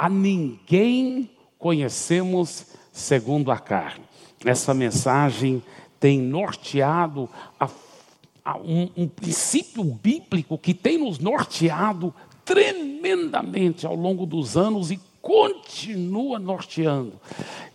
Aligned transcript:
a 0.00 0.08
ninguém 0.08 1.28
conhecemos 1.58 2.68
segundo 2.90 3.52
a 3.52 3.58
carne. 3.58 4.02
Essa 4.42 4.72
mensagem 4.72 5.62
tem 6.00 6.18
norteado 6.18 7.28
a, 7.60 7.68
a 8.42 8.56
um, 8.56 8.88
um 8.96 9.06
princípio 9.06 9.84
bíblico 9.84 10.56
que 10.56 10.72
tem 10.72 10.96
nos 10.96 11.18
norteado 11.18 12.14
tremendamente 12.46 13.84
ao 13.84 13.94
longo 13.94 14.24
dos 14.24 14.56
anos 14.56 14.90
e 14.90 14.98
continua 15.20 16.38
norteando 16.38 17.20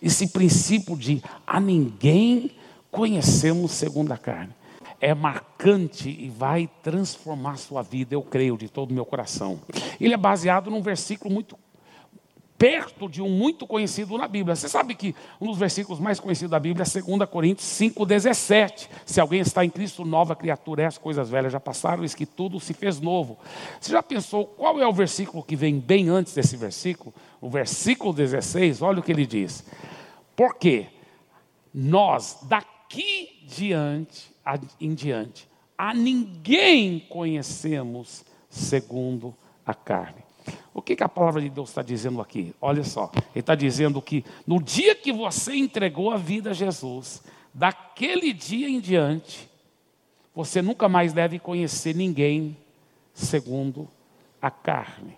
esse 0.02 0.26
princípio 0.26 0.96
de 0.96 1.22
a 1.46 1.60
ninguém 1.60 2.50
conhecemos 2.90 3.70
segundo 3.70 4.10
a 4.10 4.18
carne. 4.18 4.52
É 5.00 5.14
marcante 5.14 6.08
e 6.08 6.28
vai 6.28 6.68
transformar 6.82 7.56
sua 7.56 7.82
vida, 7.82 8.16
eu 8.16 8.22
creio, 8.22 8.56
de 8.56 8.68
todo 8.68 8.90
o 8.90 8.94
meu 8.94 9.04
coração. 9.04 9.60
Ele 10.00 10.14
é 10.14 10.16
baseado 10.16 10.72
num 10.72 10.82
versículo 10.82 11.32
muito 11.32 11.56
perto 12.58 13.08
de 13.08 13.20
um 13.20 13.28
muito 13.28 13.66
conhecido 13.66 14.16
na 14.16 14.26
Bíblia. 14.26 14.56
Você 14.56 14.68
sabe 14.68 14.94
que 14.94 15.14
um 15.40 15.46
dos 15.46 15.58
versículos 15.58 16.00
mais 16.00 16.18
conhecidos 16.18 16.50
da 16.50 16.58
Bíblia 16.58 16.84
é 16.84 17.00
2 17.00 17.28
Coríntios 17.28 17.68
5,17. 17.68 18.88
Se 19.04 19.20
alguém 19.20 19.40
está 19.40 19.64
em 19.64 19.70
Cristo, 19.70 20.04
nova 20.04 20.34
criatura 20.34 20.82
é, 20.82 20.86
as 20.86 20.98
coisas 20.98 21.28
velhas 21.28 21.52
já 21.52 21.60
passaram, 21.60 22.02
eis 22.02 22.14
que 22.14 22.26
tudo 22.26 22.58
se 22.58 22.72
fez 22.72 23.00
novo. 23.00 23.38
Você 23.80 23.92
já 23.92 24.02
pensou 24.02 24.46
qual 24.46 24.80
é 24.80 24.86
o 24.86 24.92
versículo 24.92 25.42
que 25.42 25.56
vem 25.56 25.78
bem 25.78 26.08
antes 26.08 26.34
desse 26.34 26.56
versículo? 26.56 27.14
O 27.40 27.50
versículo 27.50 28.12
16, 28.12 28.82
olha 28.82 29.00
o 29.00 29.02
que 29.02 29.12
ele 29.12 29.26
diz. 29.26 29.64
Porque 30.34 30.86
nós, 31.72 32.38
daqui 32.42 33.44
diante, 33.46 34.34
em 34.80 34.94
diante, 34.94 35.48
a 35.76 35.92
ninguém 35.92 37.00
conhecemos 37.00 38.24
segundo 38.48 39.34
a 39.64 39.74
carne. 39.74 40.25
O 40.72 40.82
que, 40.82 40.96
que 40.96 41.02
a 41.02 41.08
palavra 41.08 41.40
de 41.40 41.48
Deus 41.48 41.70
está 41.70 41.82
dizendo 41.82 42.20
aqui? 42.20 42.54
Olha 42.60 42.84
só, 42.84 43.10
ele 43.14 43.40
está 43.40 43.54
dizendo 43.54 44.00
que 44.02 44.24
no 44.46 44.62
dia 44.62 44.94
que 44.94 45.12
você 45.12 45.54
entregou 45.54 46.10
a 46.10 46.16
vida 46.16 46.50
a 46.50 46.54
Jesus, 46.54 47.22
daquele 47.52 48.32
dia 48.32 48.68
em 48.68 48.80
diante, 48.80 49.48
você 50.34 50.60
nunca 50.60 50.88
mais 50.88 51.12
deve 51.12 51.38
conhecer 51.38 51.94
ninguém 51.94 52.56
segundo 53.14 53.88
a 54.40 54.50
carne. 54.50 55.16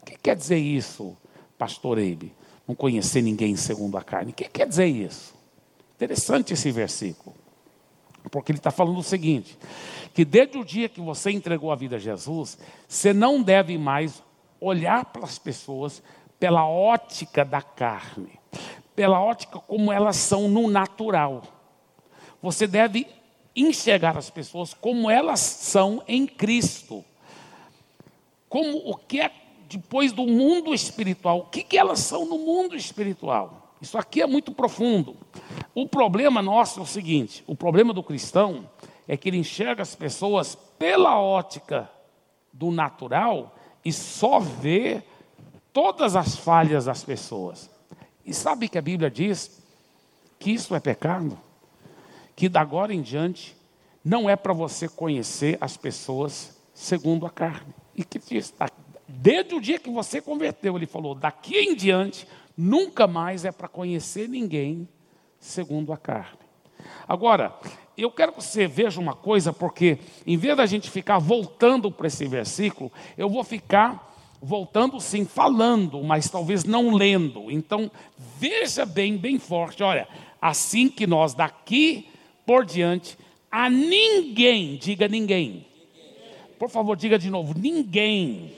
O 0.00 0.04
que 0.04 0.16
quer 0.16 0.36
dizer 0.36 0.58
isso, 0.58 1.16
pastor 1.58 1.98
Eibe? 1.98 2.32
Não 2.66 2.74
conhecer 2.74 3.22
ninguém 3.22 3.56
segundo 3.56 3.98
a 3.98 4.02
carne. 4.02 4.30
O 4.30 4.34
que 4.34 4.48
quer 4.48 4.68
dizer 4.68 4.86
isso? 4.86 5.34
Interessante 5.96 6.52
esse 6.52 6.70
versículo. 6.70 7.34
Porque 8.30 8.52
ele 8.52 8.58
está 8.58 8.70
falando 8.70 8.98
o 8.98 9.02
seguinte: 9.02 9.58
que 10.14 10.24
desde 10.24 10.58
o 10.58 10.64
dia 10.64 10.88
que 10.88 11.00
você 11.00 11.30
entregou 11.30 11.72
a 11.72 11.76
vida 11.76 11.96
a 11.96 11.98
Jesus, 11.98 12.58
você 12.88 13.12
não 13.12 13.42
deve 13.42 13.76
mais 13.76 14.22
olhar 14.62 15.04
para 15.06 15.24
as 15.24 15.38
pessoas 15.38 16.02
pela 16.38 16.66
ótica 16.66 17.44
da 17.44 17.60
carne, 17.60 18.38
pela 18.94 19.20
ótica 19.20 19.58
como 19.58 19.92
elas 19.92 20.16
são 20.16 20.48
no 20.48 20.70
natural. 20.70 21.42
Você 22.40 22.66
deve 22.66 23.06
enxergar 23.54 24.16
as 24.16 24.30
pessoas 24.30 24.72
como 24.72 25.10
elas 25.10 25.40
são 25.40 26.02
em 26.06 26.26
Cristo. 26.26 27.04
Como 28.48 28.78
o 28.90 28.96
que 28.96 29.20
é 29.20 29.30
depois 29.68 30.12
do 30.12 30.26
mundo 30.26 30.74
espiritual, 30.74 31.38
o 31.38 31.46
que, 31.46 31.62
que 31.62 31.78
elas 31.78 32.00
são 32.00 32.26
no 32.26 32.38
mundo 32.38 32.76
espiritual. 32.76 33.74
Isso 33.80 33.96
aqui 33.96 34.20
é 34.20 34.26
muito 34.26 34.52
profundo. 34.52 35.16
O 35.74 35.88
problema 35.88 36.42
nosso 36.42 36.80
é 36.80 36.82
o 36.82 36.86
seguinte: 36.86 37.42
o 37.46 37.56
problema 37.56 37.92
do 37.92 38.02
cristão 38.02 38.68
é 39.08 39.16
que 39.16 39.28
ele 39.28 39.38
enxerga 39.38 39.82
as 39.82 39.94
pessoas 39.94 40.54
pela 40.54 41.18
ótica 41.18 41.90
do 42.52 42.70
natural 42.70 43.54
e 43.84 43.92
só 43.92 44.38
vê 44.38 45.02
todas 45.72 46.16
as 46.16 46.36
falhas 46.36 46.84
das 46.84 47.02
pessoas. 47.02 47.70
E 48.24 48.32
sabe 48.32 48.68
que 48.68 48.78
a 48.78 48.82
Bíblia 48.82 49.10
diz 49.10 49.62
que 50.38 50.50
isso 50.50 50.74
é 50.74 50.80
pecado? 50.80 51.38
Que 52.36 52.48
da 52.48 52.60
agora 52.60 52.94
em 52.94 53.02
diante 53.02 53.56
não 54.04 54.28
é 54.28 54.36
para 54.36 54.52
você 54.52 54.88
conhecer 54.88 55.56
as 55.60 55.76
pessoas 55.76 56.56
segundo 56.74 57.26
a 57.26 57.30
carne. 57.30 57.74
E 57.94 58.04
que 58.04 58.18
diz, 58.18 58.52
desde 59.06 59.54
o 59.54 59.60
dia 59.60 59.78
que 59.78 59.90
você 59.90 60.20
converteu, 60.20 60.76
ele 60.76 60.86
falou, 60.86 61.14
daqui 61.14 61.56
em 61.56 61.74
diante 61.74 62.26
nunca 62.56 63.06
mais 63.06 63.44
é 63.44 63.52
para 63.52 63.68
conhecer 63.68 64.28
ninguém 64.28 64.88
segundo 65.38 65.92
a 65.92 65.96
carne. 65.96 66.38
Agora, 67.06 67.54
eu 67.96 68.10
quero 68.10 68.32
que 68.32 68.42
você 68.42 68.66
veja 68.66 69.00
uma 69.00 69.14
coisa, 69.14 69.52
porque 69.52 69.98
em 70.26 70.36
vez 70.36 70.56
da 70.56 70.66
gente 70.66 70.90
ficar 70.90 71.18
voltando 71.18 71.90
para 71.90 72.06
esse 72.06 72.26
versículo, 72.26 72.90
eu 73.16 73.28
vou 73.28 73.44
ficar 73.44 74.10
voltando 74.40 75.00
sim, 75.00 75.24
falando, 75.24 76.02
mas 76.02 76.28
talvez 76.28 76.64
não 76.64 76.94
lendo. 76.94 77.50
Então, 77.50 77.90
veja 78.38 78.84
bem, 78.84 79.16
bem 79.16 79.38
forte, 79.38 79.82
olha, 79.82 80.08
assim 80.40 80.88
que 80.88 81.06
nós 81.06 81.34
daqui 81.34 82.08
por 82.44 82.64
diante, 82.64 83.16
a 83.50 83.70
ninguém, 83.70 84.76
diga 84.76 85.06
ninguém. 85.06 85.66
Por 86.58 86.70
favor, 86.70 86.96
diga 86.96 87.18
de 87.18 87.30
novo, 87.30 87.54
ninguém. 87.56 88.52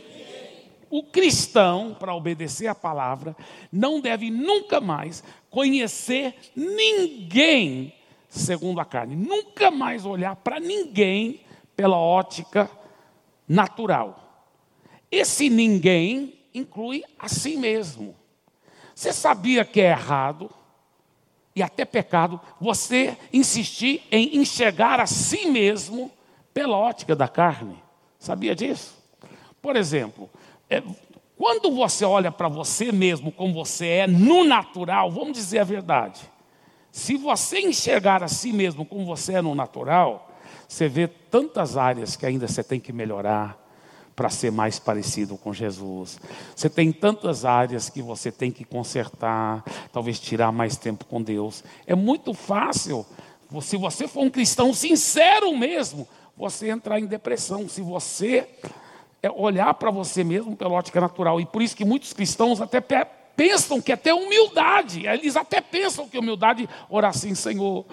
O 0.89 1.03
cristão, 1.03 1.97
para 1.99 2.15
obedecer 2.15 2.69
a 2.69 2.75
palavra, 2.75 3.37
não 3.72 4.01
deve 4.01 4.31
nunca 4.31 4.81
mais 4.81 5.25
conhecer 5.51 6.34
ninguém 6.55 7.93
segundo 8.41 8.81
a 8.81 8.84
carne. 8.84 9.15
Nunca 9.15 9.71
mais 9.71 10.05
olhar 10.05 10.37
para 10.37 10.59
ninguém 10.59 11.41
pela 11.77 11.97
ótica 11.97 12.71
natural. 13.49 14.47
Esse 15.11 15.49
ninguém 15.49 16.34
inclui 16.53 17.05
a 17.19 17.28
si 17.28 17.56
mesmo. 17.56 18.15
Você 18.95 19.12
sabia 19.12 19.65
que 19.65 19.81
é 19.81 19.91
errado 19.91 20.50
e 21.55 21.62
até 21.62 21.84
pecado 21.84 22.41
você 22.61 23.17
insistir 23.33 24.03
em 24.11 24.37
enxergar 24.37 25.01
a 25.01 25.06
si 25.06 25.47
mesmo 25.47 26.11
pela 26.53 26.77
ótica 26.77 27.15
da 27.15 27.28
carne? 27.28 27.83
Sabia 28.19 28.55
disso? 28.55 28.97
Por 29.62 29.77
exemplo, 29.77 30.28
é, 30.69 30.83
quando 31.37 31.71
você 31.71 32.05
olha 32.05 32.33
para 32.33 32.49
você 32.49 32.91
mesmo 32.91 33.31
como 33.31 33.53
você 33.53 33.87
é 33.87 34.06
no 34.06 34.45
natural, 34.45 35.11
vamos 35.11 35.33
dizer 35.34 35.61
a 35.61 35.65
verdade. 35.65 36.34
Se 36.94 37.16
você 37.16 37.59
enxergar 37.59 38.22
a 38.22 38.28
si 38.28 38.53
mesmo 38.53 38.87
como 38.87 39.05
você 39.05 39.32
é 39.32 39.43
no 39.43 39.53
natural, 39.53 40.31
você 40.69 40.88
vê 40.88 41.09
tantas 41.09 41.77
áreas 41.77 42.15
que 42.15 42.25
ainda 42.25 42.47
você 42.47 42.62
tem 42.62 42.78
que 42.78 42.93
melhorar 42.93 43.60
para 44.15 44.31
ser 44.31 44.53
mais 44.53 44.78
parecido 44.78 45.37
com 45.37 45.53
Jesus. 45.53 46.21
Você 46.54 46.71
tem 46.71 46.93
tantas 46.93 47.44
áreas 47.44 47.91
que 47.91 48.00
você 48.00 48.31
tem 48.31 48.53
que 48.53 48.65
consertar, 48.65 49.65
talvez 49.93 50.21
tirar 50.21 50.53
mais 50.53 50.77
tempo 50.77 51.04
com 51.06 51.21
Deus. 51.21 51.65
É 51.84 51.97
muito 51.97 52.33
fácil, 52.33 53.04
se 53.60 53.77
você 53.77 54.06
for 54.06 54.22
um 54.22 54.31
cristão 54.31 54.72
sincero 54.72 55.53
mesmo, 55.59 56.06
você 56.37 56.71
entrar 56.71 57.00
em 57.00 57.06
depressão. 57.06 57.69
Se 57.69 57.83
você 57.83 58.49
é, 59.21 59.28
olhar 59.33 59.75
para 59.75 59.91
você 59.91 60.22
mesmo 60.22 60.54
pela 60.54 60.75
ótica 60.75 61.00
natural. 61.00 61.41
E 61.41 61.44
por 61.44 61.60
isso 61.60 61.75
que 61.75 61.84
muitos 61.84 62.12
cristãos 62.12 62.60
até 62.60 62.81
pensam 63.37 63.81
que 63.81 63.93
é 63.93 63.97
ter 63.97 64.12
humildade. 64.12 65.06
Eles 65.06 65.37
até 65.37 65.61
pensam 65.61 66.09
que 66.09 66.19
humildade, 66.19 66.69
orar 66.89 67.11
assim, 67.11 67.34
Senhor, 67.34 67.84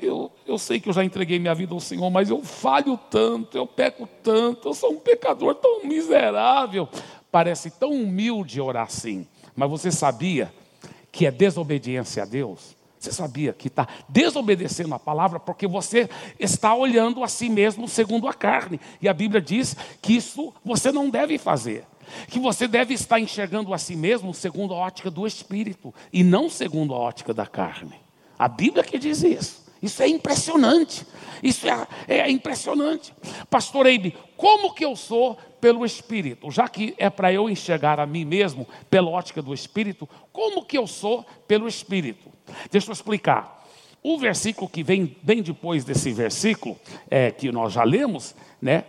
eu, 0.00 0.30
eu 0.46 0.58
sei 0.58 0.80
que 0.80 0.88
eu 0.88 0.92
já 0.92 1.04
entreguei 1.04 1.38
minha 1.38 1.54
vida 1.54 1.74
ao 1.74 1.80
Senhor, 1.80 2.10
mas 2.10 2.30
eu 2.30 2.42
falho 2.42 2.98
tanto, 3.10 3.56
eu 3.56 3.66
peco 3.66 4.08
tanto, 4.22 4.68
eu 4.68 4.74
sou 4.74 4.92
um 4.92 4.98
pecador 4.98 5.54
tão 5.54 5.84
miserável. 5.84 6.88
Parece 7.30 7.70
tão 7.70 7.92
humilde 7.92 8.60
orar 8.60 8.84
assim. 8.84 9.26
Mas 9.54 9.70
você 9.70 9.90
sabia 9.90 10.52
que 11.12 11.26
é 11.26 11.30
desobediência 11.30 12.22
a 12.22 12.26
Deus? 12.26 12.76
Você 12.98 13.12
sabia 13.12 13.54
que 13.54 13.68
está 13.68 13.88
desobedecendo 14.08 14.94
a 14.94 14.98
palavra 14.98 15.40
porque 15.40 15.66
você 15.66 16.10
está 16.38 16.74
olhando 16.74 17.24
a 17.24 17.28
si 17.28 17.48
mesmo 17.48 17.88
segundo 17.88 18.28
a 18.28 18.34
carne. 18.34 18.78
E 19.00 19.08
a 19.08 19.14
Bíblia 19.14 19.40
diz 19.40 19.74
que 20.02 20.16
isso 20.16 20.52
você 20.62 20.92
não 20.92 21.08
deve 21.08 21.38
fazer 21.38 21.86
que 22.28 22.38
você 22.38 22.66
deve 22.66 22.94
estar 22.94 23.20
enxergando 23.20 23.72
a 23.74 23.78
si 23.78 23.96
mesmo 23.96 24.32
segundo 24.34 24.74
a 24.74 24.78
ótica 24.78 25.10
do 25.10 25.26
espírito 25.26 25.94
e 26.12 26.22
não 26.22 26.48
segundo 26.48 26.94
a 26.94 26.98
ótica 26.98 27.34
da 27.34 27.46
carne. 27.46 27.94
A 28.38 28.48
Bíblia 28.48 28.82
que 28.82 28.98
diz 28.98 29.22
isso. 29.22 29.70
Isso 29.82 30.02
é 30.02 30.08
impressionante. 30.08 31.06
Isso 31.42 31.66
é, 31.66 31.86
é 32.06 32.30
impressionante. 32.30 33.14
Pastor 33.48 33.86
Eibe, 33.86 34.14
como 34.36 34.74
que 34.74 34.84
eu 34.84 34.94
sou 34.94 35.38
pelo 35.60 35.86
Espírito? 35.86 36.50
Já 36.50 36.68
que 36.68 36.94
é 36.98 37.08
para 37.08 37.32
eu 37.32 37.48
enxergar 37.48 37.98
a 37.98 38.06
mim 38.06 38.24
mesmo 38.24 38.68
pela 38.90 39.10
ótica 39.10 39.40
do 39.40 39.54
Espírito, 39.54 40.08
como 40.32 40.64
que 40.64 40.76
eu 40.76 40.86
sou 40.86 41.24
pelo 41.48 41.66
Espírito? 41.66 42.30
Deixa 42.70 42.90
eu 42.90 42.92
explicar. 42.92 43.58
O 44.02 44.18
versículo 44.18 44.68
que 44.68 44.82
vem 44.82 45.16
bem 45.22 45.42
depois 45.42 45.84
desse 45.84 46.12
versículo, 46.12 46.78
é, 47.10 47.30
que 47.30 47.52
nós 47.52 47.72
já 47.72 47.84
lemos, 47.84 48.34
né, 48.60 48.84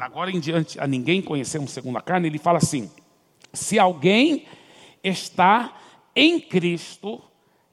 agora 0.00 0.30
em 0.30 0.40
diante 0.40 0.80
a 0.80 0.86
ninguém 0.86 1.20
conhecemos 1.20 1.70
segundo 1.70 1.98
a 1.98 2.02
carne, 2.02 2.28
ele 2.28 2.38
fala 2.38 2.58
assim: 2.58 2.90
se 3.52 3.78
alguém 3.78 4.46
está 5.02 5.74
em 6.14 6.40
Cristo, 6.40 7.22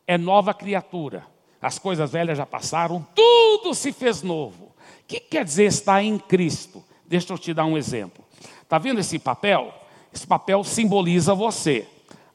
é 0.05 0.17
nova 0.17 0.53
criatura. 0.53 1.25
As 1.61 1.79
coisas 1.79 2.11
velhas 2.11 2.37
já 2.37 2.45
passaram, 2.45 3.05
tudo 3.15 3.73
se 3.73 3.91
fez 3.91 4.21
novo. 4.21 4.65
O 4.65 4.73
que 5.07 5.19
quer 5.19 5.43
dizer 5.43 5.65
estar 5.65 6.03
em 6.03 6.19
Cristo? 6.19 6.83
Deixa 7.05 7.33
eu 7.33 7.37
te 7.37 7.53
dar 7.53 7.65
um 7.65 7.77
exemplo. 7.77 8.23
Está 8.61 8.77
vendo 8.77 8.99
esse 8.99 9.17
papel? 9.17 9.73
Esse 10.13 10.27
papel 10.27 10.63
simboliza 10.63 11.33
você. 11.33 11.87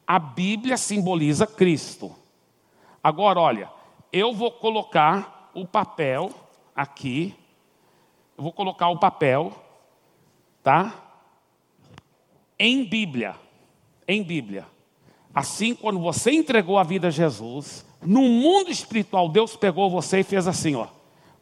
A 0.05 0.19
Bíblia 0.19 0.77
simboliza 0.77 1.47
Cristo. 1.47 2.13
Agora, 3.03 3.39
olha, 3.39 3.69
eu 4.11 4.33
vou 4.33 4.51
colocar 4.51 5.51
o 5.53 5.65
papel 5.65 6.31
aqui. 6.75 7.35
Eu 8.37 8.43
vou 8.43 8.51
colocar 8.51 8.89
o 8.89 8.99
papel, 8.99 9.53
tá? 10.63 10.95
Em 12.57 12.85
Bíblia. 12.85 13.35
Em 14.07 14.23
Bíblia. 14.23 14.65
Assim, 15.35 15.75
quando 15.75 15.99
você 15.99 16.31
entregou 16.31 16.77
a 16.77 16.83
vida 16.83 17.07
a 17.07 17.11
Jesus, 17.11 17.85
no 18.01 18.21
mundo 18.21 18.71
espiritual, 18.71 19.27
Deus 19.29 19.55
pegou 19.55 19.89
você 19.89 20.19
e 20.19 20.23
fez 20.23 20.47
assim, 20.47 20.75
ó. 20.75 20.87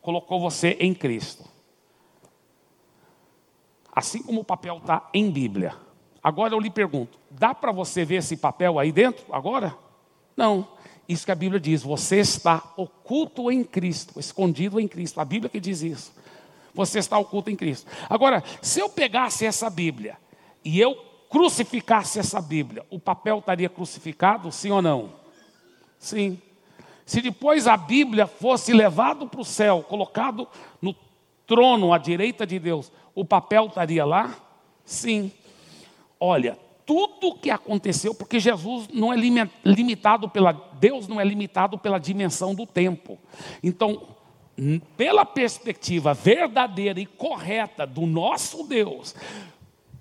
Colocou 0.02 0.40
você 0.40 0.78
em 0.80 0.94
Cristo. 0.94 1.44
Assim 3.94 4.24
como 4.24 4.42
o 4.42 4.46
papel 4.46 4.78
está 4.78 5.10
em 5.14 5.30
Bíblia. 5.30 5.76
Agora 6.24 6.54
eu 6.54 6.60
lhe 6.60 6.70
pergunto: 6.70 7.20
dá 7.30 7.54
para 7.54 7.72
você 7.72 8.06
ver 8.06 8.16
esse 8.16 8.38
papel 8.38 8.80
aí 8.80 8.92
dentro 8.92 9.26
agora? 9.32 9.76
Não. 10.36 10.68
Isso 11.08 11.26
que 11.26 11.32
a 11.32 11.36
Bíblia 11.36 11.60
diz: 11.60 11.84
você 11.84 12.18
está 12.20 12.74
oculto 12.78 13.52
em 13.52 13.64
Cristo, 13.64 14.20
escondido 14.20 14.80
em 14.80 14.88
Cristo. 14.88 15.20
A 15.20 15.26
Bíblia 15.26 15.50
que 15.50 15.60
diz 15.60 15.82
isso. 15.82 16.14
Você 16.74 17.00
está 17.00 17.18
oculto 17.18 17.50
em 17.50 17.56
Cristo. 17.56 17.90
Agora, 18.10 18.44
se 18.62 18.80
eu 18.80 18.90
pegasse 18.90 19.46
essa 19.46 19.70
Bíblia 19.70 20.18
e 20.64 20.80
eu 20.80 20.96
crucificasse 21.30 22.20
essa 22.20 22.42
Bíblia, 22.42 22.86
o 22.90 23.00
papel 23.00 23.40
estaria 23.40 23.70
crucificado, 23.70 24.52
sim 24.52 24.72
ou 24.72 24.82
não? 24.82 25.14
Sim. 25.98 26.42
Se 27.06 27.22
depois 27.22 27.68
a 27.68 27.76
Bíblia 27.76 28.28
fosse 28.28 28.74
levado 28.74 29.28
para 29.28 29.42
o 29.42 29.46
céu, 29.46 29.84
colocado 29.84 30.48
no 30.82 30.96
trono 31.46 31.94
à 31.94 31.98
direita 31.98 32.46
de 32.46 32.60
Deus, 32.60 32.92
o 33.14 33.26
papel 33.26 33.68
estaria 33.68 34.06
lá? 34.06 34.36
Sim. 34.86 35.32
Olha, 36.20 36.58
tudo 36.86 37.28
o 37.30 37.36
que 37.36 37.50
aconteceu, 37.50 38.14
porque 38.14 38.40
Jesus 38.40 38.88
não 38.94 39.14
é 39.14 39.16
limitado 39.64 40.30
pela 40.30 40.52
Deus 40.52 41.08
não 41.08 41.22
é 41.22 41.24
limitado 41.24 41.78
pela 41.78 42.00
dimensão 42.00 42.56
do 42.56 42.66
tempo. 42.66 43.20
Então, 43.62 44.08
pela 44.96 45.26
perspectiva 45.26 46.14
verdadeira 46.14 47.00
e 47.00 47.06
correta 47.06 47.86
do 47.86 48.06
nosso 48.06 48.64
Deus, 48.64 49.16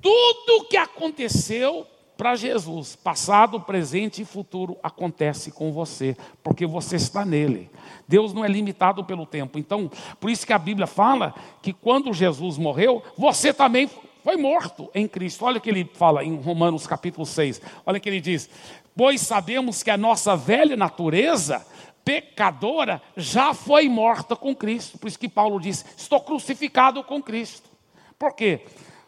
tudo 0.00 0.58
o 0.58 0.64
que 0.64 0.76
aconteceu 0.76 1.86
para 2.16 2.36
Jesus, 2.36 2.94
passado, 2.96 3.58
presente 3.60 4.20
e 4.20 4.26
futuro, 4.26 4.76
acontece 4.82 5.50
com 5.50 5.72
você, 5.72 6.14
porque 6.42 6.66
você 6.66 6.96
está 6.96 7.24
nele. 7.24 7.70
Deus 8.06 8.34
não 8.34 8.44
é 8.44 8.48
limitado 8.48 9.02
pelo 9.02 9.24
tempo. 9.24 9.58
Então, 9.58 9.90
por 10.20 10.28
isso 10.28 10.46
que 10.46 10.52
a 10.52 10.58
Bíblia 10.58 10.86
fala 10.86 11.34
que 11.62 11.72
quando 11.72 12.12
Jesus 12.12 12.58
morreu, 12.58 13.02
você 13.16 13.54
também 13.54 13.88
foi 14.22 14.36
morto 14.36 14.90
em 14.94 15.08
Cristo. 15.08 15.46
Olha 15.46 15.56
o 15.56 15.60
que 15.62 15.70
ele 15.70 15.90
fala 15.94 16.22
em 16.22 16.36
Romanos 16.36 16.86
capítulo 16.86 17.24
6. 17.24 17.62
Olha 17.86 17.96
o 17.96 18.00
que 18.00 18.10
ele 18.10 18.20
diz: 18.20 18.50
Pois 18.94 19.22
sabemos 19.22 19.82
que 19.82 19.90
a 19.90 19.96
nossa 19.96 20.36
velha 20.36 20.76
natureza 20.76 21.64
pecadora 22.04 23.02
já 23.16 23.54
foi 23.54 23.88
morta 23.88 24.34
com 24.34 24.54
Cristo. 24.54 24.98
Por 24.98 25.08
isso 25.08 25.18
que 25.18 25.28
Paulo 25.28 25.60
diz: 25.60 25.84
Estou 25.96 26.20
crucificado 26.20 27.02
com 27.04 27.22
Cristo. 27.22 27.68
Por 28.18 28.34
quê? 28.34 28.66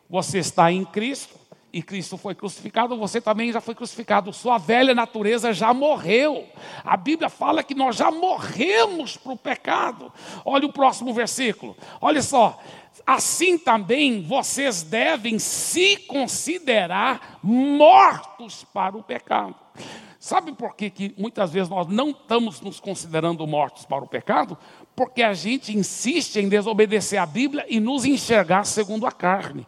Você 0.09 0.39
está 0.39 0.71
em 0.71 0.85
Cristo 0.85 1.43
e 1.73 1.83
Cristo 1.83 2.19
foi 2.19 2.35
crucificado, 2.35 2.99
você 2.99 3.19
também 3.19 3.51
já 3.51 3.61
foi 3.61 3.75
crucificado. 3.75 4.33
Sua 4.33 4.59
velha 4.59 4.95
natureza 4.95 5.55
já 5.55 5.73
morreu. 5.73 6.47
A 6.85 6.97
Bíblia 6.99 7.31
fala 7.31 7.63
que 7.63 7.75
nós 7.75 7.97
já 7.97 8.11
morremos 8.11 9.17
para 9.17 9.33
o 9.33 9.39
pecado. 9.39 10.13
Olha 10.45 10.67
o 10.67 10.73
próximo 10.73 11.15
versículo. 11.15 11.75
Olha 12.01 12.23
só. 12.23 12.61
Assim 13.07 13.57
também 13.57 14.23
vocês 14.23 14.83
devem 14.83 15.39
se 15.39 15.97
considerar 15.97 17.39
mortos 17.43 18.65
para 18.65 18.97
o 18.97 19.03
pecado. 19.03 19.55
Sabe 20.23 20.53
por 20.53 20.77
que, 20.77 20.89
que 20.89 21.13
muitas 21.19 21.51
vezes 21.51 21.69
nós 21.69 21.89
não 21.89 22.11
estamos 22.11 22.61
nos 22.61 22.79
considerando 22.79 23.45
mortos 23.45 23.85
para 23.85 24.05
o 24.05 24.07
pecado? 24.07 24.57
Porque 24.95 25.21
a 25.21 25.35
gente 25.35 25.77
insiste 25.77 26.37
em 26.37 26.49
desobedecer 26.49 27.21
a 27.21 27.27
Bíblia 27.27 27.67
e 27.69 27.81
nos 27.81 28.05
enxergar 28.05 28.63
segundo 28.63 29.05
a 29.05 29.11
carne. 29.11 29.67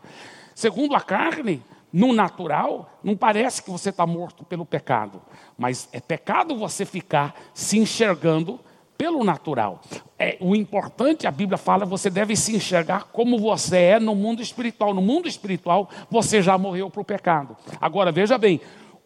Segundo 0.54 0.94
a 0.94 1.00
carne, 1.00 1.60
no 1.92 2.12
natural, 2.12 3.00
não 3.02 3.16
parece 3.16 3.64
que 3.64 3.70
você 3.70 3.90
está 3.90 4.06
morto 4.06 4.44
pelo 4.44 4.64
pecado, 4.64 5.20
mas 5.58 5.88
é 5.92 5.98
pecado 5.98 6.56
você 6.56 6.86
ficar 6.86 7.34
se 7.52 7.76
enxergando 7.76 8.60
pelo 8.96 9.24
natural. 9.24 9.80
É, 10.16 10.36
o 10.40 10.54
importante, 10.54 11.26
a 11.26 11.32
Bíblia 11.32 11.58
fala, 11.58 11.84
você 11.84 12.08
deve 12.08 12.36
se 12.36 12.54
enxergar 12.54 13.06
como 13.06 13.40
você 13.40 13.76
é 13.76 13.98
no 13.98 14.14
mundo 14.14 14.40
espiritual. 14.40 14.94
No 14.94 15.02
mundo 15.02 15.26
espiritual, 15.26 15.90
você 16.08 16.40
já 16.40 16.56
morreu 16.56 16.88
para 16.88 17.02
o 17.02 17.04
pecado. 17.04 17.56
Agora, 17.80 18.12
veja 18.12 18.38
bem, 18.38 18.60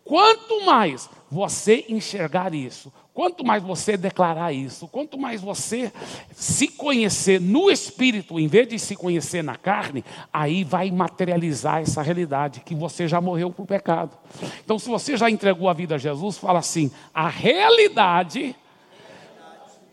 quanto 0.09 0.65
mais 0.65 1.09
você 1.31 1.85
enxergar 1.89 2.55
isso, 2.55 2.91
Quanto 3.19 3.45
mais 3.45 3.65
você 3.65 3.97
declarar 3.97 4.53
isso, 4.53 4.87
quanto 4.87 5.19
mais 5.19 5.41
você 5.41 5.93
se 6.31 6.69
conhecer 6.69 7.41
no 7.41 7.69
espírito, 7.69 8.39
em 8.39 8.47
vez 8.47 8.69
de 8.69 8.79
se 8.79 8.95
conhecer 8.95 9.43
na 9.43 9.57
carne, 9.57 10.05
aí 10.33 10.63
vai 10.63 10.89
materializar 10.93 11.83
essa 11.83 12.01
realidade 12.01 12.61
que 12.61 12.77
você 12.77 13.09
já 13.09 13.21
morreu 13.21 13.51
para 13.51 13.63
o 13.65 13.67
pecado. 13.67 14.17
Então, 14.65 14.79
se 14.79 14.89
você 14.89 15.17
já 15.17 15.29
entregou 15.29 15.69
a 15.69 15.73
vida 15.73 15.97
a 15.97 15.99
Jesus, 15.99 16.39
fala 16.39 16.61
assim: 16.61 16.93
a 17.13 17.29
realidade 17.29 18.55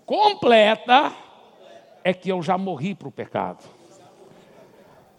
completa 0.05 1.11
é 2.03 2.13
que 2.13 2.29
eu 2.31 2.43
já 2.43 2.59
morri 2.59 2.93
para 2.93 3.07
o 3.07 3.11
pecado. 3.11 3.65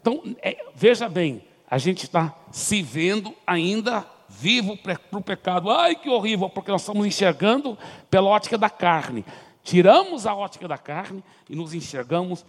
Então, 0.00 0.22
é, 0.40 0.64
veja 0.76 1.08
bem, 1.08 1.42
a 1.68 1.76
gente 1.76 2.04
está 2.04 2.32
se 2.52 2.82
vendo 2.82 3.34
ainda 3.44 4.06
vivo 4.38 4.76
para 4.76 4.98
o 5.12 5.20
pecado. 5.20 5.70
Ai, 5.70 5.94
que 5.96 6.08
horrível, 6.08 6.48
porque 6.48 6.70
nós 6.70 6.82
estamos 6.82 7.06
enxergando 7.06 7.76
pela 8.10 8.28
ótica 8.28 8.58
da 8.58 8.70
carne. 8.70 9.24
Tiramos 9.62 10.26
a 10.26 10.34
ótica 10.34 10.68
da 10.68 10.78
carne 10.78 11.24
e 11.48 11.56
nos 11.56 11.74
enxergamos 11.74 12.44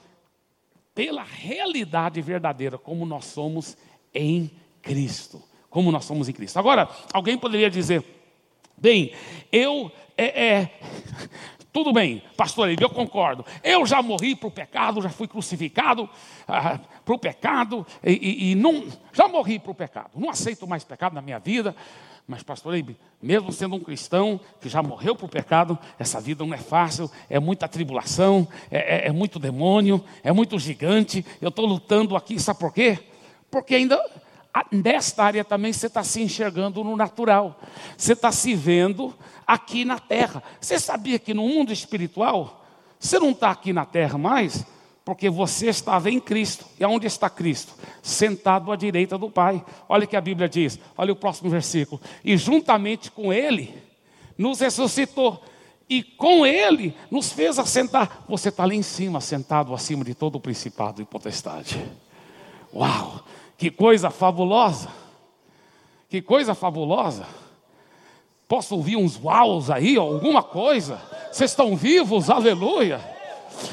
pela 0.93 1.23
realidade 1.23 2.21
verdadeira, 2.21 2.77
como 2.77 3.05
nós 3.05 3.25
somos 3.25 3.77
em 4.13 4.51
Cristo. 4.81 5.41
Como 5.69 5.91
nós 5.91 6.05
somos 6.05 6.27
em 6.27 6.33
Cristo. 6.33 6.57
Agora, 6.57 6.89
alguém 7.13 7.37
poderia 7.37 7.69
dizer, 7.69 8.03
bem, 8.77 9.13
eu 9.51 9.91
é, 10.17 10.45
é 10.45 10.79
tudo 11.77 11.93
bem, 11.93 12.23
pastor 12.35 12.73
eu 12.81 12.89
concordo. 12.89 13.45
Eu 13.63 13.85
já 13.85 14.01
morri 14.01 14.35
para 14.35 14.47
o 14.47 14.51
pecado, 14.51 14.99
já 14.99 15.09
fui 15.09 15.27
crucificado 15.27 16.09
ah, 16.47 16.79
para 17.05 17.13
o 17.13 17.19
pecado, 17.19 17.85
e, 18.03 18.13
e, 18.13 18.51
e, 18.51 18.55
não, 18.55 18.83
já 19.13 19.27
morri 19.27 19.59
para 19.59 19.69
o 19.69 19.75
pecado. 19.75 20.09
Não 20.15 20.27
aceito 20.27 20.65
mais 20.65 20.83
pecado 20.83 21.13
na 21.13 21.21
minha 21.21 21.37
vida. 21.37 21.75
Mas, 22.27 22.41
pastor 22.41 22.73
Eibe, 22.73 22.97
mesmo 23.21 23.51
sendo 23.51 23.75
um 23.75 23.79
cristão 23.79 24.39
que 24.59 24.67
já 24.67 24.81
morreu 24.81 25.15
para 25.15 25.27
o 25.27 25.29
pecado, 25.29 25.77
essa 25.99 26.19
vida 26.19 26.43
não 26.43 26.51
é 26.51 26.57
fácil, 26.57 27.11
é 27.29 27.39
muita 27.39 27.67
tribulação, 27.67 28.47
é, 28.71 29.05
é, 29.05 29.07
é 29.09 29.11
muito 29.11 29.37
demônio, 29.37 30.03
é 30.23 30.31
muito 30.31 30.57
gigante. 30.57 31.23
Eu 31.39 31.49
estou 31.49 31.67
lutando 31.67 32.15
aqui, 32.15 32.39
sabe 32.39 32.59
por 32.59 32.73
quê? 32.73 32.97
Porque 33.51 33.75
ainda 33.75 34.03
nesta 34.71 35.23
área 35.23 35.43
também 35.43 35.73
você 35.73 35.87
está 35.87 36.03
se 36.03 36.21
enxergando 36.21 36.83
no 36.83 36.95
natural. 36.95 37.59
Você 37.97 38.13
está 38.13 38.31
se 38.31 38.55
vendo 38.55 39.13
aqui 39.45 39.85
na 39.85 39.99
terra. 39.99 40.43
Você 40.59 40.79
sabia 40.79 41.19
que 41.19 41.33
no 41.33 41.47
mundo 41.47 41.71
espiritual, 41.71 42.65
você 42.99 43.19
não 43.19 43.31
está 43.31 43.51
aqui 43.51 43.71
na 43.73 43.85
terra 43.85 44.17
mais, 44.17 44.65
porque 45.05 45.29
você 45.29 45.67
estava 45.67 46.09
em 46.09 46.19
Cristo. 46.19 46.65
E 46.79 46.83
aonde 46.83 47.07
está 47.07 47.29
Cristo? 47.29 47.73
Sentado 48.01 48.71
à 48.71 48.75
direita 48.75 49.17
do 49.17 49.29
Pai. 49.29 49.63
Olha 49.87 50.05
o 50.05 50.07
que 50.07 50.17
a 50.17 50.21
Bíblia 50.21 50.49
diz. 50.49 50.79
Olha 50.97 51.13
o 51.13 51.15
próximo 51.15 51.49
versículo. 51.49 52.01
E 52.23 52.35
juntamente 52.35 53.09
com 53.11 53.31
Ele, 53.31 53.73
nos 54.37 54.59
ressuscitou. 54.59 55.41
E 55.89 56.03
com 56.03 56.45
Ele 56.45 56.93
nos 57.09 57.31
fez 57.31 57.57
assentar. 57.57 58.25
Você 58.27 58.49
está 58.49 58.65
lá 58.65 58.73
em 58.73 58.81
cima, 58.81 59.21
sentado 59.21 59.73
acima 59.73 60.03
de 60.03 60.13
todo 60.13 60.35
o 60.35 60.41
principado 60.41 61.01
e 61.01 61.05
potestade. 61.05 61.81
Uau! 62.73 63.23
Que 63.57 63.71
coisa 63.71 64.09
fabulosa! 64.09 64.89
Que 66.09 66.21
coisa 66.21 66.53
fabulosa! 66.53 67.25
Posso 68.47 68.75
ouvir 68.75 68.95
uns 68.95 69.19
uaus 69.21 69.69
aí, 69.69 69.97
alguma 69.97 70.41
coisa? 70.41 71.01
Vocês 71.31 71.51
estão 71.51 71.75
vivos? 71.75 72.29
Aleluia! 72.29 73.01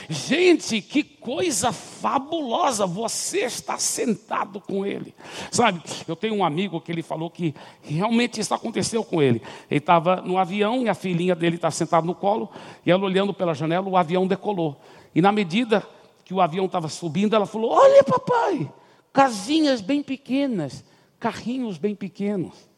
Gente, 0.08 0.80
que 0.80 1.04
coisa 1.04 1.70
fabulosa! 1.70 2.86
Você 2.86 3.40
está 3.40 3.78
sentado 3.78 4.58
com 4.58 4.86
ele. 4.86 5.14
Sabe, 5.50 5.82
eu 6.08 6.16
tenho 6.16 6.34
um 6.34 6.44
amigo 6.44 6.80
que 6.80 6.90
ele 6.90 7.02
falou 7.02 7.28
que 7.28 7.54
realmente 7.82 8.40
isso 8.40 8.54
aconteceu 8.54 9.04
com 9.04 9.22
ele. 9.22 9.42
Ele 9.70 9.78
estava 9.78 10.16
no 10.16 10.38
avião 10.38 10.82
e 10.82 10.88
a 10.88 10.94
filhinha 10.94 11.34
dele 11.34 11.56
estava 11.56 11.72
sentada 11.72 12.06
no 12.06 12.14
colo, 12.14 12.48
e 12.84 12.90
ela 12.90 13.04
olhando 13.04 13.34
pela 13.34 13.54
janela, 13.54 13.86
o 13.86 13.96
avião 13.96 14.26
decolou. 14.26 14.80
E 15.14 15.20
na 15.20 15.30
medida 15.30 15.86
que 16.24 16.32
o 16.32 16.40
avião 16.40 16.64
estava 16.64 16.88
subindo, 16.88 17.36
ela 17.36 17.46
falou: 17.46 17.70
Olha, 17.72 18.02
papai, 18.02 18.68
casinhas 19.14 19.80
bem 19.80 20.02
pequenas, 20.02 20.84
carrinhos 21.20 21.78
bem 21.78 21.94
pequenos. 21.94 22.68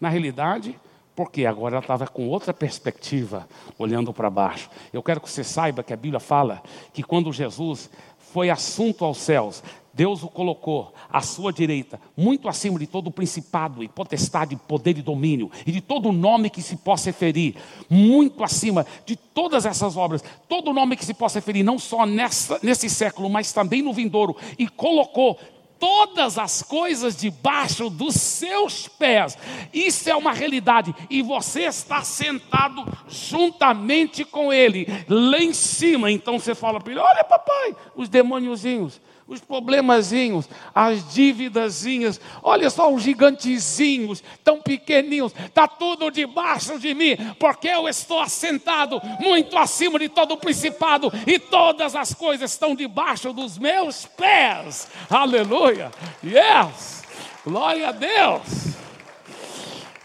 Na 0.00 0.08
realidade, 0.08 0.80
porque 1.14 1.44
agora 1.44 1.76
ela 1.76 1.84
estava 1.84 2.06
com 2.06 2.26
outra 2.26 2.54
perspectiva, 2.54 3.46
olhando 3.78 4.12
para 4.12 4.30
baixo. 4.30 4.70
Eu 4.90 5.02
quero 5.02 5.20
que 5.20 5.30
você 5.30 5.44
saiba 5.44 5.82
que 5.82 5.92
a 5.92 5.96
Bíblia 5.96 6.18
fala 6.18 6.62
que 6.94 7.02
quando 7.02 7.30
Jesus 7.30 7.90
foi 8.18 8.48
assunto 8.48 9.04
aos 9.04 9.18
céus, 9.18 9.62
Deus 9.94 10.24
o 10.24 10.28
colocou 10.28 10.92
à 11.08 11.20
sua 11.20 11.52
direita, 11.52 12.00
muito 12.16 12.48
acima 12.48 12.78
de 12.78 12.86
todo 12.86 13.06
o 13.06 13.12
principado 13.12 13.82
e 13.82 13.88
potestade, 13.88 14.56
poder 14.56 14.98
e 14.98 15.02
domínio, 15.02 15.50
e 15.64 15.70
de 15.70 15.80
todo 15.80 16.10
nome 16.10 16.50
que 16.50 16.60
se 16.60 16.76
possa 16.76 17.10
referir, 17.10 17.54
muito 17.88 18.42
acima 18.42 18.84
de 19.06 19.14
todas 19.14 19.64
essas 19.64 19.96
obras, 19.96 20.24
todo 20.48 20.72
nome 20.72 20.96
que 20.96 21.04
se 21.04 21.14
possa 21.14 21.38
referir, 21.38 21.62
não 21.62 21.78
só 21.78 22.04
nessa, 22.04 22.58
nesse 22.60 22.90
século, 22.90 23.30
mas 23.30 23.52
também 23.52 23.82
no 23.82 23.92
vindouro, 23.92 24.36
e 24.58 24.66
colocou 24.66 25.38
todas 25.78 26.38
as 26.38 26.60
coisas 26.62 27.14
debaixo 27.14 27.88
dos 27.88 28.14
seus 28.14 28.88
pés. 28.88 29.38
Isso 29.72 30.08
é 30.08 30.16
uma 30.16 30.32
realidade. 30.32 30.94
E 31.10 31.20
você 31.20 31.64
está 31.64 32.02
sentado 32.02 32.84
juntamente 33.06 34.24
com 34.24 34.52
ele, 34.52 34.86
lá 35.08 35.38
em 35.38 35.52
cima. 35.52 36.10
Então 36.10 36.38
você 36.38 36.54
fala 36.54 36.80
para 36.80 36.90
ele: 36.90 37.00
Olha, 37.00 37.22
papai, 37.22 37.76
os 37.94 38.08
demôniozinhos 38.08 38.98
os 39.26 39.40
problemazinhos, 39.40 40.48
as 40.74 41.12
dívidazinhas, 41.12 42.20
olha 42.42 42.68
só 42.68 42.92
os 42.92 43.02
gigantezinhos, 43.02 44.22
tão 44.42 44.60
pequeninhos, 44.60 45.32
está 45.46 45.66
tudo 45.66 46.10
debaixo 46.10 46.78
de 46.78 46.94
mim, 46.94 47.16
porque 47.38 47.68
eu 47.68 47.88
estou 47.88 48.20
assentado 48.20 49.00
muito 49.18 49.56
acima 49.56 49.98
de 49.98 50.08
todo 50.08 50.34
o 50.34 50.36
principado, 50.36 51.12
e 51.26 51.38
todas 51.38 51.96
as 51.96 52.12
coisas 52.12 52.52
estão 52.52 52.74
debaixo 52.74 53.32
dos 53.32 53.58
meus 53.58 54.04
pés. 54.04 54.88
Aleluia! 55.08 55.90
Yes! 56.22 57.02
Glória 57.44 57.88
a 57.88 57.92
Deus! 57.92 58.74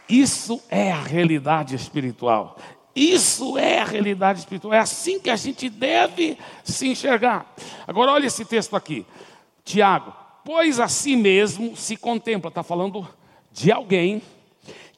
Isso 0.08 0.60
é 0.70 0.92
a 0.92 1.02
realidade 1.02 1.76
espiritual. 1.76 2.58
Isso 3.00 3.58
é 3.58 3.80
a 3.80 3.86
realidade 3.86 4.40
espiritual. 4.40 4.74
É 4.74 4.80
assim 4.80 5.22
que 5.22 5.30
a 5.30 5.38
gente 5.38 5.70
deve 5.70 6.38
se 6.66 6.86
enxergar. 6.86 7.50
Agora, 7.88 8.12
olha 8.12 8.28
esse 8.28 8.44
texto 8.44 8.76
aqui. 8.76 9.06
Tiago, 9.64 10.14
pois 10.44 10.82
a 10.82 10.90
si 10.90 11.16
mesmo 11.16 11.78
se 11.78 11.96
contempla. 11.96 12.50
Está 12.50 12.62
falando 12.62 13.08
de 13.54 13.72
alguém 13.72 14.22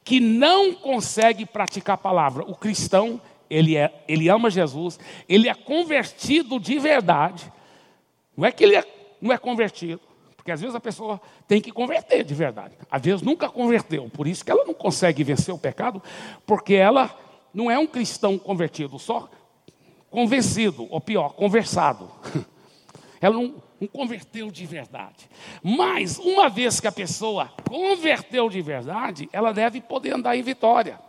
que 0.03 0.19
não 0.19 0.73
consegue 0.73 1.45
praticar 1.45 1.93
a 1.93 1.97
palavra. 1.97 2.43
O 2.47 2.55
cristão, 2.55 3.21
ele, 3.47 3.77
é, 3.77 4.03
ele 4.07 4.27
ama 4.29 4.49
Jesus, 4.49 4.99
ele 5.29 5.47
é 5.47 5.53
convertido 5.53 6.59
de 6.59 6.79
verdade. 6.79 7.53
Não 8.35 8.47
é 8.47 8.51
que 8.51 8.63
ele 8.63 8.77
é, 8.77 8.83
não 9.21 9.31
é 9.31 9.37
convertido, 9.37 10.01
porque 10.35 10.51
às 10.51 10.59
vezes 10.59 10.75
a 10.75 10.79
pessoa 10.79 11.21
tem 11.47 11.61
que 11.61 11.71
converter 11.71 12.23
de 12.23 12.33
verdade. 12.33 12.75
Às 12.89 13.03
vezes 13.03 13.21
nunca 13.21 13.47
converteu, 13.47 14.09
por 14.09 14.27
isso 14.27 14.43
que 14.43 14.49
ela 14.49 14.65
não 14.65 14.73
consegue 14.73 15.23
vencer 15.23 15.53
o 15.53 15.59
pecado, 15.59 16.01
porque 16.47 16.73
ela 16.73 17.15
não 17.53 17.69
é 17.69 17.77
um 17.77 17.87
cristão 17.87 18.37
convertido, 18.37 18.97
só 18.97 19.29
convencido, 20.11 20.87
ou 20.89 20.99
pior, 20.99 21.29
conversado. 21.29 22.11
Ela 23.21 23.35
não, 23.35 23.55
não, 23.79 23.87
converteu 23.87 24.51
de 24.51 24.65
verdade. 24.65 25.29
Mas, 25.63 26.17
uma 26.17 26.49
vez 26.49 26.79
que 26.79 26.87
a 26.87 26.91
pessoa 26.91 27.51
converteu 27.69 28.49
de 28.49 28.61
verdade, 28.61 29.29
ela 29.31 29.53
deve 29.53 29.79
poder 29.79 30.15
andar 30.15 30.35
em 30.35 30.41
vitória. 30.41 30.99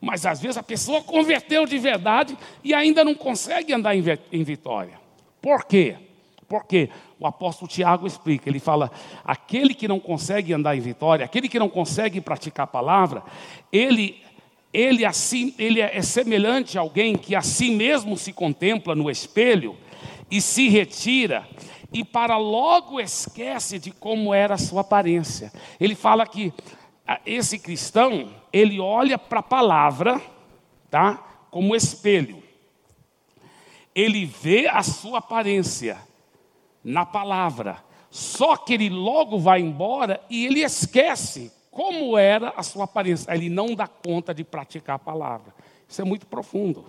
Mas, 0.00 0.26
às 0.26 0.40
vezes, 0.40 0.58
a 0.58 0.62
pessoa 0.62 1.02
converteu 1.02 1.64
de 1.64 1.78
verdade 1.78 2.36
e 2.62 2.74
ainda 2.74 3.02
não 3.02 3.14
consegue 3.14 3.72
andar 3.72 3.96
em, 3.96 4.44
vitória. 4.44 5.00
Por 5.40 5.64
quê? 5.64 5.96
Porque 6.46 6.90
o 7.18 7.26
apóstolo 7.26 7.70
Tiago 7.70 8.06
explica, 8.06 8.50
ele 8.50 8.60
fala: 8.60 8.90
aquele 9.24 9.72
que 9.72 9.88
não 9.88 9.98
consegue 9.98 10.52
andar 10.52 10.76
em 10.76 10.80
vitória, 10.80 11.24
aquele 11.24 11.48
que 11.48 11.58
não 11.58 11.70
consegue 11.70 12.20
praticar 12.20 12.64
a 12.64 12.66
palavra, 12.66 13.22
ele 13.72 14.22
ele, 14.74 15.04
assim, 15.04 15.54
ele 15.56 15.80
é 15.80 16.02
semelhante 16.02 16.76
a 16.76 16.80
alguém 16.80 17.16
que 17.16 17.36
assim 17.36 17.76
mesmo 17.76 18.16
se 18.16 18.32
contempla 18.32 18.92
no 18.96 19.08
espelho 19.08 19.76
e 20.28 20.40
se 20.40 20.68
retira 20.68 21.48
e 21.92 22.02
para 22.04 22.36
logo 22.36 23.00
esquece 23.00 23.78
de 23.78 23.92
como 23.92 24.34
era 24.34 24.54
a 24.54 24.58
sua 24.58 24.80
aparência. 24.80 25.52
Ele 25.78 25.94
fala 25.94 26.26
que 26.26 26.52
esse 27.24 27.56
cristão, 27.56 28.34
ele 28.52 28.80
olha 28.80 29.16
para 29.16 29.38
a 29.38 29.44
palavra, 29.44 30.20
tá? 30.90 31.22
Como 31.52 31.76
espelho. 31.76 32.42
Ele 33.94 34.26
vê 34.26 34.66
a 34.66 34.82
sua 34.82 35.18
aparência 35.18 35.98
na 36.82 37.06
palavra. 37.06 37.78
Só 38.10 38.56
que 38.56 38.74
ele 38.74 38.88
logo 38.88 39.38
vai 39.38 39.60
embora 39.60 40.20
e 40.28 40.46
ele 40.46 40.64
esquece 40.64 41.52
como 41.74 42.16
era 42.16 42.54
a 42.56 42.62
sua 42.62 42.84
aparência. 42.84 43.34
Ele 43.34 43.50
não 43.50 43.74
dá 43.74 43.88
conta 43.88 44.32
de 44.32 44.44
praticar 44.44 44.94
a 44.94 44.98
palavra. 44.98 45.52
Isso 45.88 46.00
é 46.00 46.04
muito 46.04 46.24
profundo. 46.24 46.86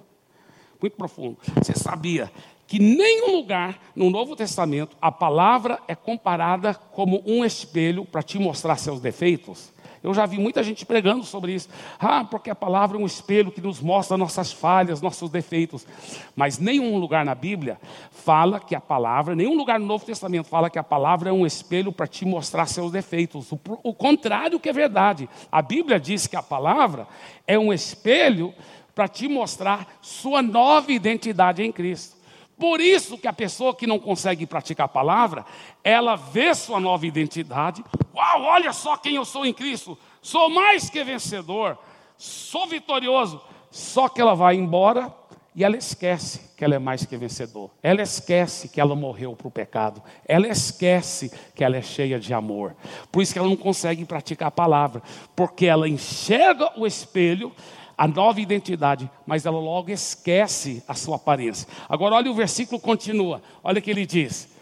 Muito 0.79 0.95
profundo. 0.95 1.37
Você 1.55 1.73
sabia 1.73 2.31
que 2.67 2.77
nenhum 2.77 3.35
lugar 3.35 3.79
no 3.95 4.11
Novo 4.11 4.35
Testamento 4.35 4.95
a 5.01 5.11
palavra 5.11 5.79
é 5.87 5.95
comparada 5.95 6.75
como 6.75 7.23
um 7.25 7.43
espelho 7.43 8.05
para 8.05 8.21
te 8.21 8.37
mostrar 8.37 8.77
seus 8.77 9.01
defeitos? 9.01 9.73
Eu 10.05 10.13
já 10.13 10.25
vi 10.25 10.37
muita 10.37 10.61
gente 10.63 10.85
pregando 10.85 11.23
sobre 11.23 11.53
isso. 11.53 11.67
Ah, 11.99 12.23
porque 12.23 12.49
a 12.49 12.55
palavra 12.55 12.97
é 12.97 13.01
um 13.01 13.05
espelho 13.05 13.51
que 13.51 13.59
nos 13.59 13.81
mostra 13.81 14.15
nossas 14.17 14.51
falhas, 14.51 15.01
nossos 15.01 15.29
defeitos. 15.29 15.87
Mas 16.35 16.59
nenhum 16.59 16.97
lugar 16.97 17.25
na 17.25 17.33
Bíblia 17.33 17.79
fala 18.11 18.59
que 18.59 18.75
a 18.75 18.79
palavra, 18.81 19.35
nenhum 19.35 19.55
lugar 19.55 19.79
no 19.79 19.85
Novo 19.85 20.05
Testamento 20.05 20.47
fala 20.47 20.69
que 20.69 20.77
a 20.77 20.83
palavra 20.83 21.29
é 21.29 21.33
um 21.33 21.45
espelho 21.45 21.91
para 21.91 22.05
te 22.05 22.25
mostrar 22.25 22.67
seus 22.67 22.91
defeitos. 22.91 23.51
O, 23.51 23.59
o 23.83 23.93
contrário 23.93 24.59
que 24.59 24.69
é 24.69 24.73
verdade. 24.73 25.27
A 25.51 25.61
Bíblia 25.61 25.99
diz 25.99 26.27
que 26.27 26.35
a 26.35 26.43
palavra 26.43 27.07
é 27.47 27.57
um 27.57 27.73
espelho 27.73 28.53
para 28.93 29.07
te 29.07 29.27
mostrar 29.27 29.97
sua 30.01 30.41
nova 30.41 30.91
identidade 30.91 31.63
em 31.63 31.71
Cristo. 31.71 32.15
Por 32.57 32.79
isso 32.79 33.17
que 33.17 33.27
a 33.27 33.33
pessoa 33.33 33.75
que 33.75 33.85
não 33.85 33.99
consegue 33.99 34.45
praticar 34.45 34.85
a 34.85 34.89
palavra, 34.89 35.45
ela 35.83 36.15
vê 36.15 36.53
sua 36.55 36.79
nova 36.79 37.05
identidade. 37.05 37.83
Uau, 38.13 38.43
olha 38.43 38.71
só 38.71 38.95
quem 38.95 39.15
eu 39.15 39.25
sou 39.25 39.45
em 39.45 39.53
Cristo. 39.53 39.97
Sou 40.21 40.49
mais 40.49 40.89
que 40.89 41.03
vencedor. 41.03 41.77
Sou 42.17 42.65
vitorioso. 42.65 43.41
Só 43.69 44.07
que 44.07 44.21
ela 44.21 44.33
vai 44.33 44.55
embora 44.55 45.13
e 45.53 45.63
ela 45.63 45.77
esquece 45.77 46.51
que 46.57 46.63
ela 46.65 46.75
é 46.75 46.79
mais 46.79 47.05
que 47.05 47.15
vencedor. 47.15 47.69
Ela 47.81 48.01
esquece 48.01 48.69
que 48.69 48.79
ela 48.79 48.95
morreu 48.95 49.35
para 49.35 49.47
o 49.47 49.51
pecado. 49.51 50.01
Ela 50.25 50.47
esquece 50.47 51.31
que 51.53 51.63
ela 51.63 51.77
é 51.77 51.81
cheia 51.81 52.19
de 52.19 52.33
amor. 52.33 52.75
Por 53.11 53.21
isso 53.21 53.33
que 53.33 53.39
ela 53.39 53.47
não 53.47 53.55
consegue 53.55 54.03
praticar 54.05 54.49
a 54.49 54.51
palavra. 54.51 55.01
Porque 55.35 55.65
ela 55.65 55.87
enxerga 55.87 56.71
o 56.77 56.85
espelho, 56.85 57.53
a 57.97 58.07
nova 58.07 58.41
identidade, 58.41 59.09
mas 59.25 59.45
ela 59.45 59.59
logo 59.59 59.89
esquece 59.89 60.83
a 60.87 60.93
sua 60.93 61.15
aparência. 61.15 61.67
Agora, 61.87 62.15
olha 62.15 62.29
o 62.29 62.35
versículo 62.35 62.79
continua, 62.79 63.41
olha 63.63 63.79
o 63.79 63.81
que 63.81 63.89
ele 63.89 64.05
diz. 64.05 64.53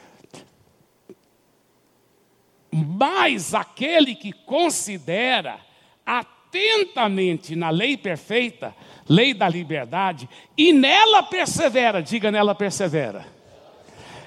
Mas 2.72 3.54
aquele 3.54 4.16
que 4.16 4.32
considera 4.32 5.60
atentamente 6.06 7.56
na 7.56 7.70
lei 7.70 7.98
perfeita, 7.98 8.76
lei 9.08 9.34
da 9.34 9.50
liberdade, 9.50 10.30
e 10.58 10.72
nela 10.72 11.24
persevera, 11.24 12.02
diga 12.02 12.32
nela 12.32 12.56
persevera. 12.56 13.26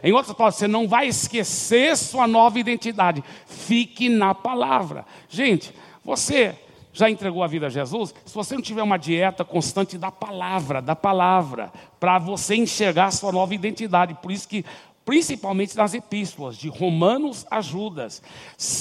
Em 0.02 0.12
outras 0.12 0.36
palavras, 0.36 0.58
você 0.58 0.68
não 0.68 0.86
vai 0.86 1.08
esquecer 1.08 1.96
sua 1.96 2.26
nova 2.26 2.58
identidade, 2.58 3.24
fique 3.46 4.08
na 4.08 4.34
palavra. 4.34 5.04
Gente, 5.28 5.72
você 6.04 6.54
já 6.96 7.10
entregou 7.10 7.42
a 7.42 7.46
vida 7.46 7.66
a 7.66 7.70
Jesus? 7.70 8.14
Se 8.24 8.34
você 8.34 8.54
não 8.54 8.62
tiver 8.62 8.82
uma 8.82 8.96
dieta 8.96 9.44
constante 9.44 9.98
da 9.98 10.10
palavra, 10.10 10.80
da 10.80 10.96
palavra, 10.96 11.70
para 12.00 12.18
você 12.18 12.56
enxergar 12.56 13.06
a 13.06 13.10
sua 13.10 13.30
nova 13.30 13.54
identidade, 13.54 14.14
por 14.22 14.32
isso 14.32 14.48
que 14.48 14.64
principalmente 15.06 15.76
nas 15.76 15.94
epístolas, 15.94 16.56
de 16.56 16.68
Romanos 16.68 17.46
a 17.48 17.60
Judas. 17.60 18.20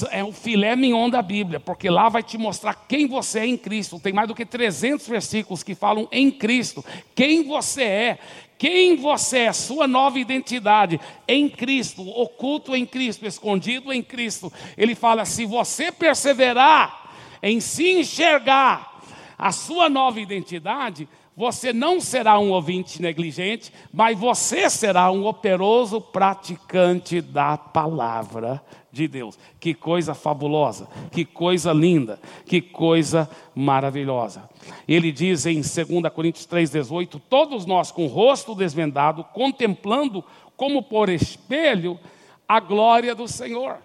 É 0.09 0.23
o 0.23 0.31
filé 0.31 0.75
mignon 0.75 1.07
da 1.07 1.21
Bíblia, 1.21 1.59
porque 1.59 1.87
lá 1.87 2.09
vai 2.09 2.23
te 2.23 2.35
mostrar 2.35 2.73
quem 2.73 3.05
você 3.05 3.41
é 3.41 3.45
em 3.45 3.55
Cristo. 3.55 3.99
Tem 3.99 4.11
mais 4.11 4.27
do 4.27 4.33
que 4.33 4.43
300 4.43 5.07
versículos 5.07 5.61
que 5.61 5.75
falam 5.75 6.07
em 6.11 6.31
Cristo, 6.31 6.83
quem 7.13 7.43
você 7.43 7.83
é, 7.83 8.19
quem 8.57 8.95
você 8.95 9.39
é, 9.41 9.53
sua 9.53 9.87
nova 9.87 10.17
identidade 10.17 10.99
em 11.27 11.47
Cristo, 11.47 12.01
oculto 12.01 12.75
em 12.75 12.87
Cristo, 12.87 13.27
escondido 13.27 13.93
em 13.93 14.01
Cristo. 14.01 14.51
Ele 14.75 14.95
fala: 14.95 15.25
se 15.25 15.45
você 15.45 15.91
perseverar, 15.91 17.04
em 17.41 17.59
se 17.59 17.99
enxergar 17.99 19.01
a 19.37 19.51
sua 19.51 19.89
nova 19.89 20.19
identidade, 20.19 21.07
você 21.35 21.73
não 21.73 21.99
será 21.99 22.39
um 22.39 22.51
ouvinte 22.51 23.01
negligente, 23.01 23.71
mas 23.93 24.17
você 24.17 24.69
será 24.69 25.11
um 25.11 25.25
operoso 25.25 25.99
praticante 25.99 27.19
da 27.19 27.57
palavra 27.57 28.63
de 28.89 29.05
Deus. 29.05 29.37
Que 29.59 29.73
coisa 29.73 30.13
fabulosa, 30.13 30.87
que 31.11 31.25
coisa 31.25 31.73
linda, 31.73 32.17
que 32.45 32.61
coisa 32.61 33.29
maravilhosa. 33.53 34.49
Ele 34.87 35.11
diz 35.11 35.45
em 35.45 35.55
2 35.55 36.13
Coríntios 36.13 36.47
3,18: 36.47 37.21
Todos 37.29 37.65
nós 37.65 37.91
com 37.91 38.05
o 38.05 38.09
rosto 38.09 38.55
desvendado, 38.55 39.21
contemplando 39.33 40.23
como 40.55 40.81
por 40.81 41.09
espelho 41.09 41.99
a 42.47 42.61
glória 42.61 43.13
do 43.13 43.27
Senhor. 43.27 43.79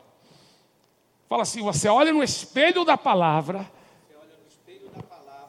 Fala 1.30 1.42
assim: 1.42 1.62
você 1.62 1.88
olha 1.88 2.12
no 2.12 2.25
espelho 2.25 2.84
da 2.84 2.99
palavra. 2.99 3.64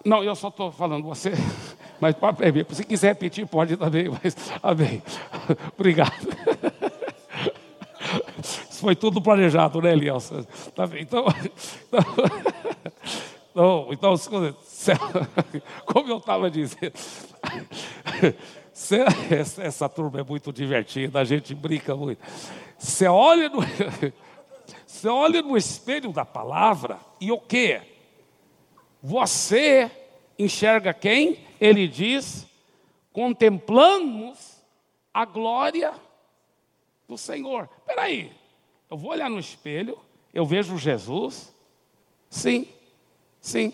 Não, 0.05 0.23
eu 0.23 0.35
só 0.35 0.49
estou 0.49 0.71
falando, 0.71 1.03
você. 1.03 1.31
Mas 1.99 2.15
pode 2.15 2.37
se 2.75 2.83
quiser 2.83 3.07
repetir, 3.09 3.47
pode 3.47 3.75
também. 3.75 4.09
Mas, 4.09 4.35
amém. 4.61 5.01
Obrigado. 5.75 6.13
foi 8.69 8.95
tudo 8.95 9.19
planejado, 9.21 9.81
né, 9.81 9.93
Elielson? 9.93 10.43
Tá 10.75 10.87
bem, 10.87 11.03
então, 11.03 11.23
então, 13.53 13.87
então, 13.91 14.15
como 15.85 16.09
eu 16.09 16.17
estava 16.17 16.49
dizendo, 16.49 16.91
essa 19.59 19.87
turma 19.87 20.21
é 20.21 20.23
muito 20.23 20.51
divertida, 20.51 21.19
a 21.19 21.23
gente 21.23 21.53
brinca 21.53 21.95
muito. 21.95 22.19
Você 22.79 23.07
olha 23.07 23.49
no, 23.49 23.61
você 25.01 25.09
olha 25.09 25.41
no 25.41 25.57
espelho 25.57 26.13
da 26.13 26.23
palavra 26.23 26.99
e 27.19 27.31
o 27.31 27.39
que? 27.39 27.81
Você 29.01 29.89
enxerga 30.37 30.93
quem? 30.93 31.39
Ele 31.59 31.87
diz: 31.87 32.45
contemplamos 33.11 34.61
a 35.11 35.25
glória 35.25 35.91
do 37.07 37.17
Senhor. 37.17 37.67
Espera 37.79 38.03
aí, 38.03 38.31
eu 38.91 38.95
vou 38.95 39.09
olhar 39.09 39.27
no 39.27 39.39
espelho, 39.39 39.97
eu 40.31 40.45
vejo 40.45 40.77
Jesus? 40.77 41.51
Sim, 42.29 42.67
sim. 43.39 43.73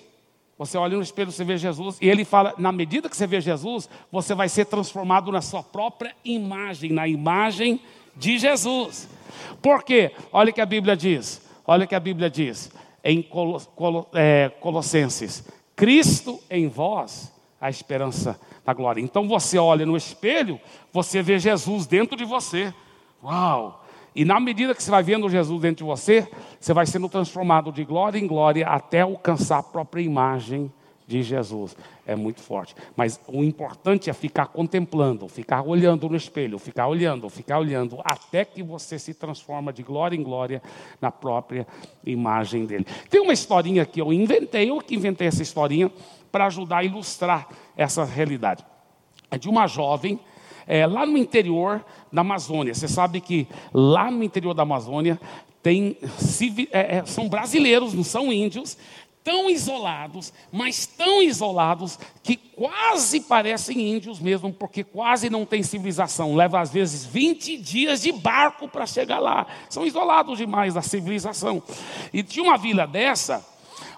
Você 0.58 0.78
olha 0.78 0.96
no 0.96 1.04
espelho, 1.04 1.30
você 1.30 1.44
vê 1.44 1.58
Jesus, 1.58 1.98
e 2.02 2.08
ele 2.08 2.24
fala: 2.24 2.56
na 2.58 2.72
medida 2.72 3.10
que 3.10 3.18
você 3.18 3.28
vê 3.28 3.42
Jesus, 3.42 3.90
você 4.10 4.34
vai 4.34 4.48
ser 4.48 4.64
transformado 4.64 5.30
na 5.30 5.42
sua 5.42 5.62
própria 5.62 6.16
imagem, 6.24 6.94
na 6.94 7.06
imagem 7.06 7.82
de 8.16 8.38
Jesus. 8.38 9.10
Por 9.62 9.84
quê? 9.84 10.12
Olha 10.32 10.52
o 10.52 10.54
que 10.54 10.62
a 10.62 10.66
Bíblia 10.66 10.96
diz. 10.96 11.42
Olha 11.66 11.86
o 11.86 11.88
que 11.88 11.96
a 11.96 12.00
Bíblia 12.00 12.30
diz 12.30 12.72
em 13.08 13.26
é, 14.14 14.52
Colossenses: 14.60 15.48
Cristo 15.76 16.40
em 16.50 16.68
vós, 16.68 17.34
a 17.60 17.70
esperança 17.70 18.40
da 18.66 18.74
glória. 18.74 19.02
Então 19.02 19.28
você 19.28 19.58
olha 19.58 19.86
no 19.86 19.96
espelho, 19.96 20.60
você 20.92 21.22
vê 21.22 21.40
Jesus 21.40 21.88
dentro 21.88 22.18
de 22.18 22.26
você. 22.26 22.74
Uau! 23.24 23.86
E 24.14 24.26
na 24.26 24.40
medida 24.40 24.76
que 24.76 24.84
você 24.84 24.92
vai 24.92 25.04
vendo 25.04 25.30
Jesus 25.30 25.62
dentro 25.62 25.86
de 25.86 25.90
você, 25.90 26.28
você 26.60 26.74
vai 26.74 26.86
sendo 26.86 27.08
transformado 27.08 27.72
de 27.72 27.86
glória 27.86 28.20
em 28.20 28.28
glória 28.28 28.68
até 28.68 29.02
alcançar 29.02 29.60
a 29.60 29.64
própria 29.64 30.02
imagem 30.02 30.72
de 31.08 31.24
Jesus. 31.24 31.76
É 32.06 32.16
muito 32.16 32.42
forte. 32.42 32.76
Mas 32.96 33.20
o 33.28 33.44
importante 33.44 34.10
é 34.10 34.14
ficar 34.14 34.48
contemplando, 34.48 35.28
ficar 35.28 35.64
olhando 35.64 36.10
no 36.10 36.18
espelho, 36.18 36.60
ficar 36.60 36.88
olhando, 36.88 37.30
ficar 37.30 37.60
olhando, 37.60 38.00
até 38.04 38.44
que 38.44 38.62
você 38.62 39.00
se 39.00 39.14
transforma 39.14 39.72
de 39.72 39.82
glória 39.82 40.16
em 40.18 40.22
glória 40.22 40.62
na 41.00 41.10
própria 41.10 41.66
imagem 42.06 42.66
dele. 42.66 42.86
Tem 43.10 43.22
uma 43.22 43.34
historinha 43.34 43.86
que 43.86 44.02
eu 44.02 44.12
inventei, 44.12 44.70
eu 44.70 44.80
que 44.80 44.96
inventei 44.96 45.28
essa 45.28 45.42
historinha 45.42 45.90
para 46.32 46.48
ajudar 46.48 46.80
a 46.80 46.84
ilustrar 46.84 47.48
essa 47.76 48.04
realidade. 48.04 48.66
É 49.32 49.38
de 49.38 49.50
uma 49.50 49.66
jovem 49.66 50.20
é, 50.68 50.86
lá 50.86 51.06
no 51.06 51.18
interior 51.18 51.84
da 52.12 52.22
Amazônia. 52.22 52.76
Você 52.76 52.88
sabe 52.88 53.22
que 53.22 53.48
lá 53.74 54.12
no 54.12 54.24
interior 54.24 54.54
da 54.54 54.64
Amazônia 54.64 55.20
tem, 55.64 55.98
é, 56.72 56.98
é, 56.98 57.06
são 57.06 57.28
brasileiros, 57.28 57.94
não 57.94 58.04
são 58.04 58.32
índios, 58.32 58.78
tão 59.28 59.50
isolados, 59.50 60.32
mas 60.50 60.86
tão 60.86 61.22
isolados 61.22 62.00
que 62.24 62.38
quase 62.38 63.20
parecem 63.20 63.94
índios 63.94 64.22
mesmo, 64.22 64.54
porque 64.54 64.86
quase 64.86 65.30
não 65.30 65.46
tem 65.46 65.62
civilização. 65.62 66.34
Leva 66.34 66.62
às 66.62 66.72
vezes 66.72 67.04
20 67.04 67.58
dias 67.58 68.04
de 68.04 68.14
barco 68.14 68.70
para 68.70 68.86
chegar 68.86 69.20
lá. 69.20 69.46
São 69.70 69.86
isolados 69.86 70.38
demais 70.38 70.76
da 70.76 70.82
civilização. 70.82 71.62
E 72.14 72.24
tinha 72.24 72.42
uma 72.42 72.58
vila 72.58 72.88
dessa, 72.88 73.46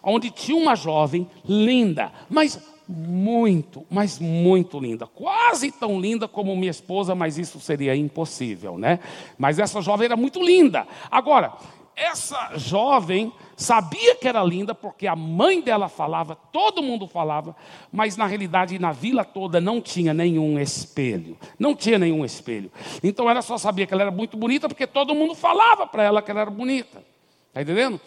onde 0.02 0.32
tinha 0.32 0.58
uma 0.58 0.76
jovem 0.76 1.30
linda, 1.48 2.12
mas 2.28 2.60
muito, 2.88 3.86
mas 3.88 4.18
muito 4.18 4.80
linda. 4.80 5.06
Quase 5.06 5.72
tão 5.72 6.02
linda 6.02 6.28
como 6.28 6.56
minha 6.56 6.72
esposa, 6.72 7.14
mas 7.14 7.38
isso 7.38 7.60
seria 7.60 7.96
impossível, 7.96 8.80
né? 8.80 8.98
Mas 9.38 9.60
essa 9.60 9.80
jovem 9.80 10.06
era 10.06 10.18
muito 10.18 10.44
linda. 10.44 10.88
Agora, 11.12 11.54
essa 12.00 12.58
jovem 12.58 13.32
sabia 13.58 14.15
que 14.15 14.27
era 14.27 14.41
linda 14.41 14.74
porque 14.74 15.06
a 15.06 15.15
mãe 15.15 15.62
dela 15.62 15.89
falava, 15.89 16.36
todo 16.36 16.82
mundo 16.82 17.08
falava, 17.08 17.56
mas 17.91 18.15
na 18.15 18.25
realidade 18.25 18.79
na 18.79 18.94
vila 18.94 19.25
toda 19.25 19.60
não 19.60 19.82
tinha 19.82 20.13
nenhum 20.13 20.58
espelho. 20.58 21.38
Não 21.60 21.76
tinha 21.76 22.00
nenhum 22.00 22.24
espelho. 22.24 22.71
Então 23.04 23.30
ela 23.30 23.41
só 23.41 23.58
sabia 23.58 23.86
que 23.86 23.93
ela 23.93 24.04
era 24.04 24.12
muito 24.12 24.38
bonita 24.38 24.69
porque 24.69 24.88
todo 24.88 25.13
mundo 25.13 25.36
falava 25.36 25.86
para 25.86 26.04
ela 26.04 26.21
que 26.21 26.32
ela 26.32 26.41
era 26.41 26.50
bonita. 26.50 27.04
Está 27.50 27.62
entendendo? 27.62 28.00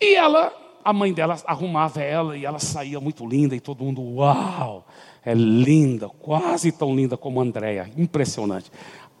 E 0.00 0.14
ela 0.14 0.52
a 0.84 0.92
mãe 0.92 1.12
dela 1.12 1.36
arrumava 1.44 2.00
ela 2.00 2.36
e 2.36 2.46
ela 2.46 2.58
saía 2.58 2.98
muito 3.00 3.26
linda 3.26 3.54
e 3.54 3.60
todo 3.60 3.84
mundo, 3.84 4.00
uau, 4.00 4.86
é 5.22 5.34
linda, 5.34 6.08
quase 6.08 6.72
tão 6.72 6.94
linda 6.94 7.16
como 7.16 7.40
Andréia, 7.40 7.90
impressionante. 7.94 8.70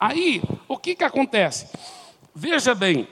Aí, 0.00 0.40
o 0.66 0.78
que, 0.78 0.94
que 0.94 1.04
acontece? 1.04 1.68
Veja 2.34 2.74
bem, 2.74 3.06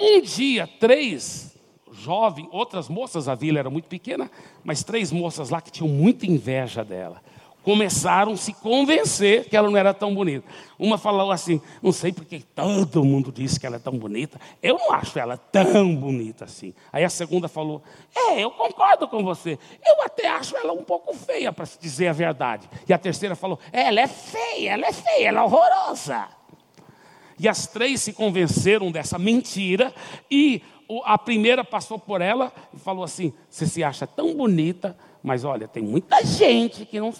um 0.00 0.20
dia, 0.20 0.66
três 0.66 1.56
jovens, 1.92 2.48
outras 2.50 2.88
moças, 2.88 3.28
a 3.28 3.34
vila 3.34 3.58
era 3.58 3.70
muito 3.70 3.88
pequena, 3.88 4.30
mas 4.64 4.82
três 4.82 5.12
moças 5.12 5.50
lá 5.50 5.60
que 5.60 5.70
tinham 5.70 5.88
muita 5.88 6.26
inveja 6.26 6.84
dela 6.84 7.20
começaram 7.62 8.32
a 8.32 8.36
se 8.36 8.52
convencer 8.54 9.48
que 9.48 9.56
ela 9.56 9.68
não 9.68 9.76
era 9.76 9.92
tão 9.92 10.14
bonita. 10.14 10.46
Uma 10.78 10.98
falou 10.98 11.30
assim: 11.30 11.60
não 11.82 11.92
sei 11.92 12.12
porque 12.12 12.42
todo 12.54 13.04
mundo 13.04 13.30
disse 13.32 13.58
que 13.58 13.66
ela 13.66 13.76
é 13.76 13.78
tão 13.78 13.96
bonita, 13.96 14.40
eu 14.62 14.78
não 14.78 14.92
acho 14.92 15.18
ela 15.18 15.36
tão 15.36 15.94
bonita 15.94 16.44
assim. 16.44 16.74
Aí 16.92 17.04
a 17.04 17.10
segunda 17.10 17.48
falou: 17.48 17.82
é, 18.14 18.40
eu 18.40 18.50
concordo 18.50 19.06
com 19.08 19.22
você, 19.22 19.58
eu 19.84 20.02
até 20.02 20.28
acho 20.28 20.56
ela 20.56 20.72
um 20.72 20.82
pouco 20.82 21.14
feia, 21.14 21.52
para 21.52 21.66
dizer 21.78 22.08
a 22.08 22.12
verdade. 22.12 22.68
E 22.88 22.92
a 22.92 22.98
terceira 22.98 23.36
falou: 23.36 23.58
é, 23.72 23.82
ela 23.82 24.00
é 24.00 24.06
feia, 24.06 24.72
ela 24.72 24.86
é 24.86 24.92
feia, 24.92 25.28
ela 25.28 25.40
é 25.40 25.42
horrorosa. 25.42 26.39
E 27.42 27.48
as 27.48 27.66
três 27.66 28.02
se 28.02 28.12
convenceram 28.12 28.92
dessa 28.92 29.18
mentira 29.18 29.94
e 30.30 30.62
a 31.06 31.16
primeira 31.16 31.64
passou 31.64 31.98
por 31.98 32.20
ela 32.20 32.52
e 32.74 32.78
falou 32.78 33.02
assim: 33.02 33.32
Você 33.48 33.66
se 33.66 33.82
acha 33.82 34.06
tão 34.06 34.36
bonita, 34.36 34.94
mas 35.22 35.42
olha, 35.42 35.66
tem 35.66 35.82
muita 35.82 36.22
gente 36.22 36.84
que 36.84 37.00
não 37.00 37.14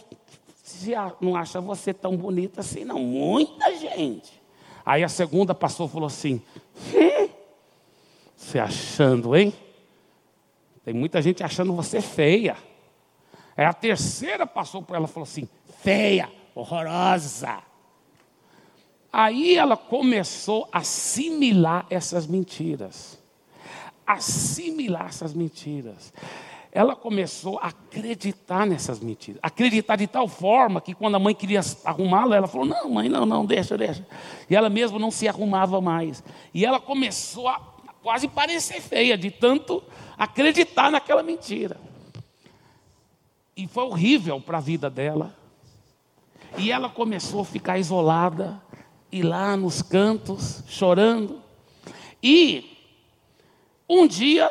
não 1.23 1.35
acha 1.35 1.59
você 1.59 1.95
tão 1.95 2.15
bonita 2.19 2.61
assim, 2.61 2.85
não. 2.85 2.99
Muita 2.99 3.75
gente. 3.77 4.31
Aí 4.85 5.03
a 5.03 5.09
segunda 5.09 5.55
passou 5.55 5.87
e 5.87 5.89
falou 5.89 6.09
assim: 6.09 6.43
Você 8.37 8.59
achando, 8.59 9.35
hein? 9.35 9.55
Tem 10.85 10.93
muita 10.93 11.23
gente 11.23 11.43
achando 11.43 11.73
você 11.73 12.03
feia. 12.03 12.59
Aí 13.57 13.65
a 13.65 13.73
terceira 13.73 14.47
passou 14.47 14.83
por 14.83 14.97
ela 14.97 15.07
e 15.07 15.09
falou 15.09 15.27
assim: 15.27 15.49
Feia, 15.79 16.31
horrorosa. 16.55 17.70
Aí 19.13 19.57
ela 19.57 19.77
começou 19.77 20.69
a 20.73 20.79
assimilar 20.79 21.87
essas 21.91 22.27
mentiras. 22.27 23.19
Assimilar 24.07 25.07
essas 25.07 25.35
mentiras 25.35 26.13
ela 26.73 26.95
começou 26.95 27.59
a 27.59 27.69
acreditar 27.69 28.65
nessas 28.65 29.01
mentiras. 29.01 29.41
Acreditar 29.43 29.97
de 29.97 30.07
tal 30.07 30.29
forma 30.29 30.81
que 30.81 30.95
quando 30.95 31.17
a 31.17 31.19
mãe 31.19 31.35
queria 31.35 31.61
arrumá-la, 31.85 32.37
ela 32.37 32.47
falou: 32.47 32.67
Não, 32.67 32.89
mãe, 32.89 33.09
não, 33.09 33.27
não, 33.27 33.45
deixa, 33.45 33.77
deixa. 33.77 34.07
E 34.49 34.55
ela 34.55 34.69
mesma 34.69 34.99
não 34.99 35.11
se 35.11 35.27
arrumava 35.27 35.81
mais. 35.81 36.23
E 36.55 36.65
ela 36.65 36.79
começou 36.79 37.49
a 37.49 37.61
quase 38.03 38.29
parecer 38.29 38.81
feia, 38.81 39.19
de 39.19 39.31
tanto 39.31 39.83
acreditar 40.17 40.91
naquela 40.91 41.23
mentira. 41.23 41.77
E 43.57 43.67
foi 43.67 43.85
horrível 43.85 44.41
para 44.41 44.59
a 44.59 44.61
vida 44.61 44.89
dela. 44.89 45.35
E 46.57 46.71
ela 46.71 46.89
começou 46.89 47.43
a 47.43 47.45
ficar 47.45 47.79
isolada, 47.79 48.61
e 49.13 49.23
lá 49.23 49.57
nos 49.57 49.83
cantos, 49.83 50.63
chorando. 50.67 51.41
E 52.23 52.77
um 53.89 54.07
dia 54.07 54.51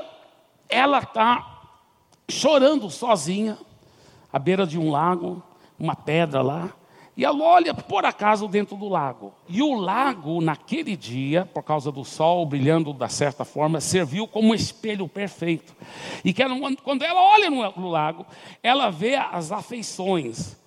ela 0.68 1.00
está 1.00 1.60
chorando 2.30 2.90
sozinha, 2.90 3.58
à 4.32 4.38
beira 4.38 4.66
de 4.68 4.78
um 4.78 4.92
lago, 4.92 5.42
uma 5.80 5.96
pedra 5.96 6.42
lá, 6.42 6.74
e 7.20 7.26
ela 7.26 7.44
olha 7.44 7.74
por 7.74 8.06
acaso 8.06 8.48
dentro 8.48 8.78
do 8.78 8.88
lago. 8.88 9.34
E 9.50 9.62
o 9.62 9.74
lago, 9.74 10.40
naquele 10.40 10.96
dia, 10.96 11.46
por 11.54 11.64
causa 11.64 11.92
do 11.92 12.06
sol 12.06 12.46
brilhando 12.46 12.94
da 12.94 13.10
certa 13.10 13.44
forma, 13.44 13.82
serviu 13.82 14.26
como 14.26 14.52
um 14.52 14.56
espelho 14.56 15.06
perfeito. 15.06 15.76
E 16.24 16.34
quando 16.82 17.04
ela 17.04 17.22
olha 17.22 17.50
no, 17.50 17.72
no, 17.74 17.90
lago, 17.90 18.26
ela 18.64 18.90
vê 18.90 19.16
as 19.16 19.52
afeições 19.52 20.58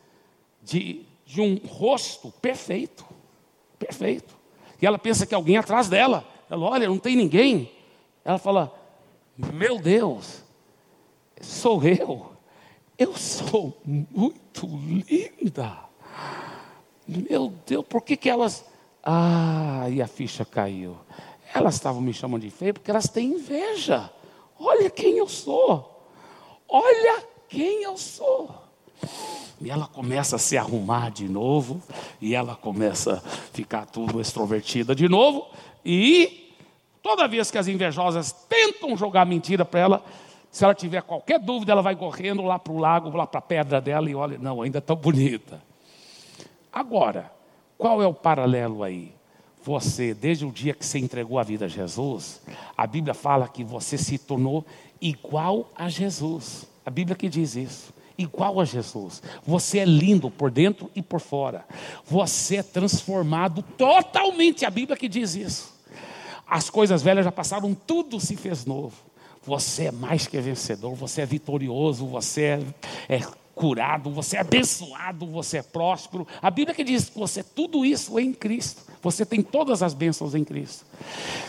de, 0.62 1.07
de 1.24 1.40
um 1.40 1.59
rosto 1.66 2.31
perfeito. 2.42 3.12
Perfeito. 3.84 4.36
E 4.80 4.86
ela 4.86 4.98
pensa 4.98 5.26
que 5.26 5.34
alguém 5.34 5.56
atrás 5.56 5.88
dela. 5.88 6.24
Ela 6.48 6.64
olha, 6.64 6.88
não 6.88 6.98
tem 6.98 7.16
ninguém. 7.16 7.72
Ela 8.24 8.38
fala: 8.38 8.72
Meu 9.36 9.78
Deus, 9.78 10.44
sou 11.40 11.82
eu. 11.82 12.30
Eu 12.96 13.16
sou 13.16 13.76
muito 13.84 14.66
linda. 14.66 15.76
Meu 17.06 17.52
Deus, 17.66 17.84
por 17.88 18.02
que, 18.02 18.16
que 18.16 18.30
elas. 18.30 18.64
Ah, 19.02 19.86
e 19.90 20.00
a 20.00 20.06
ficha 20.06 20.44
caiu. 20.44 20.96
Elas 21.52 21.74
estavam 21.74 22.00
me 22.00 22.14
chamando 22.14 22.42
de 22.42 22.50
feia 22.50 22.72
porque 22.72 22.90
elas 22.90 23.08
têm 23.08 23.32
inveja. 23.32 24.10
Olha 24.58 24.88
quem 24.88 25.18
eu 25.18 25.26
sou. 25.26 26.08
Olha 26.68 27.24
quem 27.48 27.82
eu 27.82 27.96
sou. 27.96 28.62
E 29.60 29.70
ela 29.70 29.86
começa 29.86 30.36
a 30.36 30.38
se 30.38 30.56
arrumar 30.56 31.10
de 31.10 31.28
novo, 31.28 31.80
e 32.20 32.34
ela 32.34 32.56
começa 32.56 33.14
a 33.14 33.20
ficar 33.52 33.86
tudo 33.86 34.20
extrovertida 34.20 34.94
de 34.94 35.08
novo, 35.08 35.46
e 35.84 36.54
toda 37.02 37.28
vez 37.28 37.50
que 37.50 37.58
as 37.58 37.68
invejosas 37.68 38.32
tentam 38.48 38.96
jogar 38.96 39.24
mentira 39.24 39.64
para 39.64 39.80
ela, 39.80 40.04
se 40.50 40.64
ela 40.64 40.74
tiver 40.74 41.02
qualquer 41.02 41.38
dúvida, 41.38 41.72
ela 41.72 41.80
vai 41.80 41.96
correndo 41.96 42.42
lá 42.42 42.58
para 42.58 42.72
o 42.72 42.78
lago, 42.78 43.16
lá 43.16 43.26
para 43.26 43.38
a 43.38 43.42
pedra 43.42 43.80
dela 43.80 44.10
e 44.10 44.14
olha, 44.14 44.36
não, 44.36 44.60
ainda 44.60 44.78
está 44.78 44.94
bonita. 44.94 45.62
Agora, 46.70 47.32
qual 47.78 48.02
é 48.02 48.06
o 48.06 48.12
paralelo 48.12 48.82
aí? 48.82 49.14
Você, 49.64 50.12
desde 50.12 50.44
o 50.44 50.50
dia 50.50 50.74
que 50.74 50.84
você 50.84 50.98
entregou 50.98 51.38
a 51.38 51.42
vida 51.42 51.64
a 51.64 51.68
Jesus, 51.68 52.42
a 52.76 52.86
Bíblia 52.86 53.14
fala 53.14 53.48
que 53.48 53.64
você 53.64 53.96
se 53.96 54.18
tornou 54.18 54.66
igual 55.00 55.70
a 55.74 55.88
Jesus. 55.88 56.68
A 56.84 56.90
Bíblia 56.90 57.16
que 57.16 57.28
diz 57.28 57.56
isso. 57.56 57.94
Igual 58.16 58.61
a 58.61 58.64
Jesus. 58.64 59.22
Você 59.46 59.79
é 59.79 59.85
lindo 59.85 60.31
por 60.31 60.51
dentro 60.51 60.90
e 60.94 61.03
por 61.03 61.20
fora. 61.20 61.64
Você 62.05 62.57
é 62.57 62.62
transformado 62.62 63.62
totalmente. 63.77 64.64
A 64.64 64.70
Bíblia 64.70 64.96
que 64.96 65.09
diz 65.09 65.35
isso. 65.35 65.72
As 66.46 66.68
coisas 66.68 67.03
velhas 67.03 67.25
já 67.25 67.33
passaram, 67.33 67.75
tudo 67.75 68.20
se 68.20 68.37
fez 68.37 68.66
novo. 68.66 68.94
Você 69.44 69.87
é 69.87 69.92
mais 69.92 70.27
que 70.27 70.38
vencedor, 70.40 70.94
você 70.94 71.22
é 71.22 71.27
vitorioso, 71.27 72.07
você 72.07 72.42
é, 72.42 72.61
é 73.09 73.20
curado, 73.55 74.11
você 74.11 74.37
é 74.37 74.40
abençoado, 74.40 75.27
você 75.27 75.59
é 75.59 75.62
próspero. 75.62 76.27
A 76.40 76.51
Bíblia 76.51 76.75
que 76.75 76.85
diz 76.85 77.09
que 77.09 77.18
você 77.18 77.40
é 77.40 77.42
tudo 77.42 77.85
isso 77.85 78.18
em 78.18 78.33
Cristo. 78.33 78.83
Você 79.03 79.27
tem 79.27 79.42
todas 79.42 79.83
as 79.83 79.94
bênçãos 79.94 80.35
em 80.35 80.44
Cristo. 80.44 80.85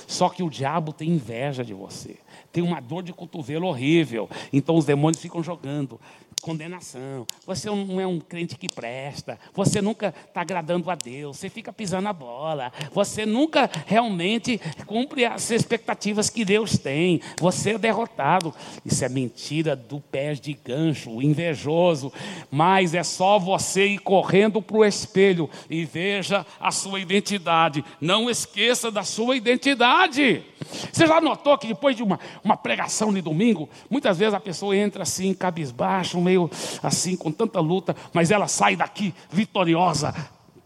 Só 0.08 0.30
que 0.30 0.42
o 0.42 0.50
diabo 0.50 0.92
tem 0.92 1.10
inveja 1.10 1.64
de 1.64 1.74
você. 1.74 2.18
Tem 2.54 2.64
uma 2.64 2.80
dor 2.80 3.02
de 3.02 3.12
cotovelo 3.12 3.68
horrível. 3.68 4.30
Então 4.54 4.76
os 4.76 4.86
demônios 4.86 5.20
ficam 5.20 5.44
jogando 5.44 6.00
condenação. 6.44 7.26
Você 7.48 7.70
não 7.70 8.02
é 8.02 8.06
um 8.06 8.20
crente 8.20 8.58
que 8.58 8.68
presta. 8.68 9.40
Você 9.54 9.82
nunca 9.82 10.14
está 10.28 10.42
agradando 10.42 10.92
a 10.92 10.96
Deus. 10.96 11.38
Você 11.38 11.50
fica 11.50 11.72
pisando 11.72 12.10
a 12.10 12.14
bola. 12.14 12.72
Você 12.92 13.26
nunca 13.26 13.70
realmente 13.88 14.60
cumpre 14.86 15.24
as 15.24 15.50
expectativas 15.50 16.30
que 16.30 16.44
Deus 16.44 16.78
tem. 16.78 17.22
Você 17.40 17.72
é 17.72 17.78
derrotado. 17.78 18.54
Isso 18.86 19.06
é 19.06 19.10
mentira 19.10 19.74
do 19.74 20.02
pé 20.02 20.34
de 20.34 20.54
gancho, 20.54 21.22
invejoso. 21.22 22.12
Mas 22.52 22.94
é 22.94 23.04
só 23.04 23.40
você 23.40 23.88
ir 23.88 24.00
correndo 24.00 24.62
para 24.62 24.78
o 24.78 24.86
espelho 24.86 25.50
e 25.70 25.86
veja 25.86 26.46
a 26.60 26.72
sua 26.72 27.00
identidade. 27.00 27.86
Não 28.02 28.30
esqueça 28.30 28.92
da 28.92 29.04
sua 29.04 29.38
identidade. 29.38 30.44
Você 30.92 31.08
já 31.08 31.22
notou 31.22 31.58
que 31.58 31.68
depois 31.68 31.96
de 31.96 32.04
uma, 32.04 32.20
uma 32.44 32.58
pregação 32.58 33.14
de 33.14 33.22
domingo, 33.22 33.70
muitas 33.90 34.18
vezes 34.18 34.34
a 34.34 34.40
pessoa 34.40 34.76
entra 34.76 35.04
assim, 35.04 35.34
cabisbaixo, 35.34 36.20
meio 36.20 36.50
assim, 36.82 37.16
com 37.16 37.32
tanta 37.32 37.60
luta, 37.60 37.96
mas 38.14 38.32
ela 38.32 38.48
sai 38.48 38.76
daqui 38.76 39.14
vitoriosa. 39.32 40.14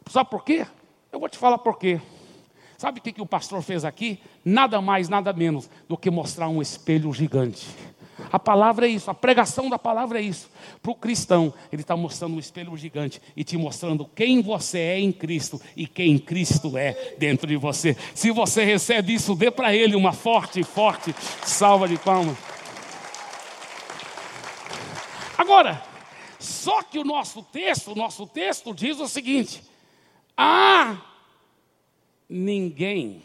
Sabe 0.10 0.30
por 0.30 0.44
quê? 0.44 0.66
Eu 1.12 1.20
vou 1.20 1.30
te 1.30 1.38
falar 1.38 1.58
por 1.58 1.78
quê. 1.78 2.02
Sabe 2.78 3.00
o 3.00 3.02
que, 3.02 3.12
que 3.12 3.22
o 3.22 3.26
pastor 3.26 3.62
fez 3.62 3.84
aqui? 3.84 4.20
Nada 4.46 4.80
mais, 4.80 5.10
nada 5.10 5.34
menos 5.34 5.70
do 5.90 5.98
que 5.98 6.12
mostrar 6.12 6.48
um 6.48 6.62
espelho 6.62 7.12
gigante. 7.12 7.68
A 8.32 8.40
palavra 8.40 8.88
é 8.88 8.90
isso, 8.90 9.12
a 9.12 9.14
pregação 9.14 9.70
da 9.70 9.78
palavra 9.78 10.20
é 10.20 10.24
isso. 10.24 10.50
Para 10.82 10.92
o 10.92 10.96
cristão, 10.96 11.54
ele 11.72 11.82
está 11.82 11.96
mostrando 11.96 12.36
um 12.36 12.40
espelho 12.40 12.76
gigante 12.76 13.22
e 13.36 13.44
te 13.44 13.58
mostrando 13.58 14.10
quem 14.16 14.42
você 14.42 14.80
é 14.80 15.00
em 15.00 15.12
Cristo 15.12 15.62
e 15.76 15.88
quem 15.88 16.18
Cristo 16.18 16.78
é 16.78 17.16
dentro 17.18 17.48
de 17.48 17.56
você. 17.56 17.96
Se 18.16 18.32
você 18.32 18.64
recebe 18.64 19.14
isso, 19.14 19.36
dê 19.36 19.52
para 19.52 19.76
ele 19.76 19.96
uma 19.96 20.14
forte, 20.14 20.64
forte 20.64 21.16
salva 21.44 21.88
de 21.88 21.98
palmas. 21.98 22.38
Agora, 25.38 25.84
só 26.40 26.82
que 26.82 26.98
o 26.98 27.04
nosso 27.04 27.44
texto, 27.44 27.92
o 27.92 27.96
nosso 27.96 28.26
texto 28.26 28.74
diz 28.74 29.00
o 29.00 29.08
seguinte: 29.08 29.62
ah, 30.36 30.98
ninguém 32.28 33.22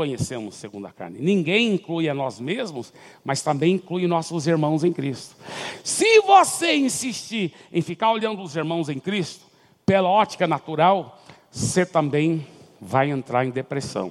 conhecemos 0.00 0.54
segundo 0.54 0.86
a 0.86 0.92
carne. 0.92 1.18
Ninguém 1.20 1.74
inclui 1.74 2.08
a 2.08 2.14
nós 2.14 2.40
mesmos, 2.40 2.90
mas 3.22 3.42
também 3.42 3.74
inclui 3.74 4.06
nossos 4.06 4.46
irmãos 4.46 4.82
em 4.82 4.94
Cristo. 4.94 5.36
Se 5.84 6.22
você 6.22 6.74
insistir 6.74 7.52
em 7.70 7.82
ficar 7.82 8.10
olhando 8.10 8.40
os 8.40 8.56
irmãos 8.56 8.88
em 8.88 8.98
Cristo, 8.98 9.44
pela 9.84 10.08
ótica 10.08 10.46
natural, 10.46 11.22
você 11.50 11.84
também 11.84 12.46
vai 12.80 13.10
entrar 13.10 13.44
em 13.44 13.50
depressão. 13.50 14.10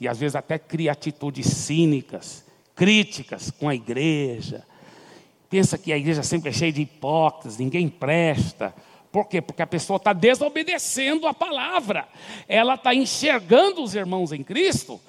E 0.00 0.08
às 0.08 0.18
vezes 0.18 0.34
até 0.34 0.58
cria 0.58 0.90
atitudes 0.90 1.46
cínicas, 1.46 2.44
críticas 2.74 3.48
com 3.48 3.68
a 3.68 3.76
igreja, 3.76 4.66
pensa 5.48 5.78
que 5.78 5.92
a 5.92 5.96
igreja 5.96 6.24
sempre 6.24 6.50
é 6.50 6.52
cheia 6.52 6.72
de 6.72 6.82
hipócritas, 6.82 7.58
ninguém 7.58 7.88
presta. 7.88 8.74
Por 9.12 9.28
quê? 9.28 9.40
Porque 9.40 9.62
a 9.62 9.68
pessoa 9.68 9.98
está 9.98 10.12
desobedecendo 10.12 11.28
a 11.28 11.34
palavra. 11.34 12.08
Ela 12.48 12.74
está 12.74 12.92
enxergando 12.92 13.84
os 13.84 13.94
irmãos 13.94 14.32
em 14.32 14.42
Cristo 14.42 15.00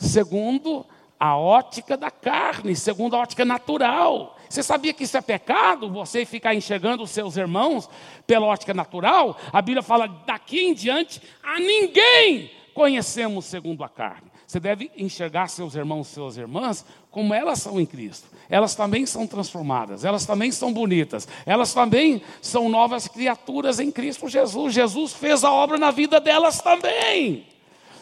segundo 0.00 0.86
a 1.18 1.36
ótica 1.36 1.96
da 1.96 2.10
carne, 2.10 2.74
segundo 2.74 3.14
a 3.14 3.20
ótica 3.20 3.44
natural. 3.44 4.36
Você 4.48 4.62
sabia 4.62 4.94
que 4.94 5.04
isso 5.04 5.16
é 5.16 5.20
pecado? 5.20 5.90
Você 5.90 6.24
ficar 6.24 6.54
enxergando 6.54 7.02
os 7.02 7.10
seus 7.10 7.36
irmãos 7.36 7.88
pela 8.26 8.46
ótica 8.46 8.72
natural? 8.72 9.36
A 9.52 9.60
Bíblia 9.60 9.82
fala: 9.82 10.08
daqui 10.26 10.60
em 10.60 10.74
diante 10.74 11.22
a 11.42 11.60
ninguém 11.60 12.50
conhecemos 12.74 13.44
segundo 13.44 13.84
a 13.84 13.88
carne. 13.88 14.30
Você 14.46 14.58
deve 14.58 14.90
enxergar 14.96 15.46
seus 15.46 15.76
irmãos 15.76 16.10
e 16.10 16.14
suas 16.14 16.36
irmãs 16.36 16.84
como 17.08 17.32
elas 17.32 17.60
são 17.60 17.78
em 17.78 17.86
Cristo. 17.86 18.26
Elas 18.48 18.74
também 18.74 19.06
são 19.06 19.24
transformadas, 19.24 20.04
elas 20.04 20.26
também 20.26 20.50
são 20.50 20.72
bonitas, 20.72 21.28
elas 21.46 21.72
também 21.72 22.20
são 22.42 22.68
novas 22.68 23.06
criaturas 23.06 23.78
em 23.78 23.92
Cristo 23.92 24.28
Jesus. 24.28 24.74
Jesus 24.74 25.12
fez 25.12 25.44
a 25.44 25.52
obra 25.52 25.78
na 25.78 25.92
vida 25.92 26.18
delas 26.18 26.60
também, 26.60 27.46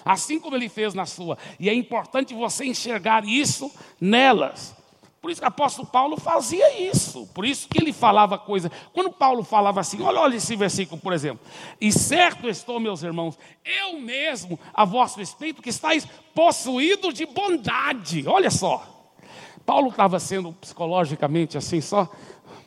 assim 0.09 0.41
como 0.41 0.57
ele 0.57 0.71
fez 0.71 0.95
na 0.95 1.05
sua. 1.05 1.37
E 1.61 1.69
é 1.69 1.75
importante 1.75 2.33
você 2.33 2.65
enxergar 2.65 3.27
isso 3.27 3.71
nelas. 4.01 4.75
Por 5.21 5.31
isso 5.31 5.41
que 5.41 5.45
o 5.45 5.49
apóstolo 5.49 5.87
Paulo 5.87 6.17
fazia 6.17 6.81
isso. 6.81 7.27
Por 7.35 7.45
isso 7.45 7.69
que 7.69 7.79
ele 7.79 7.93
falava 7.93 8.39
coisa. 8.39 8.71
Quando 8.95 9.13
Paulo 9.13 9.43
falava 9.43 9.81
assim, 9.81 10.01
olha, 10.01 10.21
olha 10.21 10.37
esse 10.37 10.57
versículo, 10.57 10.99
por 10.99 11.13
exemplo. 11.13 11.45
E 11.79 11.93
certo 11.93 12.49
estou, 12.49 12.81
meus 12.81 13.03
irmãos, 13.03 13.39
eu 13.63 14.01
mesmo, 14.01 14.59
a 14.73 14.87
vosso 14.87 15.19
respeito, 15.19 15.61
que 15.61 15.69
estáis 15.69 16.07
possuídos 16.35 17.13
de 17.13 17.27
bondade. 17.27 18.27
Olha 18.27 18.51
só. 18.51 18.83
Paulo 19.67 19.91
estava 19.91 20.19
sendo 20.19 20.53
psicologicamente 20.53 21.59
assim, 21.59 21.83
só 21.83 22.11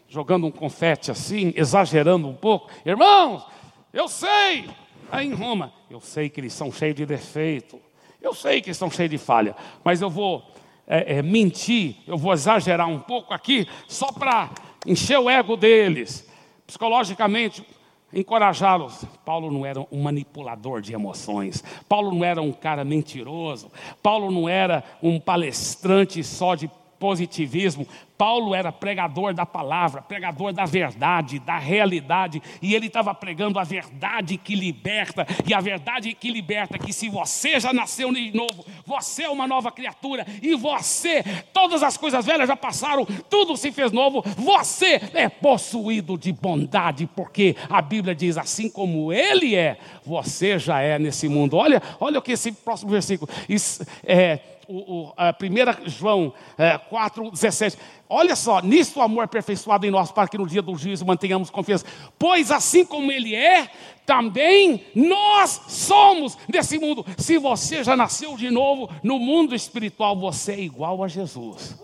jogando 0.08 0.46
um 0.46 0.52
confete 0.52 1.10
assim, 1.10 1.54
exagerando 1.56 2.28
um 2.28 2.36
pouco. 2.36 2.70
Irmãos, 2.86 3.44
eu 3.92 4.08
sei. 4.08 4.70
Aí 5.12 5.28
em 5.28 5.34
Roma, 5.34 5.74
eu 5.90 6.00
sei 6.00 6.30
que 6.30 6.40
eles 6.40 6.54
são 6.54 6.72
cheios 6.72 6.96
de 6.96 7.06
defeito. 7.06 7.80
Eu 8.22 8.34
sei 8.34 8.62
que 8.62 8.70
estão 8.70 8.90
cheios 8.90 9.12
de 9.12 9.18
falha. 9.18 9.56
Mas 9.84 10.02
eu 10.02 10.10
vou 10.10 10.44
é, 10.88 11.18
é, 11.18 11.22
mentir, 11.22 11.98
eu 12.08 12.18
vou 12.18 12.34
exagerar 12.34 12.88
um 12.88 13.00
pouco 13.00 13.34
aqui, 13.34 13.68
só 13.88 14.12
para 14.12 14.50
encher 14.86 15.20
o 15.20 15.30
ego 15.30 15.56
deles, 15.56 16.30
psicologicamente, 16.66 17.66
encorajá-los. 18.14 19.06
Paulo 19.26 19.52
não 19.52 19.66
era 19.66 19.80
um 19.92 20.02
manipulador 20.02 20.82
de 20.82 20.94
emoções, 20.94 21.64
Paulo 21.88 22.14
não 22.14 22.24
era 22.24 22.42
um 22.42 22.52
cara 22.52 22.84
mentiroso, 22.84 23.72
Paulo 24.04 24.32
não 24.32 24.48
era 24.48 24.84
um 25.02 25.20
palestrante 25.20 26.24
só 26.24 26.56
de 26.56 26.70
positivismo. 27.02 27.88
Paulo 28.16 28.54
era 28.54 28.72
pregador 28.72 29.34
da 29.34 29.48
palavra, 29.48 30.04
pregador 30.04 30.54
da 30.54 30.64
verdade, 30.64 31.40
da 31.40 31.58
realidade, 31.58 32.40
e 32.62 32.76
ele 32.76 32.86
estava 32.86 33.16
pregando 33.16 33.58
a 33.58 33.64
verdade 33.64 34.38
que 34.38 34.54
liberta, 34.54 35.26
e 35.44 35.56
a 35.56 35.60
verdade 35.60 36.14
que 36.14 36.30
liberta 36.30 36.78
que 36.78 36.94
se 36.94 37.10
você 37.10 37.60
já 37.60 37.74
nasceu 37.74 38.14
de 38.14 38.32
novo, 38.32 38.64
você 38.86 39.24
é 39.24 39.30
uma 39.30 39.48
nova 39.48 39.72
criatura, 39.72 40.24
e 40.40 40.54
você, 40.54 41.24
todas 41.52 41.82
as 41.82 41.98
coisas 41.98 42.24
velhas 42.24 42.48
já 42.48 42.56
passaram, 42.56 43.08
tudo 43.28 43.58
se 43.58 43.72
fez 43.72 43.92
novo, 43.92 44.24
você 44.38 45.02
é 45.16 45.28
possuído 45.28 46.16
de 46.16 46.32
bondade, 46.32 47.10
porque 47.16 47.56
a 47.72 47.82
Bíblia 47.82 48.14
diz 48.14 48.38
assim 48.38 48.70
como 48.70 49.12
ele 49.12 49.56
é, 49.56 49.80
você 50.06 50.60
já 50.60 50.80
é 50.80 51.00
nesse 51.00 51.28
mundo. 51.28 51.58
Olha, 51.58 51.82
olha 52.00 52.20
o 52.20 52.22
que 52.22 52.34
esse 52.34 52.52
próximo 52.52 52.92
versículo. 52.92 53.32
Isso, 53.50 53.84
é, 54.04 54.40
o, 54.72 55.08
o, 55.08 55.14
a 55.18 55.30
1 55.30 55.90
João 55.90 56.34
é, 56.58 56.78
4,17. 56.78 57.78
Olha 58.10 58.36
só, 58.36 58.62
nisso 58.62 59.00
o 59.00 59.02
amor 59.02 59.22
é 59.22 59.26
aperfeiçoado 59.26 59.86
em 59.86 59.92
nós, 59.92 60.12
para 60.12 60.28
que 60.28 60.38
no 60.38 60.48
dia 60.48 60.62
do 60.62 60.76
juízo 60.76 61.06
mantenhamos 61.06 61.50
confiança. 61.50 61.86
Pois 62.18 62.52
assim 62.52 62.86
como 62.86 63.12
Ele 63.12 63.36
é, 63.36 63.70
também 64.06 64.86
nós 64.96 65.62
somos 65.68 66.38
desse 66.48 66.80
mundo. 66.80 67.06
Se 67.18 67.38
você 67.38 67.84
já 67.84 67.96
nasceu 67.96 68.36
de 68.38 68.50
novo 68.50 68.90
no 69.04 69.20
mundo 69.20 69.54
espiritual, 69.54 70.16
você 70.16 70.54
é 70.54 70.60
igual 70.60 71.04
a 71.04 71.08
Jesus. 71.08 71.78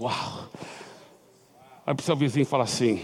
Uau! 0.00 0.48
Vai 1.84 1.94
para 1.94 2.02
o 2.02 2.04
seu 2.04 2.14
vizinho 2.16 2.46
fala 2.46 2.64
assim: 2.64 3.02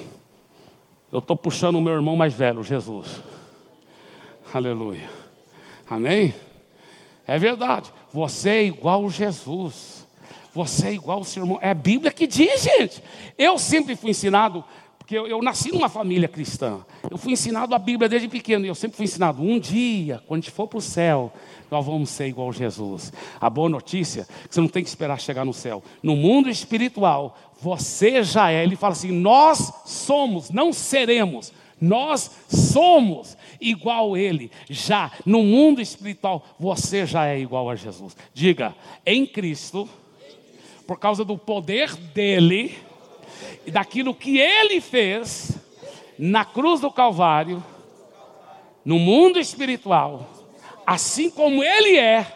Eu 1.10 1.18
estou 1.18 1.36
puxando 1.36 1.76
o 1.76 1.80
meu 1.80 1.94
irmão 1.94 2.16
mais 2.16 2.34
velho, 2.34 2.62
Jesus. 2.62 3.22
Aleluia. 4.52 5.08
Amém? 5.88 6.34
É 7.26 7.38
verdade. 7.38 7.92
Você 8.12 8.50
é 8.50 8.64
igual 8.64 9.08
Jesus. 9.10 10.06
Você 10.54 10.88
é 10.88 10.92
igual 10.92 11.18
ao 11.18 11.24
seu 11.24 11.42
irmão. 11.42 11.58
É 11.60 11.70
a 11.70 11.74
Bíblia 11.74 12.12
que 12.12 12.26
diz, 12.26 12.62
gente. 12.62 13.02
Eu 13.36 13.58
sempre 13.58 13.96
fui 13.96 14.10
ensinado 14.10 14.64
Porque 14.98 15.18
eu, 15.18 15.26
eu, 15.26 15.42
nasci 15.42 15.70
numa 15.70 15.90
família 15.90 16.26
cristã. 16.26 16.80
Eu 17.10 17.18
fui 17.18 17.32
ensinado 17.32 17.74
a 17.74 17.78
Bíblia 17.78 18.08
desde 18.08 18.26
pequeno. 18.26 18.64
E 18.64 18.68
eu 18.68 18.74
sempre 18.74 18.96
fui 18.96 19.04
ensinado: 19.04 19.42
um 19.42 19.58
dia, 19.58 20.22
quando 20.26 20.38
a 20.38 20.40
gente 20.42 20.50
for 20.50 20.66
para 20.66 20.78
o 20.78 20.80
céu, 20.80 21.30
nós 21.70 21.84
vamos 21.84 22.08
ser 22.08 22.26
igual 22.26 22.48
a 22.48 22.52
Jesus. 22.52 23.12
A 23.38 23.50
boa 23.50 23.68
notícia 23.68 24.22
é 24.44 24.48
que 24.48 24.54
você 24.54 24.62
não 24.62 24.68
tem 24.68 24.82
que 24.82 24.88
esperar 24.88 25.20
chegar 25.20 25.44
no 25.44 25.52
céu. 25.52 25.82
No 26.02 26.16
mundo 26.16 26.48
espiritual, 26.48 27.36
você 27.60 28.22
já 28.22 28.50
é. 28.50 28.62
Ele 28.62 28.76
fala 28.76 28.92
assim: 28.92 29.12
nós 29.12 29.72
somos, 29.84 30.50
não 30.50 30.72
seremos. 30.72 31.52
Nós 31.84 32.30
somos 32.48 33.36
igual 33.60 34.14
a 34.14 34.18
Ele. 34.18 34.50
Já 34.70 35.12
no 35.26 35.42
mundo 35.42 35.82
espiritual, 35.82 36.42
você 36.58 37.04
já 37.04 37.26
é 37.26 37.38
igual 37.38 37.68
a 37.68 37.76
Jesus. 37.76 38.16
Diga, 38.32 38.74
em 39.04 39.26
Cristo, 39.26 39.88
por 40.86 40.98
causa 40.98 41.24
do 41.24 41.36
poder 41.36 41.94
dEle 42.14 42.74
e 43.66 43.70
daquilo 43.70 44.14
que 44.14 44.38
Ele 44.38 44.80
fez 44.80 45.58
na 46.18 46.44
cruz 46.44 46.80
do 46.80 46.90
Calvário, 46.90 47.62
no 48.82 48.98
mundo 48.98 49.38
espiritual, 49.38 50.28
assim 50.86 51.28
como 51.28 51.62
Ele 51.62 51.98
é, 51.98 52.26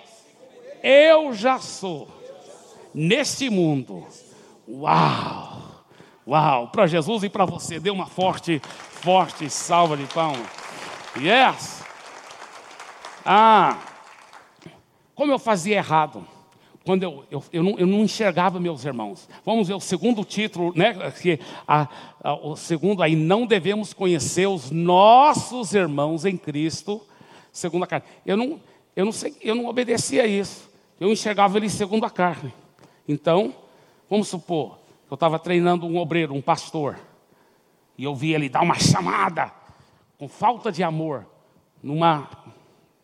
eu 0.82 1.32
já 1.32 1.58
sou 1.58 2.06
neste 2.92 3.48
mundo. 3.48 4.06
Uau! 4.68 5.47
Uau! 6.28 6.68
Para 6.68 6.86
Jesus 6.86 7.22
e 7.22 7.30
para 7.30 7.46
você, 7.46 7.80
dê 7.80 7.88
uma 7.88 8.04
forte, 8.04 8.60
forte 8.60 9.48
salva 9.48 9.96
de 9.96 10.04
palmas. 10.12 10.46
Yes! 11.16 11.82
Ah! 13.24 13.78
Como 15.14 15.32
eu 15.32 15.38
fazia 15.38 15.76
errado 15.76 16.26
quando 16.84 17.02
eu, 17.02 17.24
eu, 17.30 17.44
eu, 17.50 17.62
não, 17.62 17.78
eu 17.78 17.86
não 17.86 18.00
enxergava 18.00 18.60
meus 18.60 18.84
irmãos. 18.84 19.26
Vamos 19.44 19.68
ver 19.68 19.74
o 19.74 19.80
segundo 19.80 20.22
título, 20.22 20.72
né? 20.76 21.10
Que 21.12 21.40
a, 21.66 21.88
a, 22.22 22.34
o 22.34 22.56
segundo 22.56 23.02
aí, 23.02 23.16
não 23.16 23.46
devemos 23.46 23.94
conhecer 23.94 24.46
os 24.46 24.70
nossos 24.70 25.72
irmãos 25.72 26.26
em 26.26 26.36
Cristo, 26.36 27.00
segundo 27.50 27.84
a 27.84 27.86
carne. 27.86 28.06
Eu 28.26 28.36
não, 28.36 28.60
eu 28.94 29.06
não 29.06 29.12
sei, 29.12 29.34
eu 29.40 29.54
não 29.54 29.66
obedecia 29.66 30.24
a 30.24 30.26
isso. 30.26 30.70
Eu 31.00 31.10
enxergava 31.10 31.56
eles 31.56 31.72
segundo 31.72 32.04
a 32.04 32.10
carne. 32.10 32.52
Então, 33.06 33.54
vamos 34.10 34.28
supor, 34.28 34.77
eu 35.10 35.14
estava 35.14 35.38
treinando 35.38 35.86
um 35.86 35.96
obreiro, 35.96 36.34
um 36.34 36.42
pastor, 36.42 36.98
e 37.96 38.04
eu 38.04 38.14
vi 38.14 38.32
ele 38.32 38.48
dar 38.48 38.62
uma 38.62 38.78
chamada 38.78 39.52
com 40.18 40.28
falta 40.28 40.70
de 40.70 40.82
amor 40.82 41.26
numa 41.82 42.28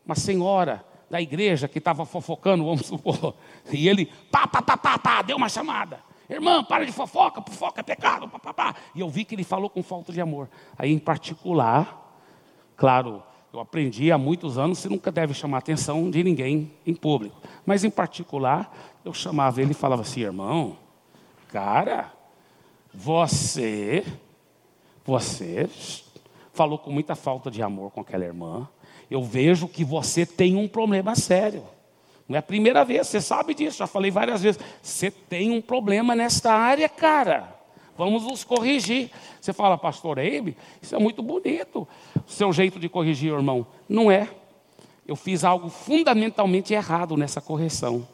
uma 0.05 0.15
senhora 0.15 0.85
da 1.09 1.21
igreja 1.21 1.69
que 1.69 1.79
estava 1.79 2.05
fofocando, 2.05 2.65
vamos 2.65 2.87
supor. 2.87 3.35
E 3.73 3.89
ele, 3.89 4.07
pá, 4.31 4.47
pá, 4.47 4.61
pá, 4.61 4.77
pá, 4.77 4.99
pá, 4.99 5.23
deu 5.23 5.37
uma 5.37 5.49
chamada. 5.49 6.01
Irmã, 6.29 6.65
para 6.65 6.85
de 6.85 6.93
fofoca, 6.93 7.43
fofoca 7.43 7.81
é 7.81 7.83
pecado, 7.83 8.29
pá, 8.29 8.39
pá, 8.39 8.55
pá. 8.55 8.75
E 8.95 9.01
eu 9.01 9.09
vi 9.09 9.25
que 9.25 9.35
ele 9.35 9.45
falou 9.45 9.69
com 9.69 9.83
falta 9.83 10.13
de 10.13 10.21
amor. 10.21 10.49
Aí, 10.77 10.93
em 10.93 10.99
particular, 10.99 12.19
claro, 12.77 13.23
eu 13.53 13.61
aprendi 13.61 14.11
há 14.11 14.19
muitos 14.19 14.59
anos, 14.59 14.79
você 14.79 14.89
nunca 14.89 15.13
deve 15.13 15.35
chamar 15.35 15.59
a 15.59 15.61
atenção 15.61 16.11
de 16.11 16.25
ninguém 16.25 16.73
em 16.87 16.95
público. 16.95 17.41
Mas, 17.65 17.85
em 17.85 17.91
particular, 17.91 18.75
eu 19.05 19.13
chamava 19.13 19.61
ele 19.61 19.73
e 19.73 19.75
falava 19.75 20.03
assim, 20.03 20.23
irmão, 20.23 20.77
cara, 21.55 22.13
você, 22.93 24.05
você 25.05 25.71
falou 26.53 26.77
com 26.77 26.91
muita 26.91 27.15
falta 27.15 27.49
de 27.49 27.63
amor 27.63 27.93
com 27.93 28.01
aquela 28.01 28.25
irmã 28.25 28.69
eu 29.09 29.23
vejo 29.23 29.69
que 29.69 29.85
você 29.85 30.27
tem 30.27 30.57
um 30.57 30.67
problema 30.67 31.15
sério. 31.15 31.63
Não 32.29 32.35
é 32.35 32.41
a 32.41 32.43
primeira 32.43 32.85
vez, 32.85 33.07
você 33.07 33.21
sabe 33.21 33.55
disso, 33.55 33.79
já 33.79 33.87
falei 33.87 34.11
várias 34.11 34.43
vezes. 34.43 34.61
Você 34.83 35.13
tem 35.13 35.53
um 35.53 35.61
problema 35.61 36.17
nesta 36.17 36.53
área, 36.53 36.89
cara. 36.89 37.55
Vamos 37.97 38.25
nos 38.25 38.43
corrigir. 38.43 39.13
Você 39.41 39.53
fala, 39.53 39.79
pastor 39.79 40.19
Eibe, 40.19 40.57
isso 40.83 40.97
é 40.97 40.99
muito 40.99 41.23
bonito. 41.23 41.87
O 42.27 42.31
seu 42.33 42.53
jeito 42.53 42.81
de 42.81 42.89
corrigir, 42.89 43.33
irmão. 43.33 43.65
Não 43.89 44.11
é. 44.11 44.29
Eu 45.07 45.15
fiz 45.15 45.45
algo 45.45 45.69
fundamentalmente 45.69 46.75
errado 46.75 47.17
nessa 47.17 47.41
correção. 47.41 48.09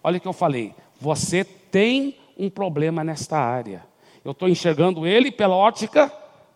Olha 0.00 0.18
o 0.18 0.20
que 0.20 0.28
eu 0.28 0.32
falei. 0.32 0.72
Você 1.00 1.42
tem 1.42 2.14
um 2.38 2.50
problema 2.50 3.04
nesta 3.04 3.38
área. 3.38 3.84
Eu 4.24 4.32
estou 4.32 4.48
enxergando 4.48 5.06
ele 5.06 5.30
pela 5.30 5.54
ótica 5.54 6.12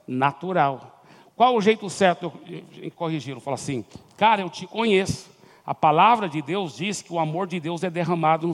natural. 0.06 1.02
Qual 1.36 1.54
o 1.54 1.60
jeito 1.60 1.88
certo 1.88 2.32
de 2.44 2.90
corrigi-lo? 2.90 3.40
Fala 3.40 3.54
assim, 3.54 3.84
cara, 4.16 4.42
eu 4.42 4.50
te 4.50 4.66
conheço. 4.66 5.30
A 5.64 5.74
palavra 5.74 6.28
de 6.28 6.40
Deus 6.40 6.76
diz 6.76 7.02
que 7.02 7.12
o 7.12 7.18
amor 7.18 7.46
de 7.46 7.60
Deus 7.60 7.84
é 7.84 7.90
derramado 7.90 8.50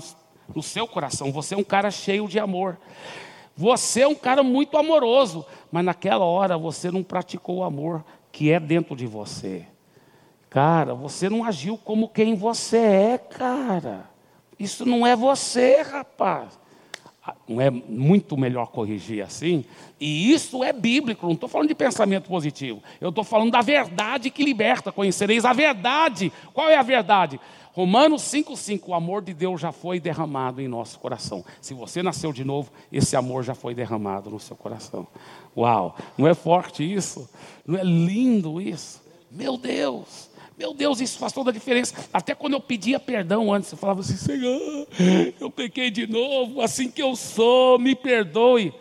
no 0.55 0.63
seu 0.63 0.87
coração. 0.87 1.33
Você 1.33 1.55
é 1.55 1.59
um 1.59 1.65
cara 1.65 1.91
cheio 1.91 2.27
de 2.27 2.39
amor. 2.39 2.77
Você 3.57 4.01
é 4.03 4.09
um 4.09 4.17
cara 4.17 4.43
muito 4.43 4.77
amoroso, 4.77 5.47
mas 5.71 5.85
naquela 5.85 6.25
hora 6.25 6.59
você 6.59 6.91
não 6.91 7.05
praticou 7.05 7.59
o 7.59 7.65
amor 7.65 8.05
que 8.33 8.51
é 8.51 8.59
dentro 8.59 8.97
de 8.97 9.07
você. 9.07 9.65
Cara, 10.51 10.93
você 10.93 11.29
não 11.29 11.45
agiu 11.45 11.79
como 11.79 12.09
quem 12.09 12.35
você 12.35 12.79
é, 12.79 13.19
cara. 13.19 14.11
Isso 14.59 14.85
não 14.85 15.07
é 15.07 15.15
você, 15.15 15.83
rapaz 15.83 16.64
não 17.49 17.61
é 17.61 17.71
muito 17.71 18.37
melhor 18.37 18.67
corrigir 18.67 19.23
assim? 19.23 19.65
E 19.99 20.33
isso 20.33 20.63
é 20.63 20.73
bíblico, 20.73 21.27
não 21.27 21.35
estou 21.35 21.49
falando 21.49 21.69
de 21.69 21.75
pensamento 21.75 22.29
positivo. 22.29 22.83
Eu 23.01 23.09
estou 23.09 23.25
falando 23.25 23.51
da 23.51 23.63
verdade 23.63 24.31
que 24.31 24.45
liberta. 24.45 24.93
Conhecereis 24.93 25.45
a 25.45 25.53
verdade. 25.53 26.33
Qual 26.53 26.69
é 26.69 26.77
a 26.77 26.83
verdade? 26.83 27.41
Romanos 27.73 28.23
5,5: 28.23 28.83
O 28.89 28.95
amor 28.95 29.23
de 29.23 29.33
Deus 29.33 29.61
já 29.61 29.73
foi 29.73 29.99
derramado 29.99 30.61
em 30.61 30.69
nosso 30.69 30.99
coração. 30.99 31.45
Se 31.61 31.75
você 31.75 32.03
nasceu 32.03 32.33
de 32.33 32.45
novo, 32.45 32.71
esse 32.93 33.17
amor 33.17 33.43
já 33.43 33.55
foi 33.55 33.75
derramado 33.75 34.31
no 34.31 34.39
seu 34.39 34.57
coração. 34.57 35.07
Uau! 35.57 35.97
Não 36.17 36.29
é 36.29 36.35
forte 36.35 36.85
isso? 36.85 37.29
Não 37.67 37.79
é 37.79 37.83
lindo 37.83 38.61
isso? 38.61 39.03
Meu 39.31 39.57
Deus! 39.57 40.34
Meu 40.57 40.73
Deus, 40.73 41.01
isso 41.01 41.19
faz 41.19 41.33
toda 41.33 41.51
a 41.51 41.53
diferença. 41.53 42.09
Até 42.13 42.35
quando 42.35 42.53
eu 42.53 42.61
pedia 42.61 43.01
perdão 43.01 43.53
antes, 43.53 43.73
eu 43.73 43.79
falava 43.79 44.01
assim: 44.01 44.17
Senhor, 44.17 44.87
eu 45.41 45.51
pequei 45.51 45.91
de 45.91 46.07
novo, 46.07 46.61
assim 46.61 46.91
que 46.91 47.03
eu 47.03 47.17
sou, 47.17 47.79
me 47.79 47.95
perdoe. 47.95 48.73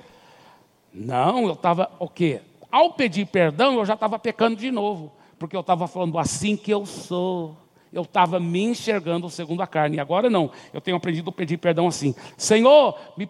Não, 0.93 1.47
eu 1.47 1.53
estava, 1.53 1.91
o 1.99 2.07
quê? 2.07 2.41
Ao 2.71 2.93
pedir 2.93 3.25
perdão, 3.25 3.77
eu 3.77 3.86
já 3.86 3.95
estava 3.95 4.19
pecando 4.19 4.55
de 4.55 4.71
novo, 4.71 5.12
porque 5.39 5.55
eu 5.55 5.62
estava 5.62 5.88
falando 5.88 6.19
assim 6.19 6.55
que 6.55 6.71
eu 6.71 6.86
sou. 6.86 7.57
Eu 7.91 8.01
estava 8.01 8.39
me 8.39 8.63
enxergando 8.63 9.29
segundo 9.29 9.62
a 9.62 9.67
carne. 9.67 9.97
E 9.97 9.99
agora 9.99 10.27
não. 10.27 10.49
Eu 10.73 10.81
tenho 10.81 10.97
aprendido 10.97 11.29
a 11.29 11.33
pedir 11.33 11.57
perdão 11.57 11.88
assim. 11.88 12.15
Senhor, 12.36 12.97
me 13.15 13.29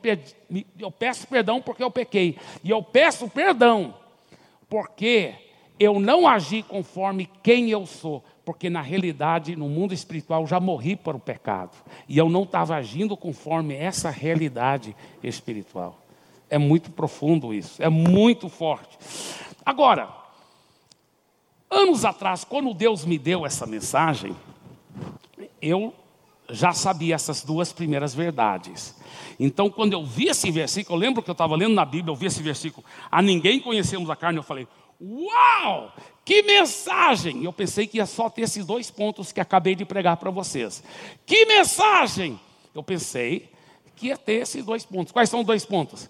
me, 0.49 0.65
eu 0.79 0.89
peço 0.89 1.27
perdão 1.27 1.61
porque 1.61 1.83
eu 1.83 1.91
pequei. 1.91 2.37
E 2.63 2.69
eu 2.69 2.81
peço 2.81 3.27
perdão 3.27 3.93
porque 4.69 5.35
eu 5.79 5.99
não 5.99 6.27
agi 6.27 6.63
conforme 6.63 7.29
quem 7.41 7.69
eu 7.69 7.85
sou, 7.85 8.23
porque 8.45 8.69
na 8.69 8.81
realidade, 8.81 9.55
no 9.55 9.67
mundo 9.67 9.93
espiritual, 9.93 10.45
já 10.45 10.59
morri 10.59 10.95
para 10.95 11.17
o 11.17 11.19
pecado. 11.19 11.75
E 12.07 12.17
eu 12.17 12.29
não 12.29 12.43
estava 12.43 12.75
agindo 12.75 13.17
conforme 13.17 13.75
essa 13.75 14.09
realidade 14.09 14.95
espiritual. 15.23 15.99
É 16.49 16.57
muito 16.57 16.91
profundo 16.91 17.53
isso, 17.53 17.81
é 17.81 17.89
muito 17.89 18.49
forte. 18.49 18.97
Agora, 19.65 20.09
anos 21.69 22.05
atrás, 22.05 22.43
quando 22.43 22.73
Deus 22.73 23.05
me 23.05 23.17
deu 23.17 23.45
essa 23.45 23.65
mensagem, 23.65 24.35
eu 25.61 25.93
já 26.49 26.73
sabia 26.73 27.15
essas 27.15 27.43
duas 27.43 27.73
primeiras 27.73 28.13
verdades. 28.13 28.95
Então, 29.39 29.69
quando 29.69 29.93
eu 29.93 30.05
vi 30.05 30.27
esse 30.27 30.51
versículo, 30.51 30.95
eu 30.95 30.99
lembro 30.99 31.23
que 31.23 31.29
eu 31.29 31.33
estava 31.33 31.55
lendo 31.55 31.73
na 31.73 31.85
Bíblia, 31.85 32.11
eu 32.11 32.15
vi 32.15 32.27
esse 32.27 32.43
versículo, 32.43 32.85
a 33.09 33.21
ninguém 33.21 33.59
conhecemos 33.59 34.09
a 34.09 34.15
carne, 34.15 34.37
eu 34.37 34.43
falei, 34.43 34.67
Uau! 35.03 35.91
Que 36.23 36.41
mensagem! 36.43 37.43
Eu 37.43 37.51
pensei 37.51 37.85
que 37.85 37.97
ia 37.97 38.05
só 38.05 38.29
ter 38.29 38.43
esses 38.43 38.65
dois 38.65 38.89
pontos 38.89 39.33
que 39.33 39.41
acabei 39.41 39.75
de 39.75 39.83
pregar 39.83 40.15
para 40.15 40.31
vocês. 40.31 40.81
Que 41.25 41.45
mensagem! 41.45 42.39
Eu 42.73 42.81
pensei 42.81 43.49
que 43.97 44.07
ia 44.07 44.17
ter 44.17 44.41
esses 44.41 44.63
dois 44.63 44.85
pontos. 44.85 45.11
Quais 45.11 45.29
são 45.29 45.41
os 45.41 45.45
dois 45.45 45.65
pontos? 45.65 46.09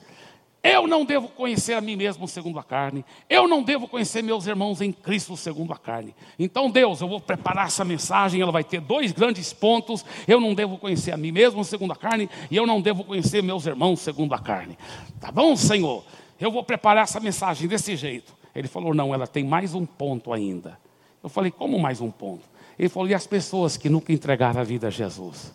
Eu 0.62 0.88
não 0.88 1.04
devo 1.04 1.28
conhecer 1.28 1.74
a 1.74 1.82
mim 1.82 1.96
mesmo 1.96 2.28
segundo 2.28 2.58
a 2.60 2.64
carne. 2.64 3.04
Eu 3.28 3.48
não 3.48 3.64
devo 3.64 3.88
conhecer 3.88 4.22
meus 4.22 4.46
irmãos 4.46 4.80
em 4.80 4.94
Cristo 4.94 5.36
segundo 5.36 5.74
a 5.74 5.78
carne. 5.78 6.16
Então, 6.40 6.70
Deus, 6.70 7.02
eu 7.02 7.08
vou 7.10 7.20
preparar 7.20 7.68
essa 7.68 7.84
mensagem. 7.84 8.40
Ela 8.40 8.52
vai 8.52 8.64
ter 8.64 8.80
dois 8.80 9.12
grandes 9.12 9.52
pontos. 9.52 10.06
Eu 10.28 10.40
não 10.40 10.54
devo 10.54 10.78
conhecer 10.78 11.12
a 11.12 11.18
mim 11.18 11.32
mesmo 11.32 11.66
segundo 11.66 11.92
a 11.92 11.96
carne. 11.96 12.30
E 12.50 12.56
eu 12.56 12.66
não 12.66 12.80
devo 12.80 13.04
conhecer 13.04 13.42
meus 13.42 13.66
irmãos 13.66 14.00
segundo 14.00 14.34
a 14.34 14.40
carne. 14.40 14.78
Tá 15.20 15.32
bom, 15.32 15.56
Senhor? 15.56 16.06
Eu 16.40 16.52
vou 16.52 16.64
preparar 16.64 17.04
essa 17.04 17.20
mensagem 17.20 17.68
desse 17.68 17.96
jeito. 17.98 18.43
Ele 18.56 18.68
falou: 18.68 18.94
não, 18.94 19.14
ela 19.14 19.28
tem 19.28 19.44
mais 19.44 19.74
um 19.74 19.86
ponto 19.86 20.32
ainda. 20.32 20.80
Eu 21.22 21.30
falei: 21.30 21.52
como 21.52 21.80
mais 21.80 22.02
um 22.02 22.12
ponto? 22.12 22.44
Ele 22.78 22.90
falou: 22.90 23.10
e 23.10 23.14
as 23.14 23.26
pessoas 23.26 23.78
que 23.78 23.90
nunca 23.90 24.14
entregaram 24.14 24.62
a 24.62 24.64
vida 24.64 24.88
a 24.88 24.92
Jesus? 24.92 25.54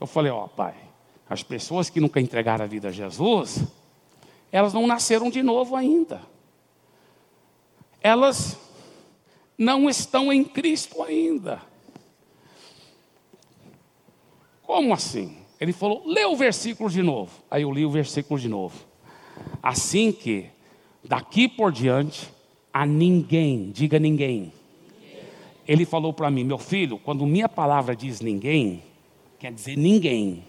Eu 0.00 0.06
falei: 0.06 0.30
ó, 0.30 0.44
oh, 0.44 0.48
pai, 0.48 0.74
as 1.28 1.42
pessoas 1.42 1.88
que 1.88 2.00
nunca 2.00 2.20
entregaram 2.20 2.64
a 2.64 2.68
vida 2.68 2.88
a 2.88 2.92
Jesus, 2.92 3.64
elas 4.52 4.72
não 4.72 4.86
nasceram 4.86 5.30
de 5.30 5.42
novo 5.42 5.76
ainda. 5.76 6.20
Elas 8.00 8.58
não 9.56 9.88
estão 9.88 10.32
em 10.32 10.44
Cristo 10.44 11.02
ainda. 11.02 11.62
Como 14.62 14.92
assim? 14.92 15.38
Ele 15.58 15.72
falou: 15.72 16.02
lê 16.04 16.24
o 16.26 16.36
versículo 16.36 16.90
de 16.90 17.02
novo. 17.02 17.42
Aí 17.50 17.62
eu 17.62 17.72
li 17.72 17.86
o 17.86 17.90
versículo 17.90 18.38
de 18.38 18.48
novo. 18.48 18.76
Assim 19.62 20.12
que 20.12 20.50
Daqui 21.04 21.48
por 21.48 21.70
diante, 21.70 22.30
a 22.72 22.86
ninguém, 22.86 23.70
diga 23.70 23.98
ninguém. 23.98 24.52
Ele 25.66 25.84
falou 25.84 26.12
para 26.12 26.30
mim, 26.30 26.44
meu 26.44 26.58
filho, 26.58 26.98
quando 26.98 27.26
minha 27.26 27.48
palavra 27.48 27.94
diz 27.94 28.20
ninguém, 28.20 28.82
quer 29.38 29.52
dizer 29.52 29.76
ninguém. 29.76 30.44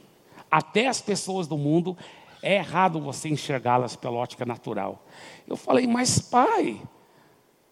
Até 0.49 0.87
as 0.87 1.01
pessoas 1.01 1.47
do 1.47 1.57
mundo, 1.57 1.97
é 2.41 2.55
errado 2.55 2.99
você 2.99 3.29
enxergá-las 3.29 3.95
pela 3.95 4.17
ótica 4.17 4.45
natural. 4.45 5.05
Eu 5.47 5.55
falei, 5.55 5.87
mas 5.87 6.19
pai, 6.19 6.81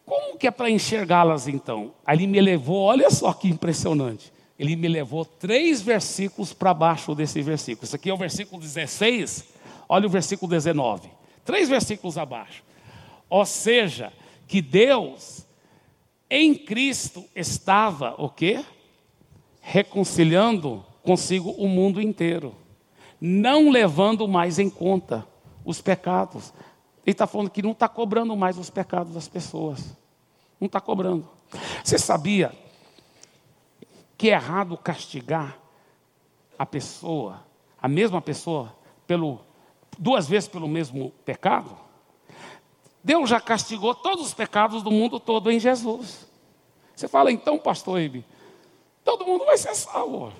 como 0.05 0.37
que 0.37 0.47
é 0.47 0.51
para 0.51 0.69
enxergá-las 0.69 1.47
então? 1.47 1.93
Aí 2.05 2.17
ele 2.17 2.27
me 2.27 2.41
levou, 2.41 2.81
olha 2.81 3.09
só 3.09 3.33
que 3.33 3.47
impressionante. 3.47 4.31
Ele 4.57 4.75
me 4.75 4.87
levou 4.87 5.25
três 5.25 5.81
versículos 5.81 6.53
para 6.53 6.73
baixo 6.73 7.15
desse 7.15 7.41
versículo. 7.41 7.85
Isso 7.85 7.95
aqui 7.95 8.09
é 8.09 8.13
o 8.13 8.17
versículo 8.17 8.61
16, 8.61 9.45
olha 9.87 10.05
o 10.05 10.09
versículo 10.09 10.49
19. 10.49 11.09
Três 11.43 11.67
versículos 11.67 12.17
abaixo. 12.17 12.63
Ou 13.33 13.45
seja, 13.45 14.13
que 14.47 14.61
Deus 14.61 15.47
em 16.29 16.53
Cristo 16.53 17.25
estava 17.35 18.13
o 18.17 18.29
quê? 18.29 18.63
Reconciliando 19.61 20.85
consigo 21.01 21.51
o 21.51 21.67
mundo 21.67 22.01
inteiro 22.01 22.55
não 23.25 23.69
levando 23.69 24.27
mais 24.27 24.59
em 24.59 24.69
conta 24.69 25.25
os 25.63 25.79
pecados. 25.79 26.53
Ele 27.05 27.13
está 27.13 27.25
falando 27.25 27.49
que 27.49 27.61
não 27.61 27.71
está 27.71 27.87
cobrando 27.87 28.35
mais 28.35 28.57
os 28.57 28.69
pecados 28.69 29.13
das 29.13 29.29
pessoas. 29.29 29.95
Não 30.59 30.65
está 30.65 30.81
cobrando. 30.81 31.25
Você 31.81 31.97
sabia 31.97 32.51
que 34.17 34.29
é 34.29 34.33
errado 34.33 34.75
castigar 34.75 35.57
a 36.59 36.65
pessoa, 36.65 37.41
a 37.81 37.87
mesma 37.87 38.21
pessoa, 38.21 38.75
pelo, 39.07 39.39
duas 39.97 40.27
vezes 40.27 40.49
pelo 40.49 40.67
mesmo 40.67 41.11
pecado? 41.23 41.82
Deus 43.03 43.29
já 43.29 43.41
castigou 43.41 43.93
todos 43.93 44.27
os 44.27 44.33
pecados 44.33 44.81
do 44.81 44.89
mundo 44.89 45.19
todo 45.19 45.51
em 45.51 45.59
Jesus. 45.59 46.25
Você 46.95 47.07
fala, 47.07 47.31
então, 47.31 47.57
pastor 47.57 47.99
Ibe, 47.99 48.25
todo 49.03 49.25
mundo 49.25 49.45
vai 49.45 49.57
ser 49.57 49.75
salvo. 49.75 50.31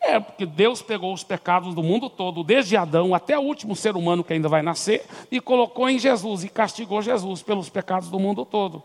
É, 0.00 0.18
porque 0.18 0.44
Deus 0.44 0.82
pegou 0.82 1.14
os 1.14 1.22
pecados 1.22 1.74
do 1.74 1.82
mundo 1.82 2.10
todo, 2.10 2.42
desde 2.42 2.76
Adão 2.76 3.14
até 3.14 3.38
o 3.38 3.42
último 3.42 3.76
ser 3.76 3.94
humano 3.94 4.24
que 4.24 4.32
ainda 4.32 4.48
vai 4.48 4.60
nascer, 4.60 5.06
e 5.30 5.40
colocou 5.40 5.88
em 5.88 5.96
Jesus 5.96 6.42
e 6.42 6.48
castigou 6.48 7.00
Jesus 7.00 7.40
pelos 7.40 7.68
pecados 7.68 8.08
do 8.08 8.18
mundo 8.18 8.44
todo. 8.44 8.82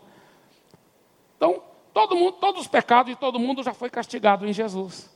Então, 1.36 1.60
todo 1.92 2.14
mundo, 2.14 2.32
todos 2.34 2.60
os 2.60 2.68
pecados 2.68 3.12
de 3.12 3.18
todo 3.18 3.40
mundo 3.40 3.64
já 3.64 3.74
foi 3.74 3.90
castigado 3.90 4.46
em 4.46 4.52
Jesus. 4.52 5.10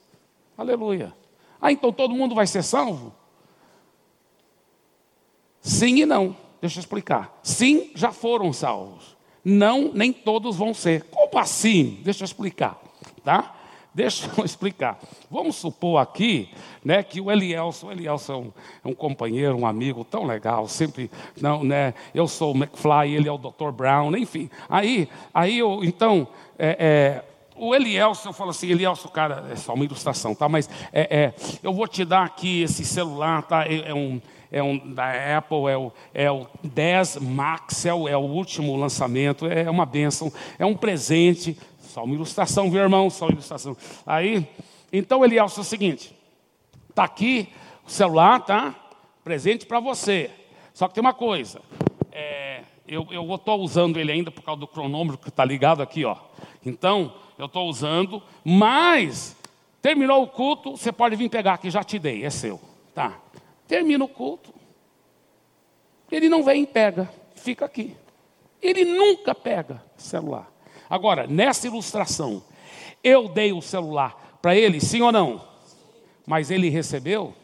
Aleluia. 0.59 1.15
Ah, 1.61 1.71
então 1.71 1.93
todo 1.93 2.13
mundo 2.13 2.35
vai 2.35 2.49
ser 2.49 2.65
salvo? 2.65 3.15
Sim 5.61 6.01
e 6.01 6.07
não. 6.07 6.37
Deixa 6.63 6.79
eu 6.79 6.81
explicar. 6.81 7.41
Sim, 7.43 7.91
já 7.93 8.13
foram 8.13 8.53
salvos. 8.53 9.17
Não, 9.45 9.91
nem 9.93 10.13
todos 10.13 10.57
vão 10.57 10.73
ser. 10.73 11.03
Como 11.11 11.37
assim? 11.37 11.99
Deixa 12.05 12.23
eu 12.23 12.25
explicar, 12.25 12.81
tá? 13.25 13.57
Deixa 13.93 14.31
eu 14.39 14.45
explicar. 14.47 14.97
Vamos 15.29 15.57
supor 15.57 16.01
aqui 16.01 16.49
né, 16.85 17.03
que 17.03 17.21
o 17.21 17.33
Elielson, 17.33 17.89
o 17.89 17.93
Elielson 17.93 18.33
é 18.33 18.37
um, 18.37 18.53
é 18.85 18.89
um, 18.93 18.95
companheiro, 18.95 19.59
um 19.59 19.67
amigo 19.67 20.05
tão 20.05 20.25
legal, 20.25 20.69
sempre, 20.69 21.11
não, 21.41 21.65
né, 21.65 21.95
eu 22.15 22.29
sou 22.29 22.55
o 22.55 22.57
McFly, 22.57 23.13
ele 23.13 23.29
é 23.29 23.33
o 23.33 23.39
Dr. 23.39 23.73
Brown, 23.73 24.17
enfim. 24.17 24.49
Aí, 24.69 25.09
aí 25.35 25.59
eu, 25.59 25.83
então, 25.83 26.29
é, 26.57 26.77
é, 26.79 27.25
o 27.57 27.75
Elielson, 27.75 28.29
eu 28.29 28.33
falo 28.33 28.51
assim, 28.51 28.69
Elielson, 28.69 29.09
cara, 29.09 29.49
é 29.51 29.57
só 29.57 29.75
uma 29.75 29.85
ilustração, 29.85 30.33
tá? 30.33 30.49
Mas 30.49 30.71
é, 30.93 31.25
é, 31.25 31.35
eu 31.61 31.73
vou 31.73 31.89
te 31.89 32.05
dar 32.05 32.25
aqui 32.25 32.63
esse 32.63 32.85
celular, 32.85 33.43
tá? 33.43 33.67
É, 33.67 33.91
é 33.91 33.95
um, 33.95 34.23
é 34.53 34.63
um 34.63 34.93
da 34.93 35.39
Apple, 35.39 35.67
é 35.69 35.77
o, 35.77 35.93
é 36.15 36.31
o 36.31 36.47
10 36.63 37.17
Max, 37.17 37.87
é 37.87 37.93
o, 37.95 38.07
é 38.07 38.17
o 38.17 38.21
último 38.21 38.77
lançamento, 38.77 39.47
é 39.47 39.69
uma 39.69 39.87
bênção, 39.87 40.33
é 40.59 40.65
um 40.65 40.77
presente 40.77 41.59
só 41.93 42.05
uma 42.05 42.15
ilustração, 42.15 42.71
viu, 42.71 42.81
irmão? 42.81 43.11
Só 43.11 43.27
uma 43.27 43.33
ilustração. 43.33 43.77
Aí, 44.07 44.49
então 44.91 45.23
ele 45.23 45.37
é 45.37 45.45
o 45.45 45.49
seguinte: 45.49 46.17
está 46.89 47.05
aqui 47.05 47.51
o 47.87 47.91
celular, 47.91 48.41
tá? 48.41 48.75
Presente 49.23 49.67
para 49.67 49.79
você. 49.79 50.31
Só 50.73 50.89
que 50.89 50.95
tem 50.95 51.03
uma 51.03 51.13
coisa. 51.13 51.61
É, 52.11 52.63
eu 52.89 53.35
estou 53.35 53.61
usando 53.61 54.01
ele 54.01 54.11
ainda 54.11 54.31
por 54.31 54.41
causa 54.41 54.61
do 54.61 54.67
cronômetro 54.67 55.19
que 55.19 55.29
está 55.29 55.45
ligado 55.45 55.83
aqui, 55.83 56.03
ó. 56.07 56.17
Então, 56.65 57.13
eu 57.37 57.45
estou 57.45 57.69
usando, 57.69 58.23
mas 58.43 59.37
terminou 59.83 60.23
o 60.23 60.29
culto, 60.29 60.71
você 60.71 60.91
pode 60.91 61.15
vir 61.15 61.29
pegar 61.29 61.55
aqui, 61.55 61.71
já 61.71 61.85
te 61.85 61.99
dei, 61.99 62.25
é 62.25 62.31
seu. 62.31 62.59
Tá. 62.95 63.19
Termina 63.67 64.05
o 64.05 64.09
culto. 64.09 64.53
Ele 66.11 66.29
não 66.29 66.43
vem 66.43 66.63
e 66.63 66.67
pega, 66.67 67.11
fica 67.35 67.65
aqui. 67.65 67.97
Ele 68.61 68.85
nunca 68.85 69.35
pega 69.35 69.83
celular. 69.97 70.53
Agora, 70.89 71.27
nessa 71.27 71.67
ilustração, 71.67 72.43
eu 73.03 73.29
dei 73.29 73.53
o 73.53 73.63
celular 73.63 74.39
para 74.43 74.55
ele, 74.55 74.81
sim 74.81 75.01
ou 75.01 75.11
não? 75.11 75.43
Mas 76.27 76.51
ele 76.51 76.69
recebeu? 76.69 77.35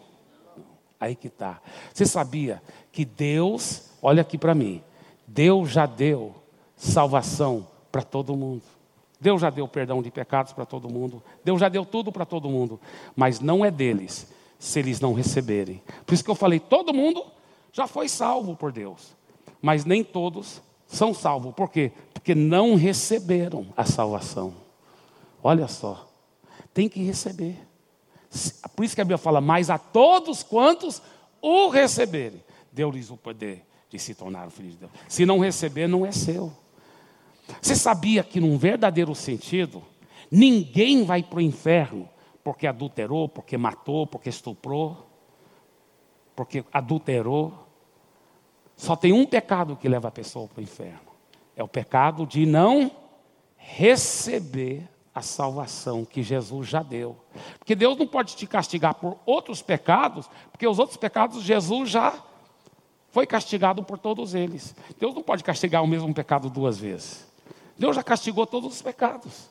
Aí 1.01 1.15
que 1.15 1.29
está. 1.29 1.61
Você 1.93 2.05
sabia 2.05 2.63
que 2.93 3.05
Deus, 3.05 3.91
olha 4.03 4.21
aqui 4.21 4.37
para 4.37 4.55
mim, 4.55 4.83
Deus 5.27 5.71
já 5.71 5.87
deu 5.87 6.35
salvação 6.77 7.67
para 7.91 8.03
todo 8.03 8.37
mundo. 8.37 8.63
Deus 9.21 9.41
já 9.41 9.51
deu 9.51 9.67
perdão 9.67 10.03
de 10.03 10.11
pecados 10.11 10.53
para 10.53 10.65
todo 10.65 10.89
mundo. 10.89 11.23
Deus 11.45 11.59
já 11.59 11.69
deu 11.69 11.85
tudo 11.85 12.13
para 12.13 12.25
todo 12.25 12.49
mundo. 12.49 12.81
Mas 13.17 13.41
não 13.41 13.65
é 13.65 13.71
deles 13.71 14.33
se 14.59 14.79
eles 14.79 15.01
não 15.01 15.13
receberem. 15.13 15.83
Por 16.05 16.15
isso 16.15 16.25
que 16.25 16.31
eu 16.31 16.35
falei: 16.35 16.59
todo 16.59 16.95
mundo 16.95 17.25
já 17.73 17.87
foi 17.87 18.09
salvo 18.09 18.57
por 18.57 18.73
Deus. 18.73 19.17
Mas 19.61 19.85
nem 19.85 20.03
todos 20.05 20.63
são 20.87 21.13
salvos. 21.13 21.55
Por 21.55 21.71
quê? 21.71 21.93
Porque 22.13 22.35
não 22.35 22.75
receberam 22.75 23.67
a 23.77 23.85
salvação. 23.85 24.55
Olha 25.43 25.69
só, 25.69 26.09
tem 26.73 26.89
que 26.89 27.03
receber. 27.03 27.57
Por 28.75 28.85
isso 28.85 28.95
que 28.95 29.01
a 29.01 29.05
Bíblia 29.05 29.19
fala, 29.19 29.41
mas 29.41 29.71
a 29.71 29.79
todos 29.79 30.43
quantos 30.43 31.01
o 31.41 31.69
receberem, 31.69 32.43
deu-lhes 32.73 33.11
o 33.11 33.17
poder 33.17 33.65
de 33.89 33.99
se 33.99 34.15
tornar 34.15 34.49
o 34.49 34.51
filho 34.51 34.71
de 34.71 34.77
Deus. 34.77 34.91
Se 35.09 35.25
não 35.25 35.39
receber, 35.39 35.87
não 35.87 36.05
é 36.05 36.13
seu. 36.13 36.53
Você 37.63 37.75
sabia 37.75 38.23
que, 38.23 38.41
num 38.41 38.59
verdadeiro 38.59 39.15
sentido, 39.15 39.83
ninguém 40.31 41.05
vai 41.05 41.23
para 41.23 41.39
o 41.39 41.43
inferno 41.43 42.09
porque 42.49 42.67
adulterou, 42.67 43.29
porque 43.29 43.59
matou, 43.59 44.07
porque 44.07 44.31
estuprou, 44.31 45.07
porque 46.35 46.65
adulterou. 46.73 47.53
Só 48.75 48.97
tem 48.97 49.13
um 49.13 49.27
pecado 49.27 49.77
que 49.77 49.87
leva 49.87 50.09
a 50.09 50.11
pessoa 50.11 50.49
para 50.49 50.61
o 50.61 50.63
inferno: 50.63 51.13
é 51.55 51.63
o 51.63 51.69
pecado 51.69 52.27
de 52.27 52.47
não 52.47 52.91
receber 53.55 54.89
a 55.15 55.21
salvação 55.21 56.07
que 56.07 56.23
Jesus 56.23 56.67
já 56.67 56.83
deu. 56.83 57.19
Porque 57.59 57.75
Deus 57.75 57.99
não 57.99 58.07
pode 58.07 58.35
te 58.35 58.47
castigar 58.47 58.95
por 58.95 59.19
outros 59.27 59.61
pecados, 59.61 60.27
porque 60.51 60.67
os 60.67 60.79
outros 60.79 60.97
pecados 60.97 61.43
Jesus 61.43 61.91
já 61.91 62.15
foi 63.11 63.27
castigado 63.27 63.83
por 63.83 63.99
todos 63.99 64.35
eles. 64.35 64.75
Deus 64.99 65.15
não 65.15 65.23
pode 65.23 65.45
castigar 65.45 65.85
o 65.85 65.87
mesmo 65.87 66.15
pecado 66.15 66.49
duas 66.49 66.79
vezes. 66.79 67.29
Deus 67.77 67.95
já 67.95 68.03
castigou 68.03 68.47
todos 68.47 68.73
os 68.73 68.81
pecados. 68.81 69.51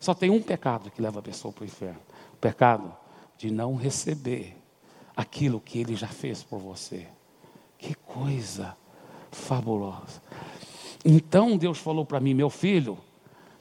Só 0.00 0.14
tem 0.14 0.30
um 0.30 0.40
pecado 0.40 0.90
que 0.90 1.02
leva 1.02 1.20
a 1.20 1.22
pessoa 1.22 1.52
para 1.52 1.62
o 1.62 1.66
inferno: 1.66 2.00
o 2.32 2.36
pecado 2.38 2.92
de 3.36 3.50
não 3.50 3.76
receber 3.76 4.56
aquilo 5.14 5.60
que 5.60 5.78
ele 5.78 5.94
já 5.94 6.08
fez 6.08 6.42
por 6.42 6.58
você. 6.58 7.06
Que 7.78 7.94
coisa 7.94 8.76
fabulosa. 9.30 10.22
Então 11.04 11.56
Deus 11.56 11.78
falou 11.78 12.04
para 12.04 12.20
mim, 12.20 12.34
meu 12.34 12.50
filho, 12.50 12.98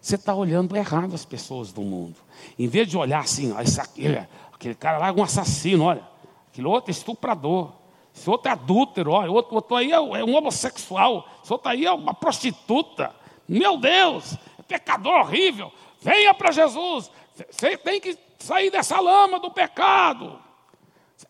você 0.01 0.15
está 0.15 0.33
olhando 0.33 0.75
errado 0.75 1.13
as 1.13 1.25
pessoas 1.25 1.71
do 1.71 1.81
mundo. 1.81 2.15
Em 2.57 2.67
vez 2.67 2.87
de 2.87 2.97
olhar 2.97 3.19
assim, 3.19 3.51
ó, 3.51 3.61
esse 3.61 3.79
aqui, 3.79 4.05
aquele 4.53 4.75
cara 4.75 4.97
lá 4.97 5.07
é 5.09 5.11
um 5.11 5.23
assassino, 5.23 5.85
olha, 5.85 6.03
aquele 6.51 6.67
outro 6.67 6.89
é 6.89 6.93
estuprador, 6.93 7.71
esse 8.15 8.29
outro 8.29 8.49
é 8.49 8.51
adúltero, 8.53 9.11
olha, 9.11 9.31
outro, 9.31 9.55
outro 9.55 9.75
aí 9.75 9.91
é, 9.91 9.95
é 9.95 10.23
um 10.23 10.35
homossexual, 10.35 11.27
esse 11.43 11.51
outro 11.51 11.69
aí 11.69 11.85
é 11.85 11.91
uma 11.91 12.13
prostituta. 12.13 13.13
Meu 13.47 13.77
Deus, 13.77 14.37
é 14.57 14.61
pecador 14.61 15.21
horrível. 15.21 15.71
Venha 16.01 16.33
para 16.33 16.51
Jesus. 16.51 17.11
Você 17.49 17.77
tem 17.77 17.99
que 17.99 18.17
sair 18.39 18.71
dessa 18.71 18.99
lama 18.99 19.39
do 19.39 19.51
pecado. 19.51 20.39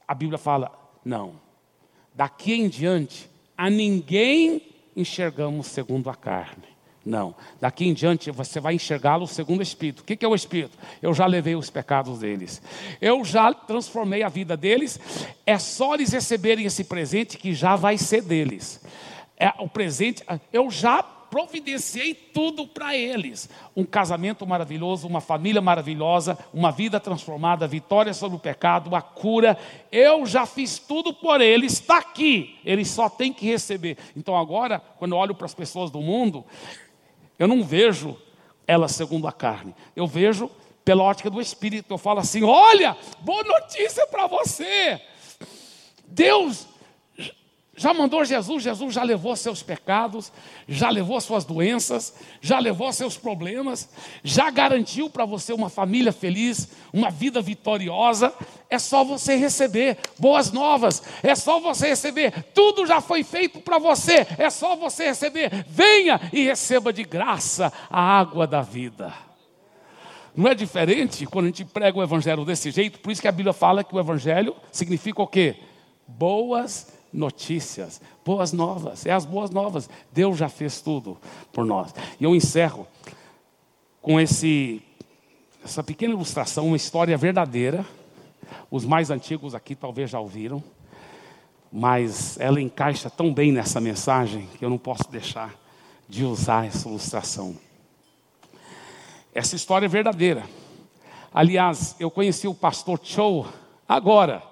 A 0.08 0.14
Bíblia 0.14 0.38
fala: 0.38 0.72
não, 1.04 1.40
daqui 2.14 2.54
em 2.54 2.70
diante, 2.70 3.30
a 3.58 3.70
ninguém 3.70 4.62
enxergamos 4.96 5.68
segundo 5.68 6.10
a 6.10 6.16
carne. 6.16 6.70
Não. 7.06 7.34
Daqui 7.60 7.88
em 7.88 7.94
diante 7.94 8.30
você 8.30 8.60
vai 8.60 8.76
enxergá-lo 8.76 9.26
segundo 9.26 9.62
o 9.62 9.64
Espírito. 9.64 10.02
O 10.02 10.04
que 10.04 10.24
é 10.24 10.28
o 10.28 10.36
Espírito? 10.36 10.78
Eu 11.02 11.14
já 11.14 11.26
levei 11.26 11.56
os 11.56 11.70
pecados 11.70 12.20
deles. 12.20 12.62
Eu 13.02 13.24
já 13.24 13.54
transformei 13.54 14.22
a 14.22 14.30
vida 14.30 14.56
deles. 14.56 15.00
É 15.46 15.58
só 15.58 15.96
eles 15.96 16.12
receberem 16.12 16.66
esse 16.66 16.84
presente 16.84 17.38
que 17.38 17.54
já 17.54 17.76
vai 17.76 17.98
ser 17.98 18.22
deles. 18.22 18.84
É 19.38 19.52
o 19.60 19.68
presente. 19.68 20.24
Eu 20.52 20.70
já 20.70 21.02
providenciei 21.30 22.14
tudo 22.14 22.68
para 22.68 22.96
eles: 22.96 23.50
um 23.76 23.84
casamento 23.84 24.46
maravilhoso, 24.46 25.08
uma 25.08 25.22
família 25.22 25.62
maravilhosa, 25.62 26.38
uma 26.54 26.72
vida 26.72 27.00
transformada, 27.00 27.68
vitória 27.68 28.14
sobre 28.14 28.38
o 28.38 28.40
pecado, 28.40 28.96
a 28.96 29.02
cura. 29.02 29.58
Eu 29.92 30.26
já 30.26 30.46
fiz 30.46 30.80
tudo 30.80 31.14
por 31.14 31.42
eles, 31.42 31.74
está 31.74 31.98
aqui, 31.98 32.60
eles 32.66 32.88
só 32.90 33.10
têm 33.10 33.34
que 33.34 33.46
receber. 33.46 33.98
Então 34.16 34.38
agora, 34.38 34.80
quando 34.98 35.14
eu 35.14 35.18
olho 35.18 35.36
para 35.36 35.46
as 35.46 35.54
pessoas 35.54 35.92
do 35.92 36.02
mundo, 36.02 36.46
eu 37.38 37.48
não 37.48 37.64
vejo 37.64 38.18
elas 38.68 38.92
segundo 38.92 39.28
a 39.28 39.32
carne, 39.32 39.76
eu 39.96 40.06
vejo 40.06 40.50
pela 40.86 41.04
ótica 41.04 41.30
do 41.30 41.42
Espírito. 41.42 41.94
Eu 41.94 41.98
falo 41.98 42.20
assim: 42.20 42.44
olha, 42.44 42.98
boa 43.20 43.44
notícia 43.44 44.08
para 44.08 44.28
você. 44.28 45.00
Deus 46.08 46.69
já 47.80 47.94
mandou 47.94 48.26
Jesus, 48.26 48.62
Jesus 48.62 48.94
já 48.94 49.04
levou 49.04 49.34
seus 49.38 49.64
pecados, 49.64 50.34
já 50.68 50.90
levou 50.90 51.22
suas 51.22 51.46
doenças, 51.46 52.14
já 52.42 52.60
levou 52.60 52.92
seus 52.92 53.16
problemas, 53.16 53.90
já 54.22 54.52
garantiu 54.52 55.10
para 55.10 55.24
você 55.24 55.54
uma 55.54 55.70
família 55.70 56.12
feliz, 56.12 56.74
uma 56.92 57.10
vida 57.10 57.42
vitoriosa. 57.42 58.34
É 58.70 58.78
só 58.78 59.06
você 59.06 59.38
receber 59.38 59.98
boas 60.20 60.52
novas, 60.52 61.02
é 61.24 61.34
só 61.36 61.62
você 61.62 61.88
receber, 61.88 62.44
tudo 62.54 62.86
já 62.86 63.00
foi 63.00 63.24
feito 63.24 63.62
para 63.62 63.80
você, 63.80 64.28
é 64.38 64.50
só 64.50 64.76
você 64.76 65.06
receber. 65.06 65.66
Venha 65.66 66.20
e 66.34 66.44
receba 66.44 66.92
de 66.92 67.06
graça 67.06 67.72
a 67.90 68.02
água 68.02 68.46
da 68.46 68.62
vida. 68.62 69.14
Não 70.36 70.50
é 70.50 70.54
diferente 70.54 71.26
quando 71.26 71.46
a 71.46 71.48
gente 71.48 71.64
prega 71.64 71.98
o 71.98 72.04
evangelho 72.04 72.44
desse 72.44 72.72
jeito, 72.72 73.00
por 73.00 73.10
isso 73.10 73.22
que 73.22 73.28
a 73.30 73.32
Bíblia 73.32 73.54
fala 73.54 73.86
que 73.86 73.96
o 73.96 74.00
evangelho 74.02 74.54
significa 74.70 75.22
o 75.22 75.28
quê? 75.28 75.56
Boas 76.06 76.99
notícias, 77.12 78.02
boas 78.24 78.52
novas, 78.54 79.06
é 79.06 79.12
as 79.12 79.26
boas 79.26 79.50
novas. 79.50 79.90
Deus 80.12 80.38
já 80.38 80.50
fez 80.50 80.82
tudo 80.82 81.18
por 81.52 81.66
nós. 81.66 81.94
E 82.20 82.24
eu 82.24 82.36
encerro 82.36 82.88
com 84.02 84.20
esse, 84.20 84.82
essa 85.64 85.84
pequena 85.84 86.14
ilustração, 86.14 86.68
uma 86.68 86.78
história 86.78 87.18
verdadeira. 87.18 87.86
Os 88.72 88.86
mais 88.86 89.10
antigos 89.10 89.54
aqui 89.54 89.76
talvez 89.76 90.10
já 90.10 90.20
ouviram, 90.20 90.64
mas 91.72 92.40
ela 92.40 92.62
encaixa 92.62 93.10
tão 93.10 93.34
bem 93.34 93.52
nessa 93.52 93.80
mensagem 93.80 94.48
que 94.58 94.66
eu 94.66 94.70
não 94.70 94.78
posso 94.78 95.10
deixar 95.12 95.54
de 96.08 96.26
usar 96.26 96.66
essa 96.66 96.88
ilustração. 96.88 97.56
Essa 99.34 99.56
história 99.56 99.86
é 99.86 99.90
verdadeira. 99.90 100.44
Aliás, 101.32 101.96
eu 102.00 102.10
conheci 102.10 102.48
o 102.48 102.56
pastor 102.56 103.00
Cho 103.04 103.46
agora. 103.88 104.49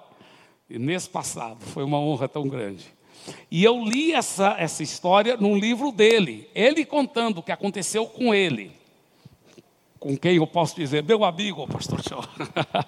Mês 0.68 1.06
passado, 1.06 1.60
foi 1.60 1.82
uma 1.82 1.98
honra 1.98 2.28
tão 2.28 2.46
grande. 2.46 2.84
E 3.50 3.64
eu 3.64 3.82
li 3.82 4.12
essa, 4.12 4.54
essa 4.58 4.82
história 4.82 5.36
num 5.36 5.56
livro 5.56 5.90
dele, 5.90 6.48
ele 6.54 6.84
contando 6.84 7.38
o 7.38 7.42
que 7.42 7.52
aconteceu 7.52 8.06
com 8.06 8.34
ele. 8.34 8.72
Com 9.98 10.16
quem 10.16 10.36
eu 10.36 10.46
posso 10.46 10.76
dizer, 10.76 11.02
meu 11.02 11.24
amigo, 11.24 11.66
pastor 11.66 12.00
Tchau. 12.02 12.22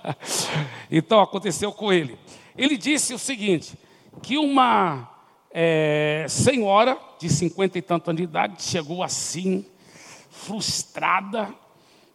então 0.91 1.21
aconteceu 1.21 1.73
com 1.73 1.93
ele. 1.93 2.19
Ele 2.57 2.77
disse 2.77 3.13
o 3.15 3.19
seguinte: 3.19 3.77
que 4.23 4.39
uma 4.39 5.11
é, 5.51 6.27
senhora 6.29 6.97
de 7.19 7.29
cinquenta 7.29 7.79
e 7.79 7.83
tantos 7.83 8.09
anos 8.09 8.19
de 8.19 8.25
idade 8.25 8.63
chegou 8.63 9.03
assim, 9.03 9.65
frustrada. 10.31 11.53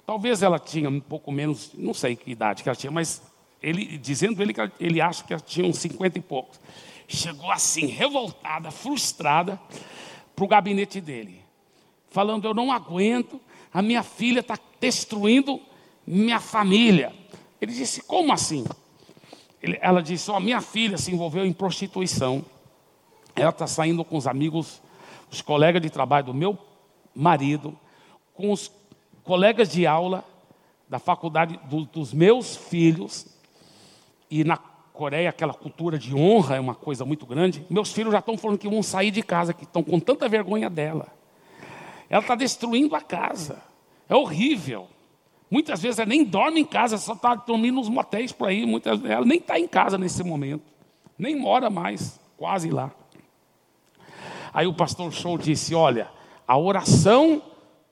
Talvez 0.05 0.43
ela 0.43 0.59
tinha 0.59 0.89
um 0.89 0.99
pouco 0.99 1.31
menos, 1.31 1.71
não 1.73 1.93
sei 1.93 2.15
que 2.15 2.31
idade 2.31 2.63
que 2.63 2.69
ela 2.69 2.75
tinha, 2.75 2.91
mas 2.91 3.21
ele, 3.65 3.97
dizendo 3.97 4.41
ele 4.43 4.53
que 4.53 4.61
ele 4.79 5.01
acha 5.01 5.23
que 5.23 5.35
tinha 5.41 5.65
uns 5.65 5.79
50 5.79 6.19
e 6.19 6.21
poucos. 6.21 6.59
Chegou 7.07 7.51
assim, 7.51 7.87
revoltada, 7.87 8.69
frustrada, 8.69 9.59
para 10.35 10.45
o 10.45 10.47
gabinete 10.47 11.01
dele, 11.01 11.41
falando: 12.09 12.45
Eu 12.45 12.53
não 12.53 12.71
aguento, 12.71 13.41
a 13.73 13.81
minha 13.81 14.03
filha 14.03 14.41
está 14.41 14.57
destruindo 14.79 15.59
minha 16.05 16.39
família. 16.39 17.11
Ele 17.59 17.73
disse: 17.73 18.03
Como 18.03 18.31
assim? 18.31 18.65
Ele, 19.61 19.79
ela 19.81 20.03
disse: 20.03 20.29
oh, 20.29 20.39
Minha 20.39 20.61
filha 20.61 20.97
se 20.97 21.11
envolveu 21.11 21.43
em 21.43 21.51
prostituição. 21.51 22.45
Ela 23.35 23.49
está 23.49 23.65
saindo 23.65 24.05
com 24.05 24.15
os 24.15 24.27
amigos, 24.27 24.79
os 25.31 25.41
colegas 25.41 25.81
de 25.81 25.89
trabalho 25.89 26.27
do 26.27 26.33
meu 26.35 26.55
marido, 27.15 27.77
com 28.35 28.51
os 28.51 28.71
colegas 29.23 29.69
de 29.69 29.87
aula 29.87 30.23
da 30.87 30.99
faculdade 30.99 31.59
do, 31.65 31.85
dos 31.85 32.13
meus 32.13 32.55
filhos, 32.55 33.34
e 34.29 34.43
na 34.43 34.57
Coreia 34.95 35.29
aquela 35.29 35.53
cultura 35.53 35.99
de 35.99 36.15
honra 36.15 36.55
é 36.55 36.59
uma 36.59 36.73
coisa 36.73 37.03
muito 37.03 37.25
grande. 37.25 37.65
Meus 37.69 37.91
filhos 37.91 38.13
já 38.13 38.19
estão 38.19 38.37
falando 38.37 38.57
que 38.57 38.69
vão 38.69 38.81
sair 38.81 39.11
de 39.11 39.21
casa, 39.21 39.53
que 39.53 39.65
estão 39.65 39.83
com 39.83 39.99
tanta 39.99 40.29
vergonha 40.29 40.69
dela. 40.69 41.07
Ela 42.09 42.21
está 42.21 42.33
destruindo 42.33 42.95
a 42.95 43.01
casa. 43.01 43.61
É 44.07 44.15
horrível. 44.15 44.87
Muitas 45.51 45.81
vezes 45.81 45.99
ela 45.99 46.07
nem 46.07 46.23
dorme 46.23 46.61
em 46.61 46.65
casa, 46.65 46.97
só 46.97 47.13
está 47.13 47.35
dormindo 47.35 47.75
nos 47.75 47.89
motéis 47.89 48.31
por 48.31 48.47
aí. 48.47 48.65
Muitas, 48.65 49.03
ela 49.03 49.25
nem 49.25 49.37
está 49.37 49.59
em 49.59 49.67
casa 49.67 49.97
nesse 49.97 50.23
momento. 50.23 50.63
Nem 51.17 51.35
mora 51.35 51.69
mais, 51.69 52.19
quase 52.37 52.69
lá. 52.69 52.89
Aí 54.53 54.65
o 54.65 54.73
pastor 54.73 55.11
Show 55.11 55.37
disse: 55.37 55.75
Olha, 55.75 56.09
a 56.47 56.57
oração 56.57 57.41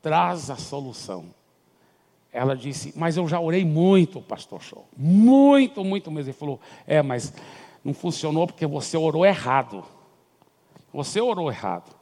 traz 0.02 0.50
a 0.50 0.56
solução. 0.56 1.26
Ela 2.34 2.56
disse, 2.56 2.92
mas 2.98 3.16
eu 3.16 3.28
já 3.28 3.40
orei 3.40 3.64
muito, 3.64 4.20
pastor 4.20 4.60
Show. 4.60 4.88
Muito, 4.98 5.86
muito 5.86 6.10
mesmo. 6.10 6.32
Ele 6.32 6.38
falou, 6.38 6.60
é, 6.88 7.00
mas 7.04 7.32
não 7.84 7.94
funcionou 7.94 8.48
porque 8.48 8.66
você 8.66 8.98
orou 8.98 9.24
errado. 9.24 9.86
Você 10.92 11.22
orou 11.22 11.52
errado. 11.52 11.96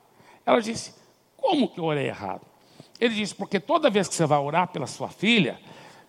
Ela 0.45 0.61
disse, 0.61 0.95
como 1.35 1.67
que 1.67 1.81
eu 1.81 1.83
orei 1.83 2.07
errado? 2.07 2.41
Ele 2.97 3.13
disse, 3.13 3.35
porque 3.35 3.59
toda 3.59 3.89
vez 3.89 4.07
que 4.07 4.15
você 4.15 4.25
vai 4.25 4.39
orar 4.39 4.69
pela 4.69 4.87
sua 4.87 5.09
filha, 5.09 5.59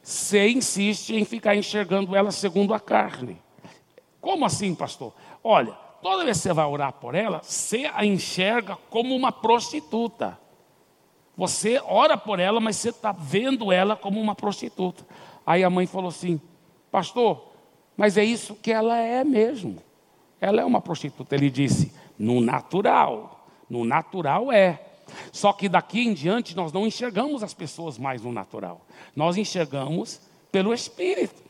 você 0.00 0.48
insiste 0.48 1.16
em 1.16 1.24
ficar 1.24 1.56
enxergando 1.56 2.14
ela 2.14 2.30
segundo 2.30 2.72
a 2.74 2.78
carne. 2.78 3.42
Como 4.20 4.44
assim, 4.44 4.72
pastor? 4.72 5.12
Olha, 5.42 5.72
toda 6.00 6.24
vez 6.24 6.36
que 6.36 6.44
você 6.44 6.52
vai 6.52 6.66
orar 6.66 6.92
por 6.92 7.16
ela, 7.16 7.40
você 7.42 7.90
a 7.92 8.06
enxerga 8.06 8.76
como 8.88 9.16
uma 9.16 9.32
prostituta. 9.32 10.38
Você 11.36 11.80
ora 11.86 12.16
por 12.16 12.38
ela, 12.38 12.60
mas 12.60 12.76
você 12.76 12.90
está 12.90 13.12
vendo 13.12 13.72
ela 13.72 13.96
como 13.96 14.20
uma 14.20 14.34
prostituta. 14.34 15.06
Aí 15.46 15.64
a 15.64 15.70
mãe 15.70 15.86
falou 15.86 16.08
assim: 16.08 16.40
Pastor, 16.90 17.52
mas 17.96 18.16
é 18.16 18.24
isso 18.24 18.54
que 18.54 18.70
ela 18.70 18.98
é 18.98 19.24
mesmo. 19.24 19.78
Ela 20.40 20.60
é 20.60 20.64
uma 20.64 20.80
prostituta. 20.80 21.34
Ele 21.34 21.50
disse: 21.50 21.92
No 22.18 22.40
natural. 22.40 23.46
No 23.68 23.84
natural 23.84 24.52
é. 24.52 24.80
Só 25.30 25.52
que 25.52 25.68
daqui 25.68 26.00
em 26.00 26.12
diante 26.12 26.56
nós 26.56 26.72
não 26.72 26.86
enxergamos 26.86 27.42
as 27.42 27.54
pessoas 27.54 27.98
mais 27.98 28.22
no 28.22 28.32
natural. 28.32 28.82
Nós 29.14 29.36
enxergamos 29.36 30.20
pelo 30.50 30.72
Espírito. 30.72 31.41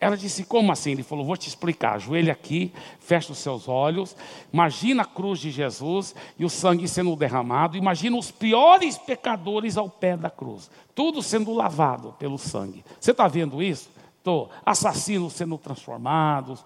Ela 0.00 0.16
disse: 0.16 0.44
Como 0.44 0.70
assim? 0.72 0.92
Ele 0.92 1.02
falou: 1.02 1.24
Vou 1.24 1.36
te 1.36 1.48
explicar. 1.48 1.94
Ajoelha 1.94 2.32
aqui, 2.32 2.72
fecha 3.00 3.32
os 3.32 3.38
seus 3.38 3.68
olhos. 3.68 4.16
Imagina 4.52 5.02
a 5.02 5.06
cruz 5.06 5.38
de 5.38 5.50
Jesus 5.50 6.14
e 6.38 6.44
o 6.44 6.50
sangue 6.50 6.86
sendo 6.86 7.16
derramado. 7.16 7.76
Imagina 7.76 8.16
os 8.16 8.30
piores 8.30 8.98
pecadores 8.98 9.76
ao 9.76 9.88
pé 9.88 10.16
da 10.16 10.30
cruz. 10.30 10.70
Tudo 10.94 11.22
sendo 11.22 11.52
lavado 11.52 12.14
pelo 12.18 12.38
sangue. 12.38 12.84
Você 13.00 13.10
está 13.10 13.26
vendo 13.26 13.62
isso? 13.62 13.90
Estou. 14.18 14.50
Assassinos 14.64 15.32
sendo 15.32 15.56
transformados. 15.56 16.64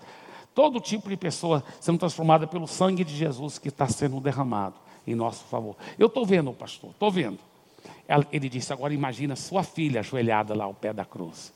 Todo 0.54 0.80
tipo 0.80 1.08
de 1.08 1.16
pessoa 1.16 1.62
sendo 1.80 1.98
transformada 1.98 2.46
pelo 2.46 2.66
sangue 2.66 3.04
de 3.04 3.16
Jesus 3.16 3.58
que 3.58 3.68
está 3.68 3.88
sendo 3.88 4.20
derramado 4.20 4.74
em 5.06 5.14
nosso 5.14 5.44
favor. 5.44 5.76
Eu 5.96 6.08
estou 6.08 6.26
vendo, 6.26 6.52
pastor, 6.52 6.90
estou 6.90 7.10
vendo. 7.10 7.38
Ele 8.32 8.48
disse: 8.48 8.72
Agora 8.72 8.92
imagina 8.92 9.36
sua 9.36 9.62
filha 9.62 10.00
ajoelhada 10.00 10.52
lá 10.52 10.64
ao 10.64 10.74
pé 10.74 10.92
da 10.92 11.04
cruz. 11.04 11.52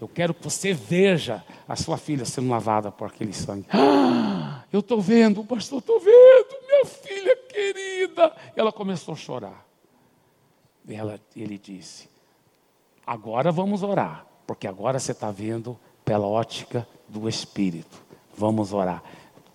Eu 0.00 0.08
quero 0.08 0.32
que 0.32 0.42
você 0.42 0.72
veja 0.72 1.44
a 1.68 1.76
sua 1.76 1.98
filha 1.98 2.24
sendo 2.24 2.48
lavada 2.48 2.90
por 2.90 3.08
aquele 3.08 3.32
sangue. 3.32 3.66
Ah, 4.42 4.64
eu 4.72 4.80
estou 4.80 5.00
vendo, 5.00 5.44
pastor, 5.44 5.80
estou 5.80 5.98
vendo, 5.98 6.66
minha 6.66 6.84
filha 6.84 7.36
querida. 7.36 8.34
Ela 8.54 8.72
começou 8.72 9.14
a 9.14 9.16
chorar. 9.16 9.66
Ela, 10.88 11.20
ele 11.36 11.58
disse: 11.58 12.08
Agora 13.06 13.50
vamos 13.50 13.82
orar, 13.82 14.26
porque 14.46 14.66
agora 14.66 14.98
você 14.98 15.12
está 15.12 15.30
vendo 15.30 15.78
pela 16.04 16.26
ótica 16.26 16.86
do 17.08 17.28
Espírito. 17.28 18.02
Vamos 18.36 18.72
orar. 18.72 19.02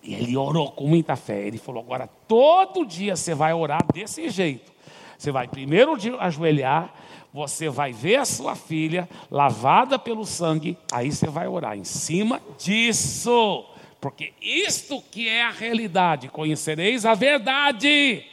Ele 0.02 0.36
orou 0.36 0.70
com 0.72 0.86
muita 0.86 1.16
fé. 1.16 1.46
Ele 1.46 1.58
falou: 1.58 1.82
Agora 1.82 2.06
todo 2.28 2.84
dia 2.84 3.16
você 3.16 3.34
vai 3.34 3.52
orar 3.52 3.84
desse 3.92 4.28
jeito. 4.28 4.72
Você 5.18 5.30
vai 5.30 5.48
primeiro 5.48 5.96
ajoelhar 6.20 6.94
você 7.36 7.68
vai 7.68 7.92
ver 7.92 8.16
a 8.16 8.24
sua 8.24 8.54
filha 8.54 9.06
lavada 9.30 9.98
pelo 9.98 10.24
sangue, 10.24 10.78
aí 10.90 11.12
você 11.12 11.26
vai 11.26 11.46
orar 11.46 11.76
em 11.76 11.84
cima 11.84 12.40
disso. 12.56 13.62
Porque 14.00 14.32
isto 14.40 15.02
que 15.10 15.28
é 15.28 15.44
a 15.44 15.50
realidade, 15.50 16.30
conhecereis 16.30 17.04
a 17.04 17.12
verdade, 17.12 18.24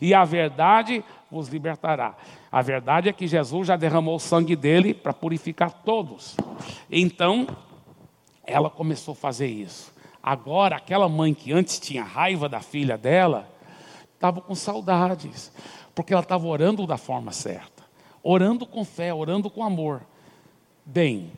e 0.00 0.14
a 0.14 0.24
verdade 0.24 1.04
vos 1.30 1.48
libertará. 1.48 2.16
A 2.50 2.62
verdade 2.62 3.10
é 3.10 3.12
que 3.12 3.26
Jesus 3.26 3.66
já 3.66 3.76
derramou 3.76 4.16
o 4.16 4.18
sangue 4.18 4.56
dele 4.56 4.94
para 4.94 5.12
purificar 5.12 5.70
todos. 5.70 6.34
Então, 6.90 7.46
ela 8.46 8.70
começou 8.70 9.12
a 9.12 9.16
fazer 9.16 9.48
isso. 9.48 9.92
Agora, 10.22 10.76
aquela 10.76 11.06
mãe 11.06 11.34
que 11.34 11.52
antes 11.52 11.78
tinha 11.78 12.02
raiva 12.02 12.48
da 12.48 12.60
filha 12.60 12.96
dela, 12.96 13.46
estava 14.14 14.40
com 14.40 14.54
saudades 14.54 15.52
porque 15.94 16.14
ela 16.14 16.22
estava 16.22 16.46
orando 16.46 16.86
da 16.86 16.96
forma 16.96 17.32
certa, 17.32 17.77
orando 18.22 18.66
com 18.66 18.84
fé, 18.84 19.12
orando 19.12 19.50
com 19.50 19.62
amor. 19.62 20.02
Bem, 20.84 21.32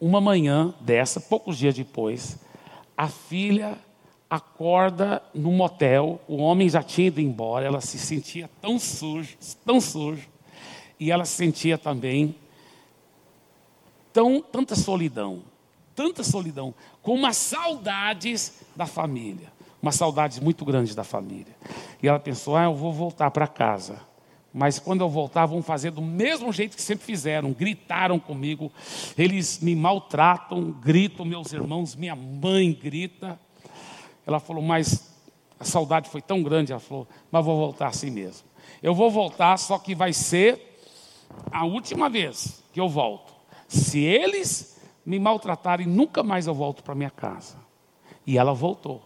uma 0.00 0.20
manhã 0.20 0.74
dessa, 0.80 1.20
poucos 1.20 1.58
dias 1.58 1.74
depois, 1.74 2.38
a 2.96 3.08
filha 3.08 3.78
acorda 4.30 5.22
no 5.34 5.50
motel, 5.50 6.20
o 6.28 6.36
homem 6.36 6.68
já 6.68 6.82
tinha 6.82 7.06
ido 7.06 7.20
embora, 7.20 7.66
ela 7.66 7.80
se 7.80 7.98
sentia 7.98 8.48
tão 8.60 8.78
suja, 8.78 9.36
tão 9.64 9.80
suja, 9.80 10.26
e 11.00 11.10
ela 11.10 11.24
sentia 11.24 11.78
também 11.78 12.34
tão, 14.12 14.40
tanta 14.40 14.74
solidão, 14.74 15.42
tanta 15.94 16.22
solidão, 16.22 16.74
com 17.02 17.14
umas 17.14 17.36
saudades 17.36 18.60
da 18.76 18.86
família, 18.86 19.52
umas 19.80 19.94
saudades 19.94 20.38
muito 20.38 20.64
grandes 20.64 20.94
da 20.94 21.04
família. 21.04 21.56
E 22.02 22.08
ela 22.08 22.18
pensou: 22.18 22.56
ah, 22.56 22.64
eu 22.64 22.74
vou 22.74 22.92
voltar 22.92 23.30
para 23.30 23.46
casa. 23.46 24.07
Mas 24.52 24.78
quando 24.78 25.02
eu 25.02 25.08
voltar, 25.08 25.46
vão 25.46 25.62
fazer 25.62 25.90
do 25.90 26.00
mesmo 26.00 26.52
jeito 26.52 26.74
que 26.74 26.82
sempre 26.82 27.04
fizeram. 27.04 27.52
Gritaram 27.52 28.18
comigo, 28.18 28.72
eles 29.16 29.60
me 29.60 29.76
maltratam, 29.76 30.70
gritam 30.70 31.24
meus 31.24 31.52
irmãos, 31.52 31.94
minha 31.94 32.16
mãe 32.16 32.72
grita. 32.72 33.38
Ela 34.26 34.40
falou, 34.40 34.62
mas 34.62 35.14
a 35.60 35.64
saudade 35.64 36.08
foi 36.08 36.22
tão 36.22 36.42
grande. 36.42 36.72
Ela 36.72 36.80
falou, 36.80 37.06
mas 37.30 37.44
vou 37.44 37.56
voltar 37.58 37.88
assim 37.88 38.10
mesmo. 38.10 38.48
Eu 38.82 38.94
vou 38.94 39.10
voltar, 39.10 39.56
só 39.58 39.78
que 39.78 39.94
vai 39.94 40.12
ser 40.12 40.80
a 41.50 41.64
última 41.64 42.08
vez 42.08 42.64
que 42.72 42.80
eu 42.80 42.88
volto. 42.88 43.34
Se 43.66 44.00
eles 44.00 44.80
me 45.04 45.18
maltratarem, 45.18 45.86
nunca 45.86 46.22
mais 46.22 46.46
eu 46.46 46.54
volto 46.54 46.82
para 46.82 46.94
minha 46.94 47.10
casa. 47.10 47.56
E 48.26 48.38
ela 48.38 48.54
voltou. 48.54 49.02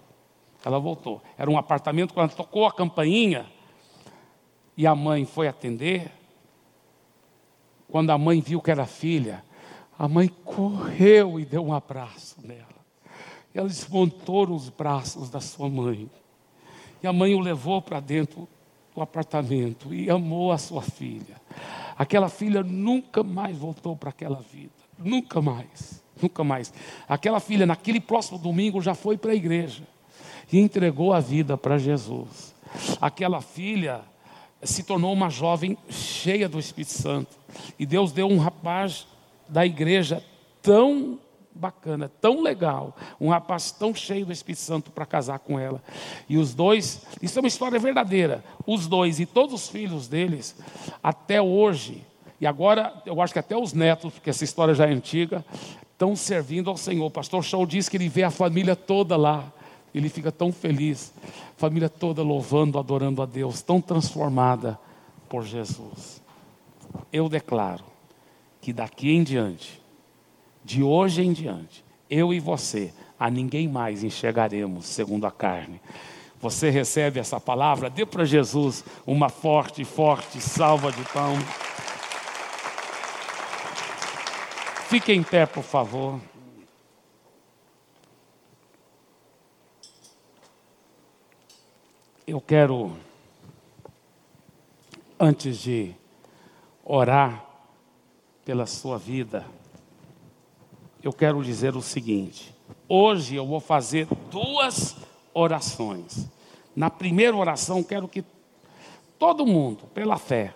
Ela 0.64 0.78
voltou. 0.78 1.20
Era 1.36 1.50
um 1.50 1.58
apartamento, 1.58 2.14
quando 2.14 2.34
tocou 2.34 2.66
a 2.66 2.72
campainha 2.72 3.46
e 4.76 4.86
a 4.86 4.94
mãe 4.94 5.24
foi 5.24 5.48
atender, 5.48 6.10
quando 7.88 8.10
a 8.10 8.18
mãe 8.18 8.40
viu 8.40 8.60
que 8.60 8.70
era 8.70 8.86
filha, 8.86 9.44
a 9.98 10.08
mãe 10.08 10.28
correu 10.28 11.38
e 11.38 11.44
deu 11.44 11.64
um 11.64 11.74
abraço 11.74 12.36
nela. 12.42 12.66
Ela 13.54 13.68
desmontou 13.68 14.48
os 14.50 14.70
braços 14.70 15.28
da 15.28 15.40
sua 15.40 15.68
mãe. 15.68 16.10
E 17.02 17.06
a 17.06 17.12
mãe 17.12 17.34
o 17.34 17.40
levou 17.40 17.82
para 17.82 18.00
dentro 18.00 18.48
do 18.94 19.02
apartamento 19.02 19.92
e 19.92 20.08
amou 20.10 20.52
a 20.52 20.58
sua 20.58 20.80
filha. 20.80 21.40
Aquela 21.96 22.28
filha 22.28 22.62
nunca 22.62 23.22
mais 23.22 23.56
voltou 23.56 23.94
para 23.94 24.10
aquela 24.10 24.40
vida. 24.40 24.72
Nunca 24.98 25.42
mais. 25.42 26.02
Nunca 26.20 26.42
mais. 26.42 26.72
Aquela 27.08 27.40
filha, 27.40 27.66
naquele 27.66 28.00
próximo 28.00 28.38
domingo, 28.38 28.80
já 28.80 28.94
foi 28.94 29.18
para 29.18 29.32
a 29.32 29.34
igreja 29.34 29.82
e 30.50 30.58
entregou 30.58 31.12
a 31.12 31.20
vida 31.20 31.58
para 31.58 31.78
Jesus. 31.78 32.54
Aquela 33.00 33.40
filha 33.40 34.02
se 34.62 34.82
tornou 34.82 35.12
uma 35.12 35.28
jovem 35.28 35.76
cheia 35.88 36.48
do 36.48 36.58
Espírito 36.58 36.92
Santo. 36.92 37.36
E 37.78 37.84
Deus 37.84 38.12
deu 38.12 38.28
um 38.28 38.38
rapaz 38.38 39.06
da 39.48 39.66
igreja 39.66 40.22
tão 40.62 41.18
bacana, 41.54 42.10
tão 42.20 42.40
legal, 42.40 42.96
um 43.20 43.28
rapaz 43.28 43.70
tão 43.70 43.94
cheio 43.94 44.24
do 44.24 44.32
Espírito 44.32 44.62
Santo 44.62 44.90
para 44.90 45.04
casar 45.04 45.38
com 45.38 45.58
ela. 45.58 45.82
E 46.28 46.38
os 46.38 46.54
dois, 46.54 47.02
isso 47.20 47.38
é 47.38 47.42
uma 47.42 47.48
história 47.48 47.78
verdadeira. 47.78 48.42
Os 48.66 48.86
dois 48.86 49.20
e 49.20 49.26
todos 49.26 49.54
os 49.54 49.68
filhos 49.68 50.08
deles, 50.08 50.56
até 51.02 51.42
hoje, 51.42 52.02
e 52.40 52.46
agora 52.46 52.92
eu 53.04 53.20
acho 53.20 53.32
que 53.32 53.38
até 53.38 53.56
os 53.56 53.72
netos, 53.72 54.14
porque 54.14 54.30
essa 54.30 54.44
história 54.44 54.74
já 54.74 54.86
é 54.86 54.92
antiga, 54.92 55.44
estão 55.92 56.16
servindo 56.16 56.70
ao 56.70 56.76
Senhor. 56.76 57.06
O 57.06 57.10
pastor 57.10 57.44
Shaw 57.44 57.64
diz 57.66 57.88
que 57.88 57.96
ele 57.96 58.08
vê 58.08 58.24
a 58.24 58.30
família 58.30 58.74
toda 58.74 59.16
lá. 59.16 59.52
Ele 59.94 60.08
fica 60.08 60.32
tão 60.32 60.52
feliz, 60.52 61.12
família 61.56 61.88
toda 61.88 62.22
louvando, 62.22 62.78
adorando 62.78 63.22
a 63.22 63.26
Deus, 63.26 63.60
tão 63.62 63.80
transformada 63.80 64.78
por 65.28 65.44
Jesus. 65.44 66.22
Eu 67.12 67.28
declaro 67.28 67.84
que 68.60 68.72
daqui 68.72 69.10
em 69.10 69.22
diante 69.22 69.82
de 70.64 70.82
hoje 70.82 71.22
em 71.22 71.32
diante, 71.32 71.84
eu 72.08 72.32
e 72.32 72.38
você, 72.38 72.92
a 73.18 73.30
ninguém 73.30 73.68
mais 73.68 74.04
enxergaremos 74.04 74.86
segundo 74.86 75.26
a 75.26 75.30
carne. 75.30 75.80
Você 76.40 76.70
recebe 76.70 77.20
essa 77.20 77.40
palavra? 77.40 77.88
Dê 77.88 78.04
para 78.04 78.24
Jesus 78.24 78.84
uma 79.06 79.28
forte, 79.28 79.84
forte 79.84 80.40
salva 80.40 80.90
de 80.90 81.02
pão. 81.04 81.36
Fique 84.88 85.12
em 85.12 85.22
pé, 85.22 85.46
por 85.46 85.62
favor. 85.62 86.20
Eu 92.24 92.40
quero, 92.40 92.96
antes 95.18 95.58
de 95.58 95.92
orar 96.84 97.44
pela 98.44 98.64
sua 98.64 98.96
vida, 98.96 99.44
eu 101.02 101.12
quero 101.12 101.42
dizer 101.42 101.74
o 101.74 101.82
seguinte: 101.82 102.54
hoje 102.88 103.34
eu 103.34 103.44
vou 103.44 103.58
fazer 103.58 104.06
duas 104.30 104.96
orações. 105.34 106.28
Na 106.76 106.88
primeira 106.88 107.36
oração, 107.36 107.82
quero 107.82 108.06
que 108.06 108.24
todo 109.18 109.44
mundo, 109.44 109.88
pela 109.92 110.16
fé, 110.16 110.54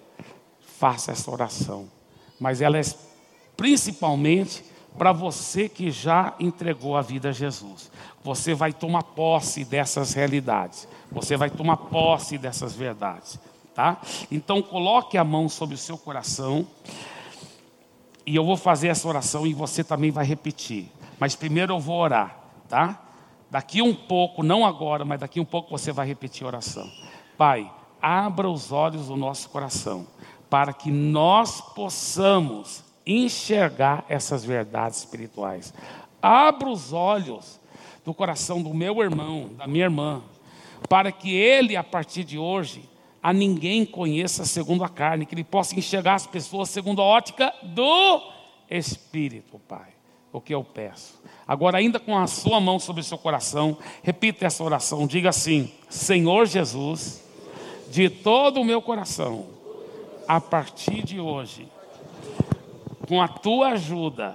faça 0.61 1.11
essa 1.11 1.29
oração. 1.29 1.91
Mas 2.39 2.61
ela 2.61 2.79
é 2.79 2.83
principalmente 3.57 4.65
para 4.99 5.13
você 5.13 5.69
que 5.69 5.91
já 5.91 6.35
entregou 6.41 6.97
a 6.97 7.03
vida 7.03 7.29
a 7.29 7.33
Jesus. 7.33 7.91
Você 8.23 8.55
vai 8.55 8.73
tomar 8.73 9.03
posse 9.03 9.65
dessas 9.65 10.15
realidades. 10.15 10.89
Você 11.11 11.37
vai 11.37 11.51
tomar 11.51 11.77
posse 11.77 12.37
dessas 12.39 12.75
verdades, 12.75 13.39
tá? 13.75 14.01
Então 14.31 14.63
coloque 14.63 15.17
a 15.17 15.25
mão 15.25 15.49
sobre 15.49 15.75
o 15.75 15.79
seu 15.79 15.97
coração. 15.97 16.67
E 18.25 18.35
eu 18.35 18.45
vou 18.45 18.57
fazer 18.57 18.89
essa 18.89 19.07
oração 19.07 19.47
e 19.47 19.55
você 19.55 19.85
também 19.85 20.11
vai 20.11 20.25
repetir. 20.25 20.91
Mas 21.19 21.37
primeiro 21.37 21.75
eu 21.75 21.81
vou 21.81 21.99
orar, 21.99 22.37
tá? 22.69 23.01
Daqui 23.51 23.81
um 23.81 23.95
pouco, 23.95 24.43
não 24.43 24.67
agora, 24.67 25.05
mas 25.05 25.21
daqui 25.21 25.39
um 25.39 25.45
pouco 25.45 25.71
você 25.71 25.93
vai 25.93 26.07
repetir 26.07 26.45
a 26.45 26.49
oração. 26.49 26.91
Pai, 27.39 27.71
abra 28.03 28.51
os 28.51 28.73
olhos 28.73 29.07
do 29.07 29.17
nosso 29.17 29.49
coração 29.51 30.07
para 30.51 30.73
que 30.73 30.91
nós 30.91 31.61
possamos 31.61 32.86
enxergar 33.07 34.05
essas 34.09 34.45
verdades 34.45 34.99
espirituais. 34.99 35.73
Abra 36.21 36.69
os 36.69 36.93
olhos 36.93 37.61
do 38.05 38.13
coração 38.13 38.61
do 38.63 38.75
meu 38.75 39.01
irmão, 39.01 39.51
da 39.57 39.67
minha 39.67 39.85
irmã, 39.85 40.23
para 40.89 41.13
que 41.13 41.35
ele, 41.35 41.77
a 41.77 41.85
partir 41.85 42.25
de 42.25 42.39
hoje, 42.39 42.89
a 43.23 43.33
ninguém 43.33 43.85
conheça 43.85 44.45
segundo 44.45 44.85
a 44.85 44.89
carne, 44.89 45.27
que 45.27 45.35
ele 45.35 45.45
possa 45.45 45.77
enxergar 45.77 46.15
as 46.15 46.27
pessoas 46.27 46.71
segundo 46.71 47.03
a 47.03 47.05
ótica 47.05 47.53
do 47.63 48.23
Espírito, 48.71 49.59
Pai. 49.67 49.89
O 50.33 50.41
que 50.41 50.55
eu 50.55 50.63
peço. 50.63 51.21
Agora, 51.49 51.79
ainda 51.79 51.99
com 51.99 52.17
a 52.17 52.27
sua 52.27 52.61
mão 52.61 52.79
sobre 52.79 53.01
o 53.01 53.05
seu 53.05 53.17
coração, 53.17 53.79
repita 54.03 54.47
essa 54.47 54.63
oração. 54.63 55.07
Diga 55.07 55.31
assim: 55.31 55.73
Senhor 55.89 56.47
Jesus, 56.47 57.25
de 57.91 58.11
todo 58.11 58.61
o 58.61 58.65
meu 58.65 58.83
coração, 58.83 59.47
a 60.29 60.41
partir 60.41 61.03
de 61.03 61.19
hoje, 61.19 61.67
com 63.09 63.21
a 63.21 63.29
tua 63.29 63.69
ajuda 63.69 64.35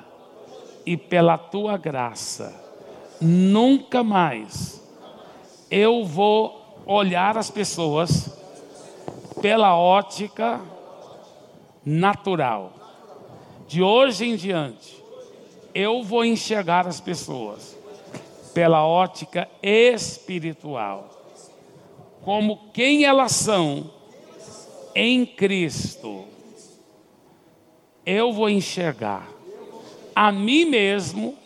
e 0.86 0.97
pela 0.97 1.38
tua 1.38 1.78
graça, 1.78 2.53
nunca 3.20 4.03
mais 4.03 4.82
eu 5.70 6.03
vou 6.03 6.84
olhar 6.86 7.38
as 7.38 7.49
pessoas 7.49 8.38
pela 9.41 9.76
ótica 9.78 10.59
natural. 11.86 12.74
De 13.68 13.82
hoje 13.82 14.26
em 14.26 14.36
diante, 14.36 15.01
eu 15.74 16.03
vou 16.03 16.26
enxergar 16.26 16.88
as 16.88 16.99
pessoas 16.99 17.78
pela 18.53 18.86
ótica 18.86 19.47
espiritual, 19.64 21.09
como 22.22 22.70
quem 22.74 23.05
elas 23.05 23.32
são 23.32 23.89
em 24.93 25.26
Cristo. 25.26 26.26
Eu 28.14 28.34
vou 28.34 28.49
enxergar 28.49 29.26
a 30.14 30.34
mim 30.34 30.66
mesmo 30.66 31.38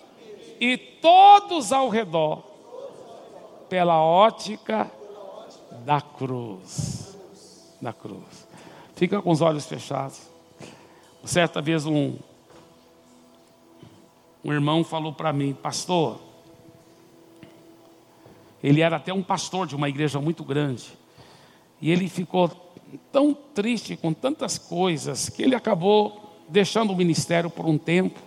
e 0.59 0.75
todos 0.75 1.71
ao 1.71 1.89
redor 1.89 2.41
pela 3.69 4.01
ótica 4.01 4.89
da 5.85 6.01
cruz 6.01 7.15
na 7.79 7.93
cruz. 7.93 8.47
Fica 8.95 9.21
com 9.21 9.29
os 9.29 9.41
olhos 9.41 9.67
fechados. 9.67 10.27
Certa 11.23 11.61
vez 11.61 11.85
um, 11.85 12.15
um 14.43 14.51
irmão 14.51 14.83
falou 14.83 15.13
para 15.13 15.31
mim, 15.31 15.53
pastor, 15.53 16.19
ele 18.63 18.81
era 18.81 18.95
até 18.95 19.13
um 19.13 19.21
pastor 19.21 19.67
de 19.67 19.75
uma 19.75 19.87
igreja 19.87 20.19
muito 20.19 20.43
grande, 20.43 20.97
e 21.79 21.91
ele 21.91 22.09
ficou 22.09 22.49
tão 23.11 23.35
triste 23.35 23.95
com 23.95 24.11
tantas 24.11 24.57
coisas 24.57 25.29
que 25.29 25.43
ele 25.43 25.53
acabou 25.53 26.24
deixando 26.47 26.91
o 26.91 26.95
ministério 26.95 27.49
por 27.49 27.65
um 27.65 27.77
tempo 27.77 28.19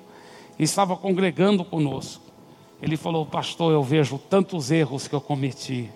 estava 0.58 0.96
congregando 0.96 1.64
conosco. 1.64 2.24
Ele 2.82 2.96
falou, 2.96 3.26
pastor, 3.26 3.72
eu 3.72 3.82
vejo 3.82 4.18
tantos 4.18 4.70
erros 4.70 5.08
que 5.08 5.14
eu 5.14 5.20
cometi. 5.20 5.90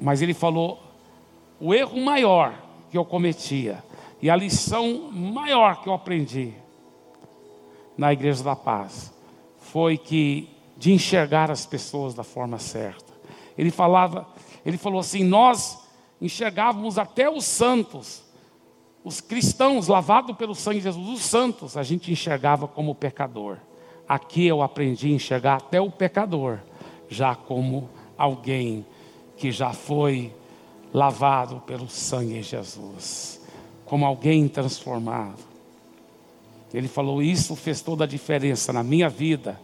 Mas 0.00 0.22
ele 0.22 0.34
falou, 0.34 0.82
o 1.60 1.72
erro 1.74 2.00
maior 2.00 2.54
que 2.90 2.98
eu 2.98 3.04
cometia 3.04 3.82
e 4.20 4.30
a 4.30 4.36
lição 4.36 5.10
maior 5.10 5.82
que 5.82 5.88
eu 5.88 5.94
aprendi 5.94 6.52
na 7.96 8.12
Igreja 8.12 8.42
da 8.42 8.56
Paz 8.56 9.12
foi 9.58 9.96
que 9.96 10.48
de 10.76 10.92
enxergar 10.92 11.50
as 11.50 11.64
pessoas 11.66 12.14
da 12.14 12.24
forma 12.24 12.58
certa. 12.58 13.12
Ele 13.56 13.70
falava, 13.70 14.26
ele 14.64 14.76
falou 14.76 15.00
assim: 15.00 15.22
nós 15.22 15.78
enxergávamos 16.20 16.98
até 16.98 17.30
os 17.30 17.44
santos, 17.44 18.22
os 19.04 19.20
cristãos 19.20 19.88
lavados 19.88 20.36
pelo 20.36 20.54
sangue 20.54 20.78
de 20.78 20.84
Jesus, 20.84 21.08
os 21.08 21.22
santos, 21.22 21.76
a 21.76 21.82
gente 21.82 22.12
enxergava 22.12 22.68
como 22.68 22.94
pecador. 22.94 23.58
Aqui 24.08 24.46
eu 24.46 24.62
aprendi 24.62 25.08
a 25.08 25.14
enxergar 25.14 25.56
até 25.56 25.80
o 25.80 25.90
pecador, 25.90 26.58
já 27.08 27.34
como 27.34 27.88
alguém 28.16 28.84
que 29.36 29.50
já 29.50 29.72
foi 29.72 30.32
lavado 30.92 31.60
pelo 31.60 31.88
sangue 31.88 32.34
de 32.34 32.42
Jesus, 32.42 33.40
como 33.84 34.06
alguém 34.06 34.46
transformado. 34.48 35.38
Ele 36.72 36.88
falou: 36.88 37.22
Isso 37.22 37.56
fez 37.56 37.80
toda 37.80 38.04
a 38.04 38.06
diferença 38.06 38.72
na 38.72 38.82
minha 38.82 39.08
vida 39.08 39.58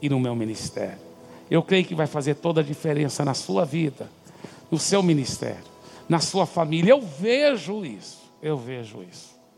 e 0.00 0.08
no 0.08 0.20
meu 0.20 0.34
ministério. 0.34 0.98
Eu 1.50 1.62
creio 1.62 1.84
que 1.84 1.94
vai 1.94 2.06
fazer 2.06 2.34
toda 2.36 2.60
a 2.60 2.64
diferença 2.64 3.24
na 3.24 3.34
sua 3.34 3.64
vida, 3.64 4.10
no 4.70 4.78
seu 4.78 5.02
ministério 5.02 5.72
na 6.08 6.20
sua 6.20 6.46
família. 6.46 6.90
Eu 6.90 7.00
vejo 7.00 7.84
isso, 7.84 8.21
eu 8.42 8.56
vejo 8.56 9.02
isso. 9.02 9.31